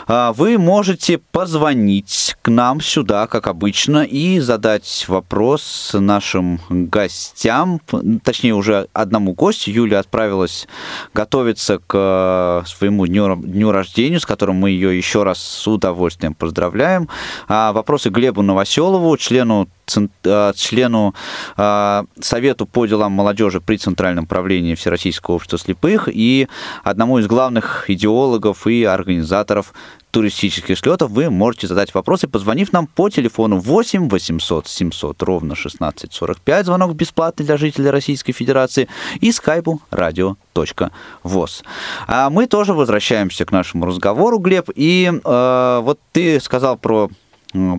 А, 0.06 0.32
вы 0.32 0.58
можете 0.58 1.18
позвонить 1.18 2.36
к 2.42 2.50
нам 2.50 2.80
сюда, 2.80 3.26
как 3.26 3.46
обычно, 3.46 4.04
и 4.04 4.40
задать 4.40 5.04
вопрос 5.08 5.94
нашим 5.94 6.60
гостям, 6.68 7.80
точнее 8.24 8.54
уже 8.54 8.88
одному 8.92 9.32
гостю. 9.32 9.70
Юля 9.70 10.00
отправилась 10.00 10.66
готовиться 11.14 11.78
к 11.78 12.64
своему 12.66 13.06
дню, 13.06 13.36
дню 13.36 13.70
рождения, 13.70 14.20
с 14.20 14.26
которым 14.26 14.56
мы 14.56 14.70
ее 14.70 14.96
еще 14.96 15.22
раз 15.22 15.38
с 15.38 15.66
удовольствием 15.68 16.34
поздравляем. 16.34 17.08
А 17.48 17.72
вопросы 17.72 18.10
Глебу 18.10 18.42
Новоселову, 18.42 19.16
члену 19.16 19.68
члену 19.86 21.14
Совету 21.56 22.66
по 22.66 22.86
делам 22.86 23.12
молодежи 23.12 23.60
при 23.60 23.76
Центральном 23.76 24.26
правлении 24.26 24.74
Всероссийского 24.74 25.36
общества 25.36 25.58
слепых 25.58 26.08
и 26.10 26.48
одному 26.84 27.18
из 27.18 27.26
главных 27.26 27.90
идеологов 27.90 28.66
и 28.66 28.84
организаторов 28.84 29.72
туристических 30.12 30.78
слетов, 30.78 31.10
вы 31.10 31.30
можете 31.30 31.66
задать 31.66 31.92
вопросы, 31.94 32.28
позвонив 32.28 32.72
нам 32.72 32.86
по 32.86 33.08
телефону 33.08 33.58
8 33.58 34.08
800 34.08 34.68
700 34.68 35.22
ровно 35.22 35.54
1645, 35.54 36.66
звонок 36.66 36.94
бесплатный 36.94 37.46
для 37.46 37.56
жителей 37.56 37.90
Российской 37.90 38.32
Федерации, 38.32 38.88
и 39.20 39.32
скайпу 39.32 39.80
radio.voz. 39.90 41.64
А 42.06 42.30
мы 42.30 42.46
тоже 42.46 42.74
возвращаемся 42.74 43.44
к 43.46 43.52
нашему 43.52 43.86
разговору, 43.86 44.38
Глеб, 44.38 44.68
и 44.74 45.10
э, 45.12 45.80
вот 45.82 45.98
ты 46.12 46.38
сказал 46.40 46.76
про 46.76 47.10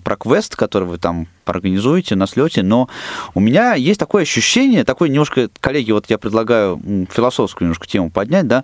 про 0.03 0.15
квест, 0.15 0.55
который 0.55 0.87
вы 0.87 0.97
там 0.97 1.27
организуете 1.45 2.15
на 2.15 2.27
слете, 2.27 2.63
но 2.63 2.89
у 3.33 3.39
меня 3.39 3.73
есть 3.73 3.99
такое 3.99 4.23
ощущение, 4.23 4.83
такое 4.83 5.09
немножко, 5.09 5.49
коллеги, 5.59 5.91
вот 5.91 6.09
я 6.09 6.17
предлагаю 6.17 6.79
философскую 7.11 7.67
немножко 7.67 7.87
тему 7.87 8.09
поднять, 8.09 8.47
да, 8.47 8.63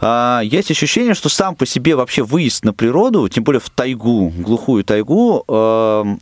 а, 0.00 0.40
есть 0.44 0.70
ощущение, 0.70 1.14
что 1.14 1.28
сам 1.28 1.56
по 1.56 1.66
себе 1.66 1.96
вообще 1.96 2.22
выезд 2.22 2.64
на 2.64 2.72
природу, 2.72 3.28
тем 3.28 3.44
более 3.44 3.60
в 3.60 3.70
тайгу, 3.70 4.32
глухую 4.36 4.84
тайгу, 4.84 5.44
эм, 5.48 6.20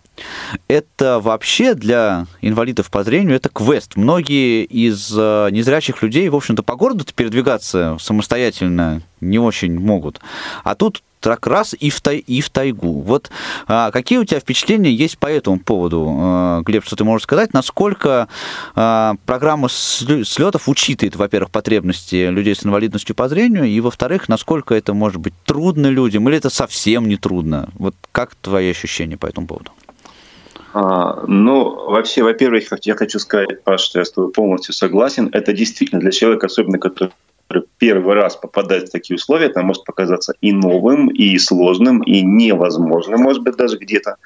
это 0.68 1.20
вообще 1.20 1.74
для 1.74 2.26
инвалидов 2.40 2.90
по 2.90 3.02
зрению 3.04 3.36
это 3.36 3.48
квест. 3.48 3.96
Многие 3.96 4.64
из 4.64 5.12
э, 5.16 5.48
незрячих 5.50 6.02
людей, 6.02 6.28
в 6.28 6.36
общем-то, 6.36 6.62
по 6.62 6.76
городу 6.76 7.04
передвигаться 7.14 7.96
самостоятельно 8.00 9.02
не 9.20 9.38
очень 9.38 9.78
могут. 9.78 10.20
А 10.64 10.74
тут 10.74 11.02
так 11.22 11.46
раз 11.46 11.74
и 11.78 11.88
в, 11.88 12.00
тай, 12.00 12.18
и 12.18 12.40
в 12.40 12.50
тайгу. 12.50 13.00
Вот 13.00 13.30
а, 13.68 13.90
какие 13.90 14.18
у 14.18 14.24
тебя 14.24 14.40
впечатления 14.40 14.90
есть 14.90 15.18
по 15.18 15.28
этому 15.28 15.60
поводу, 15.60 16.06
а, 16.10 16.62
Глеб, 16.62 16.84
что 16.84 16.96
ты 16.96 17.04
можешь 17.04 17.22
сказать? 17.22 17.54
Насколько 17.54 18.28
а, 18.74 19.14
программа 19.24 19.68
слетов 19.68 20.68
учитывает, 20.68 21.16
во-первых, 21.16 21.50
потребности 21.50 22.28
людей 22.28 22.54
с 22.54 22.66
инвалидностью 22.66 23.14
по 23.14 23.28
зрению, 23.28 23.64
и, 23.64 23.80
во-вторых, 23.80 24.28
насколько 24.28 24.74
это 24.74 24.92
может 24.92 25.20
быть 25.20 25.34
трудно 25.44 25.86
людям, 25.86 26.28
или 26.28 26.36
это 26.36 26.50
совсем 26.50 27.08
не 27.08 27.16
трудно? 27.16 27.70
Вот 27.78 27.94
как 28.10 28.34
твои 28.34 28.70
ощущения 28.70 29.16
по 29.16 29.26
этому 29.26 29.46
поводу? 29.46 29.70
А, 30.74 31.24
ну, 31.26 31.90
вообще, 31.90 32.22
во-первых, 32.22 32.64
я 32.82 32.94
хочу 32.94 33.18
сказать, 33.18 33.62
Паш, 33.62 33.82
что 33.82 33.98
я 33.98 34.04
с 34.04 34.12
тобой 34.12 34.32
полностью 34.32 34.74
согласен. 34.74 35.28
Это 35.32 35.52
действительно 35.52 36.00
для 36.00 36.10
человека, 36.10 36.46
особенно 36.46 36.78
который 36.78 37.12
первый 37.60 38.14
раз 38.14 38.36
попадает 38.36 38.88
в 38.88 38.92
такие 38.92 39.16
условия, 39.16 39.46
это 39.46 39.62
может 39.62 39.84
показаться 39.84 40.34
и 40.40 40.52
новым, 40.52 41.08
и 41.08 41.36
сложным, 41.38 42.02
и 42.02 42.22
невозможным, 42.22 43.20
может 43.20 43.42
быть, 43.42 43.56
даже 43.56 43.78
где-то. 43.78 44.16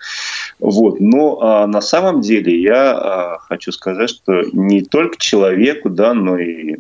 Вот. 0.59 1.01
Но 1.01 1.41
а, 1.41 1.67
на 1.67 1.81
самом 1.81 2.21
деле 2.21 2.61
я 2.61 2.93
а, 2.93 3.39
хочу 3.39 3.73
сказать, 3.73 4.11
что 4.11 4.43
не 4.53 4.83
только 4.83 5.19
человеку, 5.19 5.91
да, 5.91 6.15
но 6.15 6.39
и 6.39 6.79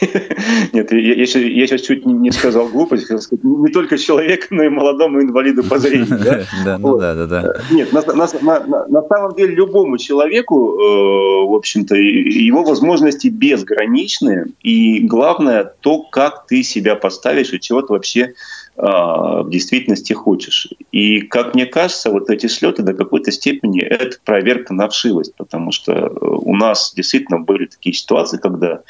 нет, 0.72 0.92
я, 0.92 0.98
я, 0.98 1.26
сейчас, 1.26 1.42
я 1.42 1.66
сейчас 1.66 1.80
чуть 1.82 2.06
не 2.06 2.30
сказал 2.30 2.68
глупость, 2.68 3.04
хотел 3.04 3.20
сказать, 3.20 3.44
не 3.44 3.70
только 3.72 3.98
человеку, 3.98 4.46
но 4.50 4.64
и 4.64 4.68
молодому 4.68 5.22
инвалиду 5.22 5.64
по 5.64 5.78
зрению. 5.78 6.18
Да, 6.18 6.46
да, 6.64 6.78
ну 6.78 6.98
да, 6.98 7.14
да, 7.14 7.26
да. 7.26 7.54
Нет, 7.70 7.92
на, 7.92 8.02
на, 8.02 8.28
на, 8.42 8.86
на 8.86 9.02
самом 9.02 9.34
деле 9.34 9.54
любому 9.54 9.98
человеку, 9.98 10.78
э, 10.78 11.46
в 11.46 11.54
общем-то, 11.54 11.94
его 11.96 12.62
возможности 12.64 13.28
безграничны, 13.28 14.46
и 14.62 15.00
главное 15.00 15.72
то, 15.80 16.02
как 16.02 16.46
ты 16.46 16.62
себя 16.62 16.94
поставишь 16.96 17.52
и 17.52 17.60
чего 17.60 17.82
ты 17.82 17.92
вообще 17.92 18.34
в 18.76 19.48
действительности 19.48 20.12
хочешь. 20.12 20.68
И, 20.92 21.22
как 21.22 21.54
мне 21.54 21.66
кажется, 21.66 22.10
вот 22.10 22.28
эти 22.28 22.46
слеты 22.46 22.82
до 22.82 22.92
какой-то 22.92 23.32
степени 23.32 23.82
это 23.82 24.18
проверка 24.24 24.74
на 24.74 24.88
вшивость, 24.88 25.34
потому 25.36 25.72
что 25.72 25.92
э, 25.92 26.08
у 26.20 26.54
нас 26.54 26.92
действительно 26.94 27.40
были 27.40 27.66
такие 27.66 27.94
ситуации, 27.94 28.36
когда 28.36 28.82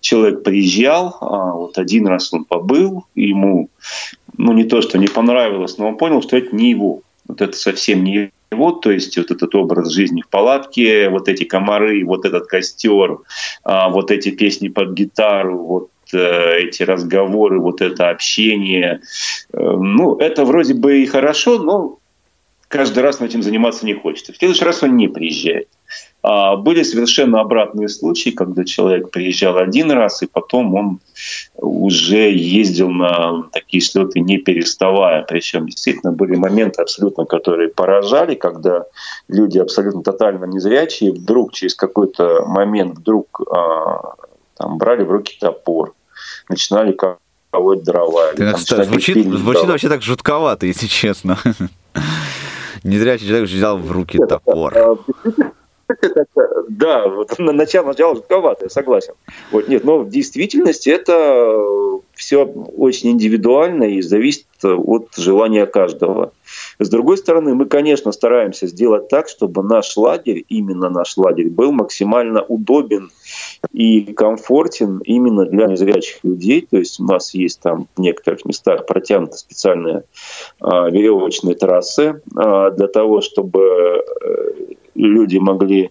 человек 0.00 0.42
приезжал, 0.42 1.18
а 1.20 1.52
вот 1.52 1.78
один 1.78 2.06
раз 2.06 2.32
он 2.32 2.44
побыл, 2.44 3.04
ему 3.14 3.68
ну 4.36 4.52
не 4.52 4.64
то, 4.64 4.80
что 4.80 4.98
не 4.98 5.08
понравилось, 5.08 5.78
но 5.78 5.88
он 5.88 5.96
понял, 5.96 6.22
что 6.22 6.36
это 6.36 6.54
не 6.54 6.70
его. 6.70 7.02
Вот 7.26 7.40
это 7.40 7.56
совсем 7.56 8.04
не 8.04 8.30
его, 8.50 8.72
то 8.72 8.90
есть 8.90 9.16
вот 9.16 9.30
этот 9.30 9.54
образ 9.54 9.90
жизни 9.90 10.22
в 10.22 10.28
палатке, 10.28 11.08
вот 11.08 11.28
эти 11.28 11.44
комары, 11.44 12.04
вот 12.04 12.24
этот 12.24 12.46
костер, 12.46 13.18
а, 13.62 13.88
вот 13.88 14.10
эти 14.10 14.30
песни 14.30 14.68
под 14.68 14.92
гитару, 14.92 15.58
вот 15.58 15.88
эти 16.14 16.82
разговоры, 16.82 17.60
вот 17.60 17.80
это 17.80 18.10
общение. 18.10 19.00
Э, 19.52 19.58
ну, 19.58 20.16
это 20.16 20.44
вроде 20.44 20.74
бы 20.74 21.02
и 21.02 21.06
хорошо, 21.06 21.58
но 21.58 21.98
каждый 22.68 23.02
раз 23.02 23.20
этим 23.20 23.42
заниматься 23.42 23.86
не 23.86 23.94
хочется. 23.94 24.32
В 24.32 24.36
следующий 24.36 24.64
раз 24.64 24.82
он 24.82 24.96
не 24.96 25.08
приезжает. 25.08 25.68
А 26.26 26.56
были 26.56 26.82
совершенно 26.82 27.42
обратные 27.42 27.90
случаи, 27.90 28.30
когда 28.30 28.64
человек 28.64 29.10
приезжал 29.10 29.58
один 29.58 29.90
раз, 29.92 30.22
и 30.22 30.26
потом 30.26 30.74
он 30.74 31.00
уже 31.54 32.32
ездил 32.32 32.88
на 32.88 33.42
такие 33.52 33.82
слеты 33.82 34.20
не 34.20 34.38
переставая. 34.38 35.22
Причем 35.22 35.66
действительно 35.66 36.12
были 36.12 36.34
моменты 36.36 36.80
абсолютно, 36.80 37.26
которые 37.26 37.68
поражали, 37.68 38.34
когда 38.36 38.86
люди 39.28 39.58
абсолютно 39.58 40.02
тотально 40.02 40.46
незрячие 40.46 41.12
вдруг 41.12 41.52
через 41.52 41.74
какой-то 41.74 42.46
момент 42.46 42.96
вдруг 43.00 43.42
а, 43.52 44.14
там, 44.56 44.78
брали 44.78 45.04
в 45.04 45.10
руки 45.10 45.36
топор, 45.38 45.92
начинали 46.48 46.96
колоть 47.50 47.84
дрова. 47.84 48.32
Ты, 48.32 48.50
там, 48.50 48.54
кстати, 48.54 48.88
звучит, 48.88 49.26
звучит 49.26 49.66
вообще 49.66 49.88
так 49.88 50.02
жутковато, 50.02 50.66
если 50.66 50.86
честно. 50.86 51.38
Незрячий 52.84 53.26
человек 53.26 53.48
взял 53.48 53.78
в 53.78 53.90
руки 53.90 54.18
топор. 54.18 54.98
А, 55.88 55.94
да, 56.68 57.08
вот 57.08 57.34
начало, 57.38 57.88
начало 57.88 58.16
жутковато, 58.16 58.66
я 58.66 58.70
согласен. 58.70 59.14
Вот, 59.50 59.68
нет, 59.68 59.84
но 59.84 59.98
в 59.98 60.08
действительности 60.08 60.90
это 60.90 62.00
все 62.14 62.44
очень 62.44 63.10
индивидуально 63.10 63.84
и 63.84 64.00
зависит 64.00 64.46
от 64.62 65.08
желания 65.16 65.66
каждого. 65.66 66.32
С 66.78 66.88
другой 66.88 67.18
стороны, 67.18 67.54
мы, 67.54 67.66
конечно, 67.66 68.12
стараемся 68.12 68.66
сделать 68.66 69.08
так, 69.08 69.28
чтобы 69.28 69.62
наш 69.62 69.96
лагерь, 69.96 70.44
именно 70.48 70.88
наш 70.88 71.16
лагерь, 71.16 71.50
был 71.50 71.72
максимально 71.72 72.42
удобен 72.42 73.10
и 73.72 74.12
комфортен 74.12 74.98
именно 74.98 75.44
для 75.44 75.66
незрячих 75.66 76.22
людей. 76.22 76.66
То 76.68 76.78
есть 76.78 77.00
у 77.00 77.04
нас 77.04 77.34
есть 77.34 77.60
там 77.60 77.88
в 77.96 78.00
некоторых 78.00 78.44
местах 78.44 78.86
протянуты 78.86 79.36
специальные 79.36 80.04
а, 80.60 80.88
веревочные 80.88 81.56
трассы 81.56 82.20
а, 82.36 82.70
для 82.70 82.86
того, 82.86 83.20
чтобы 83.20 83.60
э, 83.60 84.74
люди 84.94 85.38
могли 85.38 85.90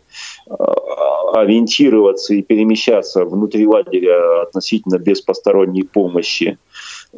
а, 0.49 1.41
ориентироваться 1.41 2.33
и 2.33 2.41
перемещаться 2.41 3.25
внутри 3.25 3.67
лагеря 3.67 4.43
относительно 4.43 4.97
без 4.97 5.21
посторонней 5.21 5.83
помощи. 5.83 6.57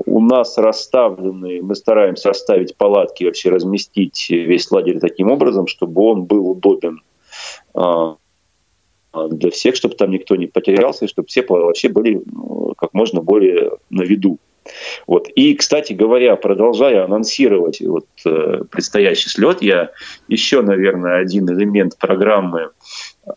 У 0.06 0.22
нас 0.22 0.58
расставлены, 0.58 1.62
мы 1.62 1.76
стараемся 1.76 2.30
расставить 2.30 2.76
палатки, 2.76 3.24
вообще 3.24 3.50
разместить 3.50 4.30
весь 4.30 4.72
лагерь 4.72 5.00
таким 5.00 5.32
образом, 5.32 5.68
чтобы 5.68 6.02
он 6.04 6.26
был 6.26 6.50
удобен 6.50 7.02
а, 7.74 8.16
для 9.30 9.52
всех, 9.52 9.76
чтобы 9.76 9.96
там 9.96 10.12
никто 10.12 10.36
не 10.36 10.48
потерялся, 10.48 11.06
и 11.06 11.08
чтобы 11.08 11.28
все 11.28 11.46
вообще 11.48 11.90
были 11.90 12.22
ну, 12.26 12.74
как 12.78 12.94
можно 12.94 13.22
более 13.22 13.72
на 13.90 14.04
виду. 14.04 14.40
Вот. 15.08 15.28
И, 15.36 15.54
кстати 15.56 15.94
говоря, 15.94 16.36
продолжая 16.36 17.06
анонсировать 17.06 17.82
вот, 17.82 18.06
э, 18.26 18.62
предстоящий 18.70 19.30
слет, 19.30 19.62
я 19.62 19.92
еще, 20.28 20.62
наверное, 20.62 21.20
один 21.20 21.50
элемент 21.50 21.98
программы 21.98 22.72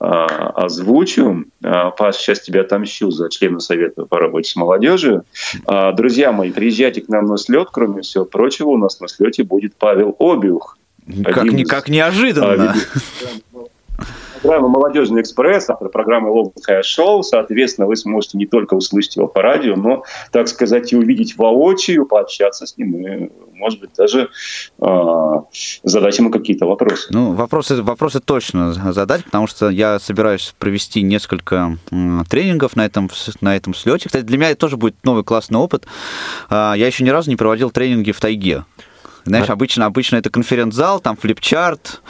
а, 0.00 0.50
озвучу. 0.64 1.44
А, 1.62 1.90
Паш, 1.90 2.16
сейчас 2.16 2.40
тебя 2.40 2.60
отомщу 2.62 3.10
за 3.10 3.30
члена 3.30 3.60
Совета 3.60 4.04
по 4.04 4.18
работе 4.18 4.50
с 4.50 4.56
молодежью. 4.56 5.24
А, 5.66 5.92
друзья 5.92 6.32
мои, 6.32 6.50
приезжайте 6.50 7.00
к 7.00 7.08
нам 7.08 7.26
на 7.26 7.38
слет. 7.38 7.68
Кроме 7.72 8.02
всего 8.02 8.24
прочего, 8.24 8.68
у 8.68 8.78
нас 8.78 9.00
на 9.00 9.08
слете 9.08 9.44
будет 9.44 9.74
Павел 9.76 10.14
Обиух. 10.18 10.76
Как, 11.24 11.44
не, 11.44 11.64
как 11.64 11.88
неожиданно. 11.88 12.74
Программа 14.42 14.68
«Молодежный 14.68 15.22
экспресс», 15.22 15.68
автор 15.68 15.88
программы 15.88 16.30
«Логовое 16.30 16.82
шоу». 16.82 17.22
Соответственно, 17.22 17.86
вы 17.86 17.96
сможете 17.96 18.38
не 18.38 18.46
только 18.46 18.74
услышать 18.74 19.16
его 19.16 19.26
по 19.26 19.42
радио, 19.42 19.76
но, 19.76 20.04
так 20.30 20.48
сказать, 20.48 20.92
и 20.92 20.96
увидеть 20.96 21.36
воочию, 21.36 22.06
пообщаться 22.06 22.66
с 22.66 22.76
ним 22.76 22.96
и, 22.96 23.30
может 23.54 23.80
быть, 23.80 23.90
даже 23.96 24.30
э, 24.80 25.34
задать 25.82 26.18
ему 26.18 26.30
какие-то 26.30 26.66
вопросы. 26.66 27.08
Ну, 27.10 27.32
вопросы, 27.32 27.82
вопросы 27.82 28.20
точно 28.20 28.72
задать, 28.92 29.24
потому 29.24 29.46
что 29.46 29.70
я 29.70 29.98
собираюсь 29.98 30.54
провести 30.58 31.02
несколько 31.02 31.76
тренингов 32.28 32.76
на 32.76 32.86
этом, 32.86 33.10
на 33.40 33.56
этом 33.56 33.74
слете. 33.74 34.08
Кстати, 34.08 34.24
для 34.24 34.38
меня 34.38 34.50
это 34.50 34.60
тоже 34.60 34.76
будет 34.76 34.96
новый 35.04 35.24
классный 35.24 35.58
опыт. 35.58 35.86
А, 36.48 36.74
я 36.74 36.86
еще 36.86 37.04
ни 37.04 37.10
разу 37.10 37.30
не 37.30 37.36
проводил 37.36 37.70
тренинги 37.70 38.12
в 38.12 38.20
тайге. 38.20 38.64
Знаешь, 39.28 39.50
обычно, 39.50 39.86
обычно 39.86 40.16
это 40.16 40.30
конференц-зал, 40.30 41.00
там 41.00 41.16
флипчарт, 41.16 42.02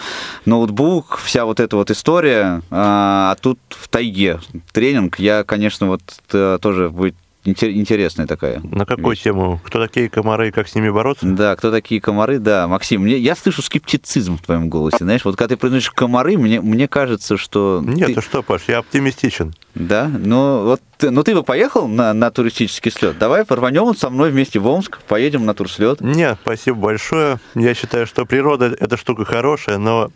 ноутбук, 0.44 1.18
вся 1.24 1.44
вот 1.44 1.60
эта 1.60 1.76
вот 1.76 1.90
история, 1.90 2.62
а, 2.70 3.32
а 3.32 3.36
тут 3.40 3.58
в 3.70 3.88
тайге 3.88 4.40
тренинг. 4.72 5.18
Я, 5.18 5.44
конечно, 5.44 5.86
вот 5.86 6.02
э, 6.32 6.58
тоже 6.60 6.88
будет 6.90 7.14
интересная 7.50 8.26
такая. 8.26 8.60
На 8.60 8.86
какую 8.86 9.10
вещь. 9.10 9.22
тему? 9.22 9.60
Кто 9.64 9.80
такие 9.80 10.08
комары 10.08 10.48
и 10.48 10.50
как 10.50 10.68
с 10.68 10.74
ними 10.74 10.90
бороться? 10.90 11.26
Да, 11.26 11.56
кто 11.56 11.70
такие 11.70 12.00
комары, 12.00 12.38
да. 12.38 12.68
Максим, 12.68 13.02
мне, 13.02 13.18
я 13.18 13.34
слышу 13.36 13.62
скептицизм 13.62 14.36
в 14.36 14.42
твоем 14.42 14.68
голосе. 14.68 14.98
Знаешь, 15.00 15.24
вот 15.24 15.36
когда 15.36 15.54
ты 15.54 15.56
произносишь 15.56 15.90
комары, 15.90 16.36
мне, 16.36 16.60
мне 16.60 16.88
кажется, 16.88 17.36
что... 17.36 17.82
Нет, 17.84 18.08
ты... 18.08 18.14
ты 18.14 18.20
что, 18.20 18.42
Паш, 18.42 18.62
я 18.68 18.78
оптимистичен. 18.78 19.54
Да, 19.74 20.08
ну 20.08 20.64
вот, 20.64 20.82
ну 21.00 21.22
ты 21.22 21.34
бы 21.34 21.42
поехал 21.42 21.86
на, 21.86 22.12
на 22.12 22.30
туристический 22.30 22.90
слет. 22.90 23.18
Давай 23.18 23.44
порванем 23.44 23.94
со 23.96 24.10
мной 24.10 24.30
вместе 24.30 24.58
в 24.58 24.66
Омск, 24.66 24.98
поедем 25.02 25.46
на 25.46 25.54
турслет. 25.54 26.00
Нет, 26.00 26.38
спасибо 26.42 26.78
большое. 26.78 27.38
Я 27.54 27.74
считаю, 27.74 28.06
что 28.06 28.26
природа 28.26 28.66
это 28.78 28.96
штука 28.96 29.24
хорошая, 29.24 29.78
но 29.78 30.10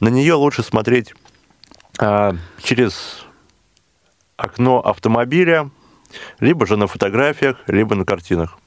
на 0.00 0.08
нее 0.08 0.34
лучше 0.34 0.62
смотреть 0.62 1.14
а, 1.98 2.34
через 2.62 3.24
окно 4.36 4.80
автомобиля, 4.80 5.70
либо 6.40 6.66
же 6.66 6.76
на 6.76 6.86
фотографиях, 6.86 7.56
либо 7.66 7.94
на 7.94 8.04
картинах. 8.04 8.58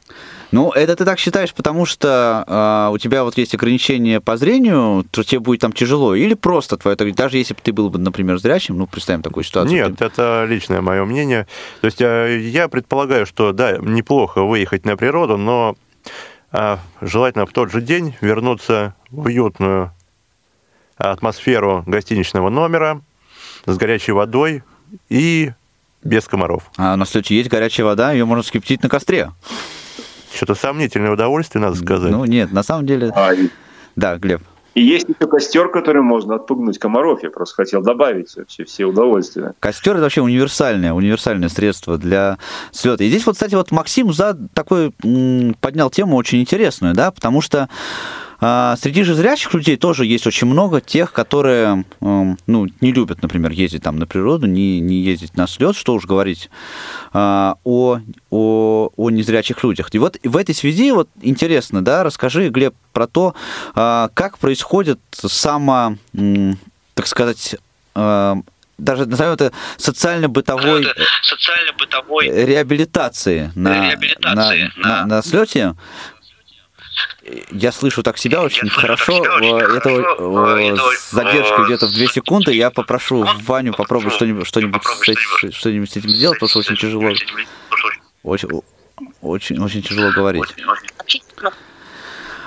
Ну, 0.51 0.71
это 0.71 0.95
ты 0.95 1.03
так 1.03 1.19
считаешь, 1.19 1.53
потому 1.53 1.85
что 1.85 2.45
э, 2.47 2.93
у 2.93 2.97
тебя 2.97 3.23
вот 3.23 3.37
есть 3.37 3.53
ограничения 3.53 4.21
по 4.21 4.37
зрению, 4.37 5.05
то 5.11 5.23
тебе 5.23 5.39
будет 5.39 5.59
там 5.59 5.73
тяжело, 5.73 6.15
или 6.15 6.35
просто 6.35 6.77
твое, 6.77 6.95
даже 6.95 7.37
если 7.37 7.53
бы 7.53 7.59
ты 7.61 7.73
был 7.73 7.89
бы, 7.89 7.99
например, 7.99 8.37
зрячим, 8.39 8.77
ну, 8.77 8.87
представим 8.87 9.21
такую 9.21 9.43
ситуацию. 9.43 9.73
Нет, 9.73 9.97
ты... 9.97 10.05
это 10.05 10.45
личное 10.47 10.81
мое 10.81 11.03
мнение. 11.03 11.47
То 11.81 11.85
есть 11.85 12.01
э, 12.01 12.39
я 12.39 12.69
предполагаю, 12.69 13.25
что, 13.25 13.51
да, 13.51 13.77
неплохо 13.77 14.43
выехать 14.43 14.85
на 14.85 14.95
природу, 14.95 15.37
но 15.37 15.75
э, 16.53 16.77
желательно 17.01 17.45
в 17.45 17.51
тот 17.51 17.69
же 17.71 17.81
день 17.81 18.15
вернуться 18.21 18.95
в 19.09 19.25
уютную 19.25 19.91
атмосферу 20.97 21.83
гостиничного 21.85 22.49
номера 22.49 23.01
с 23.65 23.75
горячей 23.77 24.13
водой 24.13 24.63
и 25.09 25.51
без 26.07 26.25
комаров. 26.27 26.63
А 26.77 26.95
на 26.95 27.05
слете 27.05 27.35
есть 27.35 27.49
горячая 27.49 27.85
вода, 27.85 28.11
ее 28.11 28.25
можно 28.25 28.43
скипятить 28.43 28.81
на 28.81 28.89
костре. 28.89 29.31
Что-то 30.33 30.55
сомнительное 30.55 31.11
удовольствие, 31.11 31.61
надо 31.61 31.75
сказать. 31.75 32.11
Ну, 32.11 32.25
нет, 32.25 32.51
на 32.51 32.63
самом 32.63 32.85
деле... 32.85 33.11
А, 33.15 33.31
да, 33.95 34.17
Глеб. 34.17 34.41
И 34.75 34.83
есть 34.83 35.09
еще 35.09 35.27
костер, 35.27 35.69
который 35.69 36.03
можно 36.03 36.35
отпугнуть 36.35 36.77
комаров. 36.77 37.23
Я 37.23 37.31
просто 37.31 37.55
хотел 37.55 37.81
добавить 37.81 38.35
вообще 38.35 38.63
все 38.63 38.85
удовольствия. 38.85 39.53
Костер 39.59 39.93
это 39.93 40.03
вообще 40.03 40.21
универсальное, 40.21 40.93
универсальное 40.93 41.49
средство 41.49 41.97
для 41.97 42.37
слета. 42.71 43.03
И 43.03 43.09
здесь 43.09 43.25
вот, 43.25 43.33
кстати, 43.33 43.55
вот 43.55 43.71
Максим 43.71 44.13
за 44.13 44.37
такой 44.53 44.91
поднял 45.59 45.89
тему 45.89 46.15
очень 46.15 46.41
интересную, 46.41 46.93
да, 46.93 47.09
потому 47.09 47.41
что 47.41 47.69
среди 48.39 49.03
же 49.03 49.15
зрячих 49.15 49.53
людей 49.53 49.77
тоже 49.77 50.05
есть 50.05 50.27
очень 50.27 50.47
много 50.47 50.79
тех, 50.79 51.11
которые 51.11 51.85
эм, 52.01 52.37
ну, 52.45 52.67
не 52.81 52.91
любят, 52.91 53.21
например, 53.21 53.51
ездить 53.51 53.83
там 53.83 53.97
на 53.97 54.05
природу, 54.05 54.45
не, 54.45 54.79
не 54.79 54.97
ездить 54.97 55.35
на 55.35 55.47
слет, 55.47 55.75
что 55.75 55.93
уж 55.93 56.05
говорить 56.05 56.49
а, 57.13 57.55
о, 57.63 57.99
о, 58.29 58.89
о 58.95 59.09
незрячих 59.09 59.63
людях. 59.63 59.89
И 59.93 59.99
вот 59.99 60.17
в 60.23 60.37
этой 60.37 60.53
связи 60.53 60.91
вот 60.91 61.09
интересно, 61.21 61.83
да, 61.83 62.03
расскажи, 62.03 62.49
Глеб, 62.49 62.75
про 62.93 63.07
то, 63.07 63.33
а, 63.73 64.09
как 64.13 64.37
происходит 64.37 64.99
само, 65.11 65.97
так 66.93 67.07
сказать, 67.07 67.55
даже 68.77 69.05
назовем 69.07 69.33
это 69.33 69.51
социально-бытовой, 69.77 70.85
социально-бытовой 71.23 72.27
реабилитации, 72.27 73.51
на, 73.55 73.89
реабилитации 73.89 74.71
на, 74.77 74.89
на, 74.89 74.97
на, 74.99 75.05
на 75.07 75.21
слете 75.23 75.75
я 77.51 77.71
слышу 77.71 78.03
так 78.03 78.17
себя 78.17 78.41
очень 78.41 78.67
я 78.67 78.69
хорошо. 78.69 79.23
Это 79.23 80.95
с 80.97 81.11
задержкой 81.11 81.65
где-то 81.65 81.87
в 81.87 81.93
2 81.93 82.07
секунды. 82.07 82.53
Я 82.53 82.71
попрошу 82.71 83.25
Ваню 83.43 83.73
попробовать 83.73 84.13
что-нибудь 84.13 84.47
что-нибудь 84.47 84.83
с, 84.83 85.55
что-нибудь 85.55 85.91
с 85.91 85.97
этим 85.97 86.09
сделать, 86.09 86.39
потому 86.39 86.49
что 86.49 86.59
очень 86.59 86.75
тяжело. 86.75 87.11
Очень, 88.23 88.49
очень, 89.21 89.59
очень 89.59 89.81
тяжело 89.81 90.11
говорить. 90.11 90.55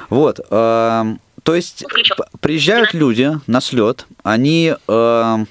Вот. 0.09 0.41
Э, 0.51 1.05
то 1.43 1.55
есть 1.55 1.85
приезжают 2.41 2.93
люди 2.95 3.33
на 3.47 3.61
слет, 3.61 4.07
они 4.23 4.75
э, 4.89 5.45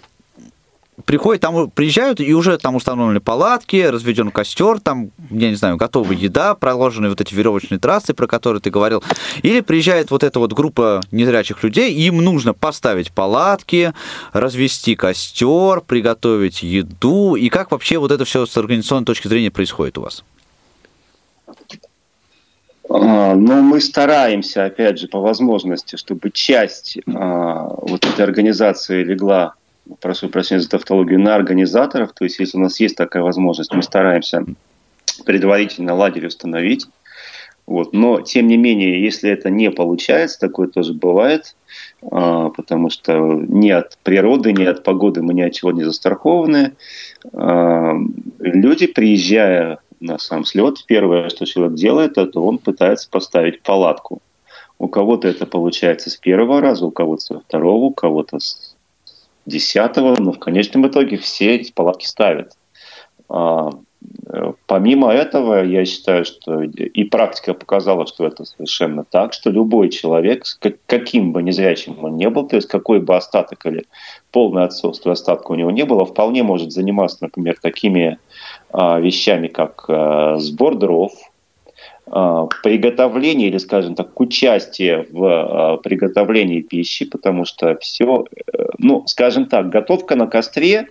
приходят, 1.05 1.41
там 1.41 1.69
приезжают, 1.69 2.19
и 2.19 2.33
уже 2.33 2.57
там 2.57 2.75
установлены 2.75 3.19
палатки, 3.19 3.83
разведен 3.83 4.31
костер, 4.31 4.79
там, 4.79 5.11
я 5.29 5.49
не 5.49 5.55
знаю, 5.55 5.77
готовая 5.77 6.15
еда, 6.15 6.55
проложены 6.55 7.09
вот 7.09 7.21
эти 7.21 7.33
веревочные 7.33 7.79
трассы, 7.79 8.13
про 8.13 8.27
которые 8.27 8.61
ты 8.61 8.69
говорил. 8.69 9.03
Или 9.41 9.61
приезжает 9.61 10.11
вот 10.11 10.23
эта 10.23 10.39
вот 10.39 10.53
группа 10.53 11.01
незрячих 11.11 11.63
людей, 11.63 11.93
им 11.93 12.17
нужно 12.17 12.53
поставить 12.53 13.11
палатки, 13.11 13.93
развести 14.33 14.95
костер, 14.95 15.81
приготовить 15.81 16.63
еду. 16.63 17.35
И 17.35 17.49
как 17.49 17.71
вообще 17.71 17.97
вот 17.97 18.11
это 18.11 18.25
все 18.25 18.45
с 18.45 18.57
организационной 18.57 19.05
точки 19.05 19.27
зрения 19.27 19.51
происходит 19.51 19.97
у 19.97 20.01
вас? 20.01 20.23
А, 22.89 23.35
но 23.35 23.61
мы 23.61 23.81
стараемся, 23.81 24.65
опять 24.65 24.99
же, 24.99 25.07
по 25.07 25.19
возможности, 25.19 25.95
чтобы 25.95 26.31
часть 26.31 26.97
а, 27.07 27.67
вот 27.81 28.05
этой 28.05 28.21
организации 28.25 29.03
легла 29.03 29.53
прошу 30.01 30.29
прощения 30.29 30.61
за 30.61 30.69
тавтологию, 30.69 31.19
на 31.19 31.35
организаторов. 31.35 32.13
То 32.13 32.23
есть, 32.23 32.39
если 32.39 32.57
у 32.57 32.61
нас 32.61 32.79
есть 32.79 32.95
такая 32.95 33.23
возможность, 33.23 33.73
мы 33.73 33.83
стараемся 33.83 34.45
предварительно 35.25 35.95
лагерь 35.95 36.27
установить. 36.27 36.87
Вот. 37.65 37.93
Но, 37.93 38.21
тем 38.21 38.47
не 38.47 38.57
менее, 38.57 39.03
если 39.03 39.29
это 39.29 39.51
не 39.51 39.69
получается, 39.69 40.39
такое 40.39 40.67
тоже 40.67 40.93
бывает, 40.93 41.55
а, 42.01 42.49
потому 42.49 42.89
что 42.89 43.13
ни 43.15 43.69
от 43.69 43.95
природы, 44.01 44.53
ни 44.53 44.63
от 44.63 44.83
погоды 44.83 45.21
мы 45.21 45.35
ни 45.35 45.41
от 45.41 45.53
чего 45.53 45.71
не 45.71 45.83
застрахованы. 45.83 46.73
А, 47.31 47.93
люди, 48.39 48.87
приезжая 48.87 49.79
на 49.99 50.17
сам 50.17 50.45
слет, 50.45 50.83
первое, 50.87 51.29
что 51.29 51.45
человек 51.45 51.75
делает, 51.75 52.17
это 52.17 52.39
он 52.39 52.57
пытается 52.57 53.07
поставить 53.07 53.61
палатку. 53.61 54.19
У 54.79 54.87
кого-то 54.87 55.27
это 55.27 55.45
получается 55.45 56.09
с 56.09 56.15
первого 56.15 56.61
раза, 56.61 56.85
у 56.85 56.91
кого-то 56.91 57.21
со 57.21 57.39
второго, 57.39 57.85
у 57.85 57.93
кого-то 57.93 58.39
с 58.39 58.68
десятого, 59.45 60.15
но 60.19 60.31
в 60.31 60.39
конечном 60.39 60.87
итоге 60.87 61.17
все 61.17 61.55
эти 61.55 61.71
палатки 61.71 62.05
ставят. 62.05 62.53
А, 63.29 63.71
помимо 64.67 65.11
этого, 65.11 65.63
я 65.63 65.85
считаю, 65.85 66.25
что 66.25 66.61
и 66.61 67.03
практика 67.03 67.53
показала, 67.53 68.07
что 68.07 68.25
это 68.25 68.45
совершенно 68.45 69.03
так, 69.03 69.33
что 69.33 69.49
любой 69.49 69.89
человек, 69.89 70.45
каким 70.85 71.31
бы 71.31 71.43
незрячим 71.43 72.03
он 72.03 72.15
не 72.15 72.29
был, 72.29 72.47
то 72.47 72.55
есть 72.55 72.67
какой 72.67 72.99
бы 72.99 73.15
остаток 73.15 73.65
или 73.65 73.85
полное 74.31 74.65
отсутствие 74.65 75.13
остатка 75.13 75.51
у 75.51 75.55
него 75.55 75.71
не 75.71 75.83
было, 75.83 76.05
вполне 76.05 76.43
может 76.43 76.71
заниматься, 76.71 77.17
например, 77.21 77.57
такими 77.61 78.19
а, 78.71 78.99
вещами, 78.99 79.47
как 79.47 79.85
а, 79.87 80.37
сбор 80.37 80.75
дров, 80.75 81.11
а, 82.11 82.47
приготовление 82.63 83.49
или, 83.49 83.57
скажем 83.57 83.95
так, 83.95 84.19
участие 84.19 85.05
в 85.11 85.25
а, 85.25 85.77
приготовлении 85.77 86.61
пищи, 86.61 87.05
потому 87.05 87.45
что 87.45 87.77
все, 87.79 88.25
э, 88.53 88.65
ну, 88.77 89.05
скажем 89.07 89.45
так, 89.45 89.69
готовка 89.69 90.15
на 90.15 90.27
костре 90.27 90.87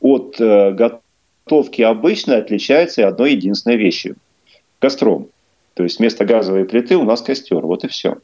от 0.00 0.40
э, 0.40 0.72
готовки 0.72 1.82
обычной 1.82 2.38
отличается 2.38 3.08
одной 3.08 3.32
единственной 3.32 3.76
вещью– 3.76 4.16
костром. 4.78 5.28
То 5.74 5.84
есть 5.84 5.98
вместо 5.98 6.26
газовой 6.26 6.66
плиты 6.66 6.96
у 6.96 7.04
нас 7.04 7.22
костер, 7.22 7.60
вот 7.60 7.84
и 7.84 7.88
все. 7.88 8.18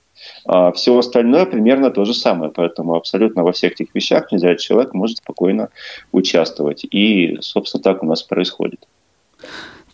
А 0.45 0.71
все 0.73 0.99
остальное 0.99 1.47
примерно 1.47 1.91
то 1.91 2.05
же 2.05 2.13
самое, 2.13 2.51
поэтому 2.51 2.95
абсолютно 2.95 3.43
во 3.43 3.53
всех 3.53 3.73
этих 3.73 3.95
вещах 3.95 4.31
нельзя 4.31 4.55
человек 4.57 4.93
может 4.93 5.19
спокойно 5.19 5.71
участвовать. 6.13 6.85
И, 6.91 7.39
собственно, 7.41 7.83
так 7.83 8.03
у 8.03 8.07
нас 8.07 8.23
происходит. 8.23 8.87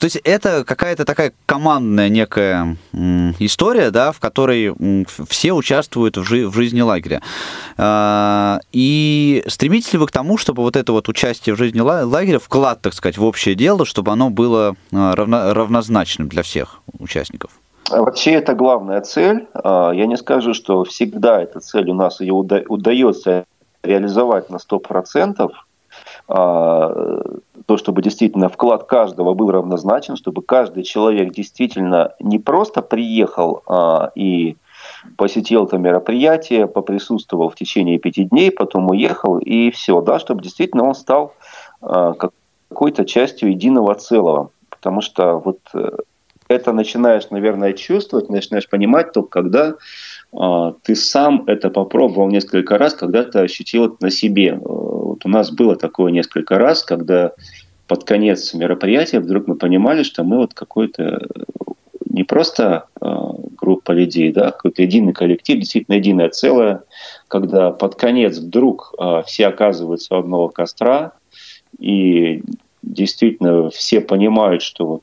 То 0.04 0.06
есть 0.06 0.20
это 0.22 0.64
какая-то 0.66 1.06
такая 1.06 1.32
командная 1.46 2.10
некая 2.10 2.76
история, 3.38 3.90
да, 3.90 4.12
в 4.12 4.20
которой 4.20 4.74
все 5.30 5.54
участвуют 5.54 6.18
в, 6.18 6.24
жи- 6.24 6.46
в 6.46 6.52
жизни 6.52 6.82
лагеря. 6.82 7.22
А, 7.78 8.58
и 8.70 9.42
стремитесь 9.46 9.94
ли 9.94 9.98
вы 9.98 10.06
к 10.06 10.12
тому, 10.12 10.36
чтобы 10.36 10.62
вот 10.62 10.76
это 10.76 10.92
вот 10.92 11.08
участие 11.08 11.54
в 11.54 11.58
жизни 11.58 11.80
лагеря, 11.80 12.38
вклад, 12.38 12.82
так 12.82 12.92
сказать, 12.92 13.16
в 13.16 13.24
общее 13.24 13.54
дело, 13.54 13.86
чтобы 13.86 14.12
оно 14.12 14.28
было 14.28 14.76
а, 14.92 15.14
равно- 15.14 15.54
равнозначным 15.54 16.28
для 16.28 16.42
всех 16.42 16.82
участников? 16.98 17.52
А 17.90 18.02
вообще 18.02 18.32
это 18.32 18.52
главная 18.52 19.00
цель. 19.00 19.46
Я 19.64 20.04
не 20.04 20.18
скажу, 20.18 20.52
что 20.52 20.84
всегда 20.84 21.40
эта 21.40 21.60
цель 21.60 21.88
у 21.88 21.94
нас 21.94 22.20
ее 22.20 22.34
уда- 22.34 22.62
удается 22.68 23.46
реализовать 23.82 24.50
на 24.50 24.56
100%, 24.56 25.34
а, 25.38 25.48
то, 26.26 27.76
чтобы 27.76 28.02
действительно 28.02 28.48
вклад 28.48 28.84
каждого 28.84 29.34
был 29.34 29.50
равнозначен, 29.50 30.16
чтобы 30.16 30.42
каждый 30.42 30.82
человек 30.82 31.32
действительно 31.32 32.14
не 32.20 32.38
просто 32.38 32.82
приехал 32.82 33.62
а, 33.66 34.10
и 34.14 34.56
посетил 35.16 35.66
это 35.66 35.78
мероприятие, 35.78 36.66
поприсутствовал 36.66 37.48
в 37.50 37.54
течение 37.54 37.98
пяти 37.98 38.24
дней, 38.24 38.50
потом 38.50 38.90
уехал 38.90 39.38
и 39.38 39.70
все, 39.70 40.00
да, 40.00 40.18
чтобы 40.18 40.42
действительно 40.42 40.84
он 40.84 40.94
стал 40.94 41.34
а, 41.80 42.14
какой-то 42.14 43.04
частью 43.04 43.50
единого 43.50 43.94
целого. 43.94 44.50
Потому 44.70 45.00
что 45.00 45.38
вот 45.38 45.60
э, 45.72 45.96
это 46.48 46.72
начинаешь, 46.72 47.30
наверное, 47.30 47.72
чувствовать, 47.72 48.28
начинаешь 48.28 48.68
понимать 48.68 49.12
только 49.12 49.28
когда 49.28 49.74
а, 50.36 50.74
ты 50.82 50.94
сам 50.94 51.44
это 51.46 51.70
попробовал 51.70 52.28
несколько 52.28 52.76
раз, 52.76 52.94
когда 52.94 53.24
ты 53.24 53.38
ощутил 53.38 53.86
это 53.86 53.96
на 54.00 54.10
себе. 54.10 54.60
Э, 55.24 55.28
у 55.28 55.28
нас 55.28 55.50
было 55.50 55.76
такое 55.76 56.12
несколько 56.12 56.58
раз, 56.58 56.84
когда 56.84 57.32
под 57.86 58.04
конец 58.04 58.54
мероприятия 58.54 59.20
вдруг 59.20 59.46
мы 59.46 59.56
понимали, 59.56 60.02
что 60.02 60.24
мы 60.24 60.38
вот 60.38 60.54
какой-то 60.54 61.26
не 62.06 62.22
просто 62.22 62.86
э, 63.00 63.06
группа 63.56 63.92
людей, 63.92 64.32
да, 64.32 64.52
какой-то 64.52 64.82
единый 64.82 65.12
коллектив, 65.12 65.58
действительно 65.58 65.96
единое 65.96 66.28
целое, 66.28 66.82
когда 67.28 67.70
под 67.70 67.96
конец 67.96 68.38
вдруг 68.38 68.94
э, 68.98 69.22
все 69.26 69.48
оказываются 69.48 70.14
у 70.14 70.18
одного 70.20 70.48
костра, 70.48 71.12
и 71.78 72.42
действительно 72.82 73.70
все 73.70 74.00
понимают, 74.00 74.62
что 74.62 75.02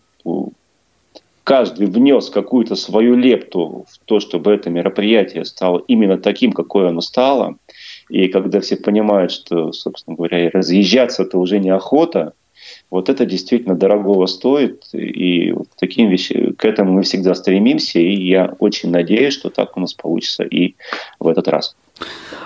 каждый 1.43 1.87
внес 1.87 2.29
какую-то 2.29 2.75
свою 2.75 3.15
лепту 3.15 3.85
в 3.89 3.99
то, 4.05 4.19
чтобы 4.19 4.53
это 4.53 4.69
мероприятие 4.69 5.43
стало 5.43 5.83
именно 5.87 6.17
таким, 6.17 6.53
какое 6.53 6.89
оно 6.89 7.01
стало. 7.01 7.57
И 8.11 8.27
когда 8.27 8.59
все 8.59 8.75
понимают, 8.75 9.31
что, 9.31 9.71
собственно 9.71 10.17
говоря, 10.17 10.49
разъезжаться 10.49 11.23
это 11.23 11.37
уже 11.37 11.59
неохота, 11.59 12.33
вот 12.89 13.07
это 13.07 13.25
действительно 13.25 13.73
дорогого 13.73 14.25
стоит, 14.25 14.83
и 14.91 15.53
вот 15.53 15.67
таким 15.79 16.09
вещам, 16.09 16.53
к 16.55 16.65
этому 16.65 16.91
мы 16.91 17.03
всегда 17.03 17.33
стремимся, 17.35 17.99
и 17.99 18.13
я 18.13 18.53
очень 18.59 18.91
надеюсь, 18.91 19.33
что 19.33 19.49
так 19.49 19.77
у 19.77 19.79
нас 19.79 19.93
получится 19.93 20.43
и 20.43 20.75
в 21.21 21.27
этот 21.29 21.47
раз. 21.47 21.75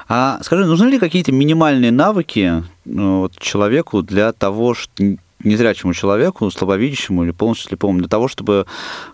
А 0.07 0.37
скажи, 0.43 0.65
нужны 0.65 0.89
ли 0.89 0.99
какие-то 0.99 1.31
минимальные 1.31 1.91
навыки 1.91 2.63
ну, 2.85 3.21
вот, 3.21 3.39
человеку 3.39 4.03
для 4.03 4.33
того, 4.33 4.75
что 4.75 5.17
незрячему 5.45 5.93
человеку, 5.93 6.49
слабовидящему 6.51 7.23
или 7.23 7.31
полностью 7.31 7.69
слепому, 7.69 7.99
для 7.99 8.07
того, 8.07 8.27
чтобы 8.27 8.65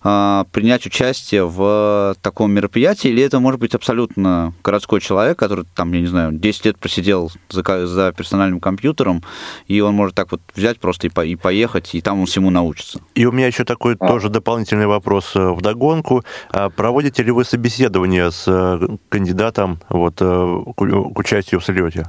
э, 0.03 0.45
принять 0.51 0.85
участие 0.85 1.45
в 1.45 2.15
таком 2.21 2.51
мероприятии? 2.51 3.09
Или 3.09 3.23
это 3.23 3.39
может 3.39 3.59
быть 3.59 3.75
абсолютно 3.75 4.53
городской 4.63 5.01
человек, 5.01 5.37
который, 5.37 5.65
там, 5.75 5.91
я 5.93 6.01
не 6.01 6.07
знаю, 6.07 6.31
10 6.33 6.65
лет 6.65 6.77
просидел 6.77 7.31
за, 7.49 7.87
за 7.87 8.13
персональным 8.13 8.59
компьютером, 8.59 9.23
и 9.67 9.79
он 9.81 9.93
может 9.93 10.15
так 10.15 10.31
вот 10.31 10.41
взять 10.55 10.79
просто 10.79 11.07
и, 11.07 11.09
по, 11.09 11.23
и 11.25 11.35
поехать, 11.35 11.93
и 11.93 12.01
там 12.01 12.19
он 12.19 12.25
всему 12.25 12.49
научится? 12.49 12.99
И 13.15 13.25
у 13.25 13.31
меня 13.31 13.47
еще 13.47 13.63
такой 13.63 13.95
а. 13.99 14.07
тоже 14.07 14.29
дополнительный 14.29 14.87
вопрос 14.87 15.35
э, 15.35 15.39
в 15.39 15.61
догонку. 15.61 16.23
А 16.51 16.69
проводите 16.69 17.23
ли 17.23 17.31
вы 17.31 17.45
собеседование 17.45 18.31
с 18.31 18.45
э, 18.47 18.97
кандидатом 19.09 19.79
вот, 19.89 20.17
э, 20.19 20.63
к 20.75 21.19
участию 21.19 21.59
в 21.59 21.65
слете? 21.65 22.07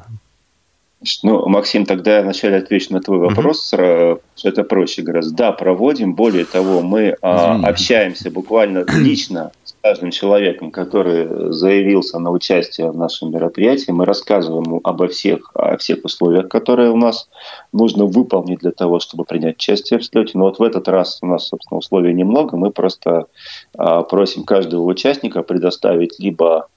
Ну, 1.23 1.49
Максим, 1.49 1.87
тогда 1.87 2.17
я 2.17 2.23
вначале 2.23 2.57
отвечу 2.57 2.93
на 2.93 3.01
твой 3.01 3.19
вопрос, 3.19 3.67
что 3.67 4.21
это 4.45 4.65
проще 4.65 5.03
гораздо. 5.03 5.37
Да, 5.37 5.53
проводим. 5.53 6.15
Более 6.15 6.45
того, 6.45 6.83
мы 6.83 7.17
а, 7.23 7.61
общаемся 7.67 8.31
буквально 8.31 8.85
лично 8.99 9.53
каждым 9.83 10.13
человеком, 10.13 10.71
который 10.71 11.53
заявился 11.53 12.19
на 12.19 12.31
участие 12.31 12.91
в 12.91 12.97
нашем 12.97 13.33
мероприятии, 13.33 13.91
мы 13.91 14.05
рассказываем 14.05 14.65
ему 14.65 14.81
обо 14.85 15.09
всех, 15.09 15.51
о 15.55 15.77
всех 15.77 16.05
условиях, 16.05 16.49
которые 16.49 16.91
у 16.91 16.97
нас 16.97 17.29
нужно 17.73 18.07
выполнить 18.07 18.61
для 18.61 18.71
того, 18.71 19.01
чтобы 19.01 19.25
принять 19.25 19.57
участие 19.57 19.99
в 19.99 20.05
слете. 20.05 20.39
Но 20.39 20.45
вот 20.45 20.61
в 20.61 20.63
этот 20.63 20.89
раз 20.89 21.19
у 21.23 21.27
нас, 21.27 21.49
собственно, 21.49 21.79
условий 21.79 22.15
немного. 22.15 22.57
Мы 22.57 22.71
просто 22.71 23.27
а, 23.77 24.03
просим 24.03 24.45
каждого 24.45 24.85
участника 24.85 25.43
предоставить 25.43 26.19
либо 26.21 26.69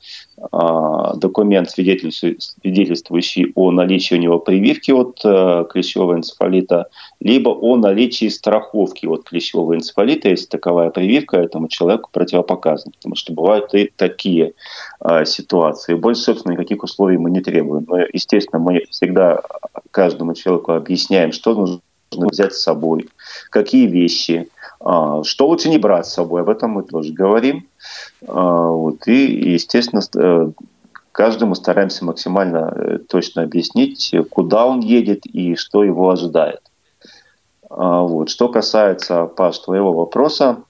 документ, 1.15 1.69
свидетельствующий 1.69 3.51
о 3.55 3.71
наличии 3.71 4.15
у 4.15 4.19
него 4.19 4.39
прививки 4.39 4.91
от 4.91 5.21
а, 5.23 5.63
клещевого 5.63 6.15
энцефалита, 6.15 6.87
либо 7.21 7.49
о 7.49 7.77
наличии 7.77 8.27
страховки 8.27 9.05
от 9.05 9.23
клещевого 9.23 9.75
энцефалита, 9.75 10.29
если 10.29 10.47
таковая 10.47 10.89
прививка 10.89 11.37
этому 11.37 11.67
человеку 11.67 12.09
противопоказана 12.11 12.91
потому 13.05 13.15
что 13.15 13.33
бывают 13.33 13.73
и 13.73 13.91
такие 13.95 14.53
э, 14.99 15.25
ситуации. 15.25 15.93
Больше, 15.93 16.21
собственно, 16.21 16.53
никаких 16.53 16.83
условий 16.83 17.17
мы 17.17 17.29
не 17.29 17.41
требуем. 17.41 17.85
Но, 17.87 17.99
естественно, 18.11 18.59
мы 18.59 18.85
всегда 18.89 19.41
каждому 19.91 20.33
человеку 20.33 20.73
объясняем, 20.73 21.31
что 21.31 21.53
нужно 21.53 21.81
взять 22.11 22.53
с 22.53 22.61
собой, 22.61 23.09
какие 23.49 23.87
вещи, 23.87 24.47
э, 24.47 24.54
что 24.79 25.47
лучше 25.47 25.69
не 25.69 25.77
брать 25.77 26.05
с 26.05 26.13
собой, 26.13 26.41
об 26.41 26.49
этом 26.49 26.71
мы 26.71 26.83
тоже 26.83 27.13
говорим. 27.13 27.67
Э, 28.21 28.31
вот, 28.31 29.07
и, 29.07 29.53
естественно, 29.53 30.01
э, 30.15 30.51
каждому 31.11 31.55
стараемся 31.55 32.05
максимально 32.05 32.73
э, 32.75 32.97
точно 32.99 33.43
объяснить, 33.43 34.13
куда 34.29 34.65
он 34.65 34.81
едет 34.81 35.25
и 35.25 35.55
что 35.55 35.83
его 35.83 36.09
ожидает. 36.09 36.61
Вот. 37.69 38.29
Что 38.29 38.47
касается, 38.47 39.25
Паш, 39.25 39.59
твоего 39.59 39.91
вопроса, 39.91 40.63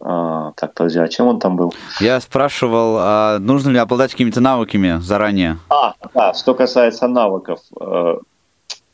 а, 0.00 0.52
так, 0.56 0.74
подожди, 0.74 0.98
а 0.98 1.08
чем 1.08 1.28
он 1.28 1.38
там 1.38 1.56
был? 1.56 1.74
Я 2.00 2.20
спрашивал, 2.20 2.96
а 2.98 3.38
нужно 3.38 3.70
ли 3.70 3.78
обладать 3.78 4.12
какими-то 4.12 4.40
навыками 4.40 5.00
заранее? 5.00 5.58
А, 5.70 5.94
да, 6.14 6.34
что 6.34 6.54
касается 6.54 7.08
навыков, 7.08 7.60
э, 7.80 8.18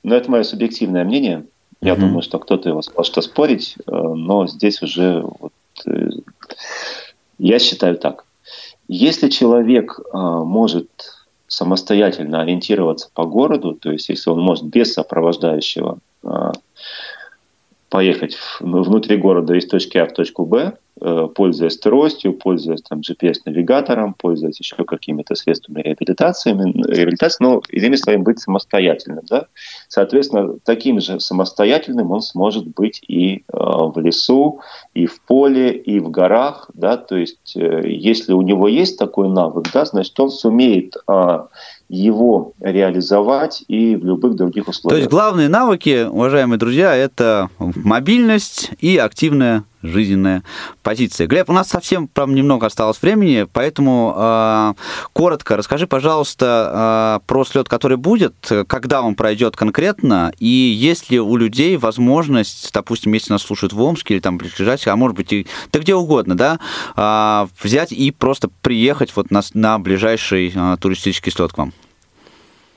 ну, 0.02 0.14
это 0.14 0.30
мое 0.30 0.42
субъективное 0.44 1.04
мнение. 1.04 1.46
Я 1.82 1.94
mm-hmm. 1.94 2.00
думаю, 2.00 2.22
что 2.22 2.38
кто-то 2.38 2.68
его 2.68 2.82
может 2.94 3.24
спорить, 3.24 3.76
э, 3.78 3.90
но 3.90 4.46
здесь 4.46 4.82
уже 4.82 5.22
вот, 5.22 5.52
э, 5.86 6.10
я 7.38 7.58
считаю 7.58 7.96
так. 7.96 8.24
Если 8.86 9.28
человек 9.28 9.98
э, 9.98 10.16
может 10.16 10.88
самостоятельно 11.46 12.42
ориентироваться 12.42 13.08
по 13.12 13.24
городу, 13.24 13.74
то 13.74 13.90
есть 13.90 14.08
если 14.08 14.30
он 14.30 14.40
может 14.40 14.64
без 14.64 14.92
сопровождающего 14.92 15.98
поехать 17.88 18.36
внутри 18.60 19.16
города 19.16 19.54
из 19.54 19.66
точки 19.66 19.98
А 19.98 20.06
в 20.06 20.12
точку 20.12 20.44
Б, 20.46 20.74
пользуясь 21.34 21.78
тростью, 21.78 22.34
пользуясь 22.34 22.82
там 22.82 23.00
GPS-навигатором, 23.00 24.14
пользуясь 24.14 24.58
еще 24.60 24.76
какими-то 24.84 25.34
средствами 25.34 25.82
реабилитациями, 25.82 26.72
реабилитации, 26.86 27.42
но, 27.42 27.62
иными 27.70 27.96
словами, 27.96 28.22
быть 28.22 28.40
самостоятельным. 28.40 29.24
Да? 29.28 29.46
Соответственно, 29.88 30.56
таким 30.64 31.00
же 31.00 31.20
самостоятельным 31.20 32.10
он 32.10 32.20
сможет 32.20 32.66
быть 32.68 33.00
и 33.08 33.36
э, 33.36 33.40
в 33.52 33.98
лесу, 33.98 34.60
и 34.94 35.06
в 35.06 35.20
поле, 35.22 35.72
и 35.72 36.00
в 36.00 36.10
горах. 36.10 36.70
Да? 36.74 36.96
То 36.96 37.16
есть, 37.16 37.56
э, 37.56 37.82
если 37.84 38.32
у 38.32 38.42
него 38.42 38.68
есть 38.68 38.98
такой 38.98 39.28
навык, 39.28 39.66
да, 39.72 39.84
значит, 39.84 40.18
он 40.20 40.30
сумеет 40.30 40.96
э, 41.08 41.38
его 41.88 42.52
реализовать 42.60 43.64
и 43.66 43.96
в 43.96 44.04
любых 44.04 44.36
других 44.36 44.68
условиях. 44.68 44.96
То 44.96 45.00
есть 45.00 45.10
главные 45.10 45.48
навыки, 45.48 46.06
уважаемые 46.08 46.58
друзья, 46.58 46.94
это 46.94 47.50
мобильность 47.58 48.70
и 48.78 48.96
активная 48.96 49.64
жизненная 49.82 50.42
позиция. 50.82 51.26
Глеб, 51.26 51.50
у 51.50 51.52
нас 51.52 51.68
совсем 51.68 52.08
прям 52.08 52.34
немного 52.34 52.66
осталось 52.66 53.00
времени, 53.00 53.46
поэтому 53.52 54.14
э, 54.16 54.74
коротко 55.12 55.56
расскажи, 55.56 55.86
пожалуйста, 55.86 57.20
э, 57.22 57.26
про 57.26 57.44
слет, 57.44 57.68
который 57.68 57.96
будет, 57.96 58.34
когда 58.66 59.02
он 59.02 59.14
пройдет 59.14 59.56
конкретно, 59.56 60.32
и 60.38 60.46
есть 60.46 61.10
ли 61.10 61.20
у 61.20 61.36
людей 61.36 61.76
возможность, 61.76 62.70
допустим, 62.72 63.12
если 63.12 63.32
нас 63.32 63.42
слушают 63.42 63.72
в 63.72 63.80
Омске 63.80 64.14
или 64.14 64.20
там 64.20 64.38
ближайших, 64.38 64.88
а 64.88 64.96
может 64.96 65.16
быть 65.16 65.32
и 65.32 65.46
да 65.72 65.78
где 65.78 65.94
угодно, 65.94 66.36
да, 66.36 66.58
э, 66.96 67.46
взять 67.62 67.92
и 67.92 68.10
просто 68.10 68.48
приехать 68.62 69.14
вот 69.16 69.30
на, 69.30 69.42
на 69.54 69.78
ближайший 69.78 70.52
э, 70.54 70.76
туристический 70.80 71.32
слет 71.32 71.52
к 71.52 71.58
вам? 71.58 71.72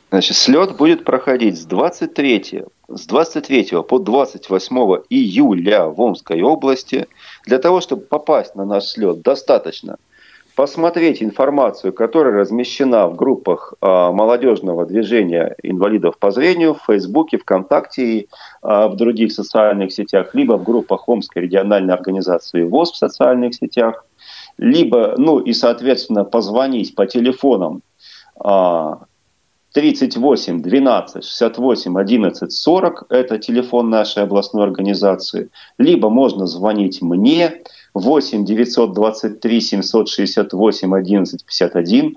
Значит, 0.09 0.37
слет 0.37 0.77
будет 0.77 1.05
проходить 1.05 1.59
с 1.59 1.65
23 1.65 2.63
с 2.97 3.05
23 3.05 3.83
по 3.87 3.99
28 3.99 4.77
июля 5.09 5.85
в 5.85 5.99
Омской 6.01 6.41
области. 6.41 7.07
Для 7.45 7.59
того, 7.59 7.81
чтобы 7.81 8.03
попасть 8.03 8.55
на 8.55 8.65
наш 8.65 8.85
слет, 8.85 9.21
достаточно 9.21 9.97
посмотреть 10.55 11.23
информацию, 11.23 11.93
которая 11.93 12.33
размещена 12.33 13.07
в 13.07 13.15
группах 13.15 13.73
а, 13.81 14.11
молодежного 14.11 14.85
движения 14.85 15.55
инвалидов 15.63 16.17
по 16.19 16.31
зрению 16.31 16.75
в 16.75 16.83
Фейсбуке, 16.85 17.37
ВКонтакте 17.37 18.05
и 18.05 18.29
а, 18.61 18.87
в 18.87 18.95
других 18.95 19.31
социальных 19.31 19.91
сетях, 19.91 20.35
либо 20.35 20.53
в 20.57 20.63
группах 20.63 21.09
Омской 21.09 21.43
региональной 21.43 21.93
организации 21.93 22.63
ВОЗ 22.63 22.91
в 22.91 22.97
социальных 22.97 23.55
сетях, 23.55 24.05
либо, 24.57 25.15
ну 25.17 25.39
и, 25.39 25.53
соответственно, 25.53 26.23
позвонить 26.23 26.93
по 26.93 27.07
телефонам 27.07 27.81
а, 28.35 28.99
38 29.73 30.61
12 30.61 31.23
68 31.25 31.97
11 31.97 32.51
40– 32.51 33.05
это 33.09 33.39
телефон 33.39 33.89
нашей 33.89 34.23
областной 34.23 34.63
организации. 34.63 35.49
Либо 35.77 36.09
можно 36.09 36.45
звонить 36.47 37.01
мне 37.01 37.63
8 37.93 38.45
923 38.45 39.61
768 39.61 40.95
11 40.95 41.45
51. 41.45 42.15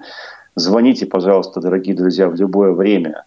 Звоните, 0.55 1.07
пожалуйста, 1.07 1.61
дорогие 1.61 1.95
друзья, 1.97 2.29
в 2.29 2.35
любое 2.35 2.73
время 2.73 3.25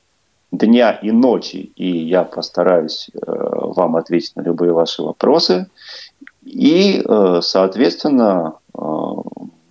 дня 0.52 0.92
и 0.92 1.12
ночи, 1.12 1.72
и 1.76 1.90
я 1.90 2.24
постараюсь 2.24 3.10
э, 3.14 3.20
вам 3.26 3.96
ответить 3.96 4.36
на 4.36 4.42
любые 4.42 4.74
ваши 4.74 5.02
вопросы. 5.04 5.68
И, 6.44 7.04
э, 7.04 7.40
соответственно, 7.44 8.56
э, 8.74 8.80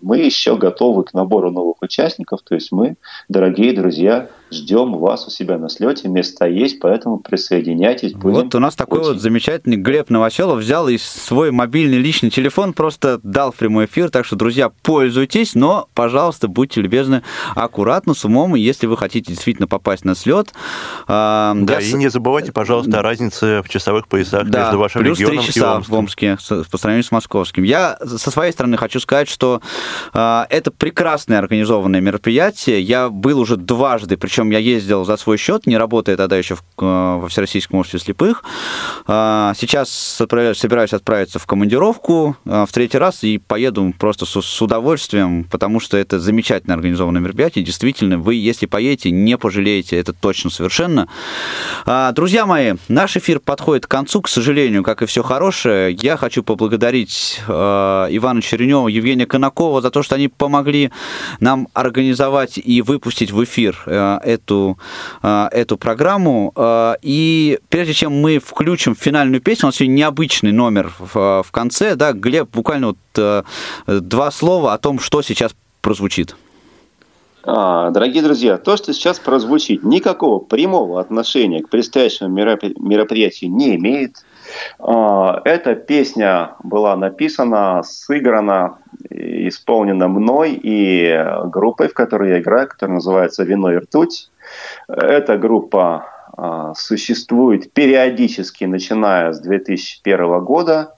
мы 0.02 0.18
еще 0.18 0.56
готовы 0.56 1.04
к 1.04 1.14
набору 1.14 1.50
новых 1.50 1.82
участников, 1.82 2.42
то 2.42 2.54
есть 2.54 2.70
мы, 2.72 2.96
дорогие 3.28 3.72
друзья, 3.72 4.28
Ждем 4.50 4.96
вас 4.96 5.26
у 5.26 5.30
себя 5.30 5.58
на 5.58 5.68
слете, 5.68 6.08
места 6.08 6.46
есть, 6.46 6.80
поэтому 6.80 7.18
присоединяйтесь. 7.18 8.12
Будем 8.12 8.44
вот 8.44 8.54
у 8.54 8.58
нас 8.58 8.74
такой 8.74 9.00
очень... 9.00 9.12
вот 9.12 9.20
замечательный 9.20 9.76
Глеб 9.76 10.10
Новоселов 10.10 10.60
взял 10.60 10.88
и 10.88 10.96
свой 10.98 11.50
мобильный 11.50 11.98
личный 11.98 12.30
телефон 12.30 12.72
просто 12.72 13.20
дал 13.22 13.52
в 13.52 13.56
прямой 13.56 13.84
эфир, 13.84 14.10
так 14.10 14.24
что, 14.24 14.36
друзья, 14.36 14.70
пользуйтесь, 14.82 15.54
но, 15.54 15.88
пожалуйста, 15.94 16.48
будьте 16.48 16.80
любезны, 16.80 17.22
аккуратно, 17.54 18.14
с 18.14 18.24
умом, 18.24 18.56
и 18.56 18.60
если 18.60 18.86
вы 18.86 18.96
хотите 18.96 19.32
действительно 19.32 19.68
попасть 19.68 20.04
на 20.04 20.14
слет... 20.14 20.52
Э, 21.06 21.52
да, 21.54 21.80
и 21.80 21.92
не 21.92 22.08
забывайте, 22.08 22.52
пожалуйста, 22.52 23.00
о 23.00 23.02
разнице 23.02 23.62
в 23.62 23.68
часовых 23.68 24.08
поясах 24.08 24.48
да, 24.48 24.64
между 24.64 24.78
вашим 24.78 25.02
плюс 25.02 25.18
регионом 25.18 25.44
3 25.44 25.52
часа 25.52 25.80
в 25.80 25.92
Омске 25.92 26.38
по 26.70 26.78
сравнению 26.78 27.04
с 27.04 27.10
московским. 27.10 27.64
Я 27.64 27.98
со 28.00 28.30
своей 28.30 28.52
стороны 28.52 28.76
хочу 28.76 29.00
сказать, 29.00 29.28
что 29.28 29.60
э, 30.14 30.44
это 30.48 30.70
прекрасное 30.70 31.38
организованное 31.38 32.00
мероприятие. 32.00 32.80
Я 32.80 33.10
был 33.10 33.40
уже 33.40 33.56
дважды, 33.56 34.16
причем 34.16 34.37
причем 34.38 34.52
я 34.52 34.58
ездил 34.60 35.04
за 35.04 35.16
свой 35.16 35.36
счет, 35.36 35.66
не 35.66 35.76
работая 35.76 36.16
тогда 36.16 36.36
еще 36.36 36.54
в, 36.54 36.60
э, 36.60 36.84
во 37.18 37.26
Всероссийском 37.28 37.80
обществе 37.80 37.98
слепых. 37.98 38.44
А, 39.08 39.52
сейчас 39.56 39.90
собираюсь 39.90 40.92
отправиться 40.92 41.40
в 41.40 41.46
командировку 41.46 42.36
а, 42.46 42.64
в 42.64 42.70
третий 42.70 42.98
раз 42.98 43.24
и 43.24 43.38
поеду 43.38 43.92
просто 43.98 44.26
с, 44.26 44.62
удовольствием, 44.62 45.42
потому 45.42 45.80
что 45.80 45.96
это 45.96 46.20
замечательно 46.20 46.74
организованное 46.74 47.20
мероприятие. 47.20 47.64
Действительно, 47.64 48.16
вы, 48.16 48.36
если 48.36 48.66
поедете, 48.66 49.10
не 49.10 49.36
пожалеете, 49.36 49.98
это 49.98 50.12
точно 50.12 50.50
совершенно. 50.50 51.08
А, 51.84 52.12
друзья 52.12 52.46
мои, 52.46 52.74
наш 52.86 53.16
эфир 53.16 53.40
подходит 53.40 53.88
к 53.88 53.90
концу, 53.90 54.22
к 54.22 54.28
сожалению, 54.28 54.84
как 54.84 55.02
и 55.02 55.06
все 55.06 55.24
хорошее. 55.24 55.98
Я 56.00 56.16
хочу 56.16 56.44
поблагодарить 56.44 57.40
Ивана 57.48 58.40
Черенева, 58.40 58.86
Евгения 58.86 59.26
Конакова 59.26 59.82
за 59.82 59.90
то, 59.90 60.04
что 60.04 60.14
они 60.14 60.28
помогли 60.28 60.92
нам 61.40 61.66
организовать 61.74 62.56
и 62.56 62.82
выпустить 62.82 63.32
в 63.32 63.42
эфир 63.42 63.82
э, 63.86 64.27
эту, 64.28 64.78
а, 65.22 65.48
эту 65.52 65.76
программу. 65.76 66.52
А, 66.54 66.96
и 67.02 67.58
прежде 67.68 67.94
чем 67.94 68.20
мы 68.20 68.38
включим 68.38 68.94
финальную 68.94 69.40
песню, 69.40 69.66
у 69.66 69.68
нас 69.68 69.76
сегодня 69.76 69.94
необычный 69.94 70.52
номер 70.52 70.92
в, 70.98 71.42
в 71.42 71.50
конце, 71.50 71.94
да, 71.94 72.12
Глеб, 72.12 72.50
буквально 72.52 72.88
вот 72.88 73.44
два 73.86 74.30
слова 74.30 74.74
о 74.74 74.78
том, 74.78 74.98
что 75.00 75.22
сейчас 75.22 75.54
прозвучит. 75.80 76.36
А, 77.44 77.90
дорогие 77.90 78.22
друзья, 78.22 78.58
то, 78.58 78.76
что 78.76 78.92
сейчас 78.92 79.18
прозвучит, 79.18 79.82
никакого 79.82 80.38
прямого 80.38 81.00
отношения 81.00 81.62
к 81.62 81.70
предстоящему 81.70 82.28
мероприятию 82.28 83.50
не 83.50 83.76
имеет. 83.76 84.16
Эта 84.78 85.74
песня 85.74 86.52
была 86.62 86.96
написана, 86.96 87.82
сыграна, 87.82 88.78
исполнена 89.10 90.08
мной 90.08 90.58
и 90.62 91.24
группой, 91.46 91.88
в 91.88 91.94
которой 91.94 92.30
я 92.30 92.40
играю, 92.40 92.68
которая 92.68 92.96
называется 92.96 93.44
«Вино 93.44 93.72
и 93.72 93.76
ртуть». 93.76 94.30
Эта 94.88 95.36
группа 95.36 96.06
а, 96.36 96.74
существует 96.74 97.72
периодически, 97.72 98.64
начиная 98.64 99.32
с 99.32 99.40
2001 99.40 100.40
года. 100.44 100.94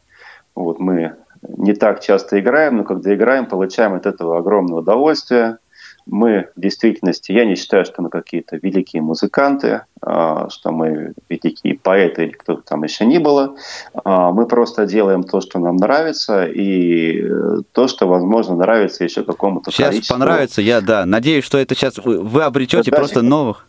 Вот 0.54 0.78
мы 0.78 1.14
не 1.42 1.72
так 1.72 2.00
часто 2.00 2.38
играем, 2.38 2.76
но 2.76 2.84
когда 2.84 3.14
играем, 3.14 3.46
получаем 3.46 3.94
от 3.94 4.06
этого 4.06 4.38
огромное 4.38 4.78
удовольствие– 4.78 5.58
мы 6.06 6.48
в 6.56 6.60
действительности, 6.60 7.32
я 7.32 7.44
не 7.44 7.54
считаю, 7.54 7.84
что 7.84 8.02
мы 8.02 8.10
какие-то 8.10 8.56
великие 8.56 9.02
музыканты, 9.02 9.82
а, 10.02 10.48
что 10.50 10.72
мы 10.72 11.14
великие 11.28 11.78
поэты 11.78 12.24
или 12.24 12.32
кто-то 12.32 12.62
там 12.62 12.82
еще 12.82 13.06
не 13.06 13.18
было. 13.18 13.56
А, 14.04 14.30
мы 14.32 14.46
просто 14.46 14.86
делаем 14.86 15.22
то, 15.22 15.40
что 15.40 15.58
нам 15.58 15.76
нравится, 15.76 16.44
и 16.44 17.22
э, 17.22 17.62
то, 17.72 17.88
что, 17.88 18.06
возможно, 18.06 18.56
нравится 18.56 19.04
еще 19.04 19.22
какому-то 19.22 19.70
Сейчас 19.70 19.88
количеству. 19.88 20.14
понравится, 20.14 20.62
я, 20.62 20.80
да, 20.80 21.06
надеюсь, 21.06 21.44
что 21.44 21.58
это 21.58 21.74
сейчас 21.74 21.98
вы 21.98 22.42
обретете 22.42 22.90
просто 22.90 23.22
новых 23.22 23.66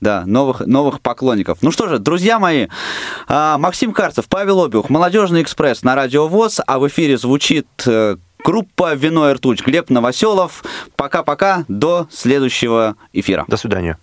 да, 0.00 0.24
новых, 0.26 0.66
новых 0.66 1.00
поклонников. 1.00 1.58
Ну 1.62 1.70
что 1.70 1.86
же, 1.86 2.00
друзья 2.00 2.40
мои, 2.40 2.66
а, 3.28 3.56
Максим 3.56 3.92
Карцев, 3.92 4.26
Павел 4.28 4.64
Обиух, 4.64 4.90
Молодежный 4.90 5.42
экспресс 5.42 5.84
на 5.84 5.94
Радио 5.94 6.26
ВОЗ, 6.26 6.60
а 6.66 6.80
в 6.80 6.88
эфире 6.88 7.16
звучит 7.16 7.68
э, 7.86 8.16
Группа 8.44 8.94
«Вино 8.94 9.30
и 9.30 9.34
ртуть». 9.34 9.64
Глеб 9.64 9.88
Новоселов. 9.90 10.64
Пока-пока. 10.96 11.64
До 11.68 12.08
следующего 12.10 12.96
эфира. 13.12 13.44
До 13.46 13.56
свидания. 13.56 13.98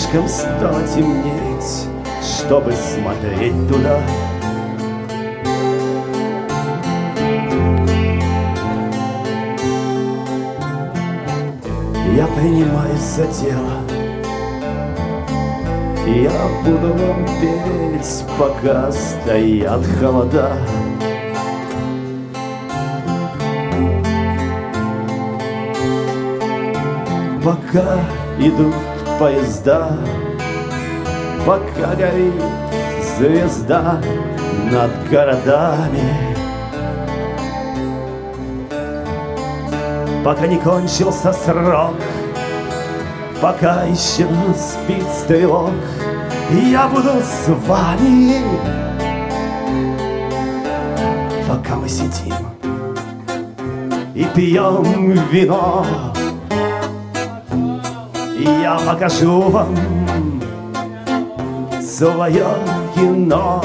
Слишком 0.00 0.28
стало 0.28 0.82
темнеть 0.94 1.90
чтобы 2.50 2.72
смотреть 2.72 3.68
туда. 3.68 4.00
Я 12.16 12.26
принимаюсь 12.26 13.00
за 13.00 13.26
дело, 13.26 13.72
я 16.06 16.30
буду 16.64 16.92
вам 16.94 17.26
петь, 17.40 18.24
пока 18.38 18.90
стоят 18.90 19.84
холода. 20.00 20.56
Пока 27.44 27.98
идут 28.38 28.74
поезда, 29.20 29.98
Пока 31.46 31.94
горит 31.94 32.42
звезда 33.16 34.00
над 34.72 35.10
городами. 35.10 36.36
Пока 40.24 40.46
не 40.46 40.58
кончился 40.58 41.32
срок 41.32 41.96
Пока 43.40 43.84
еще 43.84 44.26
спит 44.54 45.06
стрелок 45.08 45.70
Я 46.50 46.88
буду 46.88 47.22
с 47.22 47.48
вами. 47.66 48.42
Пока 51.48 51.76
мы 51.76 51.88
сидим 51.88 52.34
и 54.14 54.24
пьем 54.34 55.12
вино 55.30 56.09
Я 58.42 58.78
покажу 58.78 59.42
вам 59.50 59.76
свое 61.82 62.46
кино. 62.94 63.62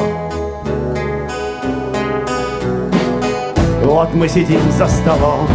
Вот 3.84 4.14
мы 4.14 4.28
сидим 4.28 4.60
за 4.72 4.88
столом, 4.88 5.48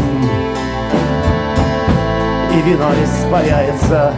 и 2.55 2.63
вино 2.63 2.91
испаряется 3.05 4.15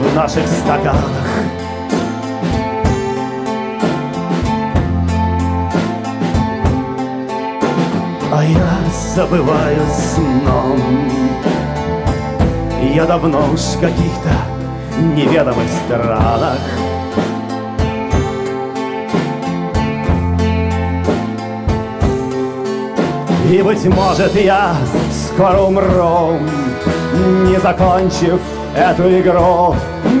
в 0.00 0.14
наших 0.14 0.46
стаканах. 0.46 1.28
А 8.32 8.44
я 8.44 8.78
забываю 9.14 9.82
сном 9.90 10.78
Я 12.94 13.04
давно 13.04 13.52
уж 13.52 13.60
каких-то 13.80 14.30
неведомых 15.14 15.68
странах 15.84 16.58
И, 23.50 23.62
быть 23.62 23.82
может, 23.86 24.34
я 24.34 24.76
скоро 25.10 25.60
умру, 25.60 26.38
не 27.46 27.58
закончив 27.58 28.38
эту 28.76 29.20
игру, 29.20 29.74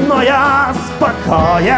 но 0.08 0.22
я 0.22 0.72
спокоен. 0.86 1.76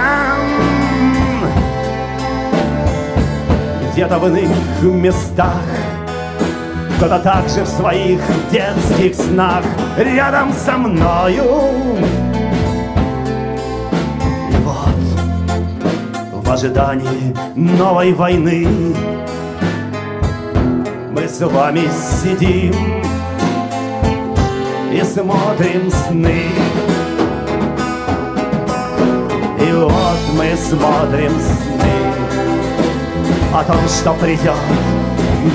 Где-то 3.92 4.20
в 4.20 4.28
иных 4.28 4.82
местах 4.82 5.64
кто-то 6.96 7.18
также 7.18 7.64
в 7.64 7.68
своих 7.68 8.20
детских 8.52 9.16
снах 9.16 9.64
рядом 9.96 10.52
со 10.52 10.76
мною. 10.76 12.29
Ожидании 16.60 17.34
новой 17.56 18.12
войны. 18.12 18.68
С 21.26 21.40
вами 21.46 21.88
сидим 22.22 22.74
И 24.92 25.02
смотрим 25.02 25.90
сны. 25.90 26.44
И 29.58 29.72
вот 29.72 30.18
мы 30.36 30.54
смотрим 30.56 31.32
сны 31.40 31.96
О 33.54 33.64
том, 33.64 33.88
что 33.88 34.12
придет 34.14 34.54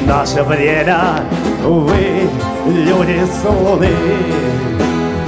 наше 0.07 0.41
время. 0.43 1.19
Вы, 1.63 2.29
люди 2.67 3.21
с 3.25 3.43
луны 3.47 3.91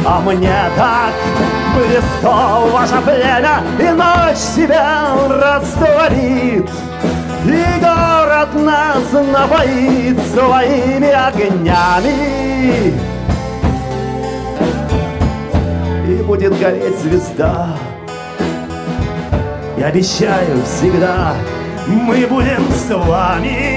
А 0.06 0.22
мне 0.22 0.56
так 0.76 1.57
близко 1.78 2.32
ваше 2.72 3.02
племя 3.02 3.62
И 3.80 3.92
ночь 3.92 4.38
себя 4.38 5.14
растворит. 5.30 6.70
И 7.46 7.64
город 7.80 8.54
нас 8.54 9.12
напоит 9.12 10.20
своими 10.34 11.10
огнями. 11.10 12.94
И 16.08 16.24
будет 16.24 16.58
гореть 16.60 17.00
звезда. 17.00 17.78
Я 19.78 19.88
обещаю 19.88 20.64
всегда 20.66 21.36
Мы 21.86 22.26
будем 22.26 22.68
с 22.72 22.90
вами 22.90 23.77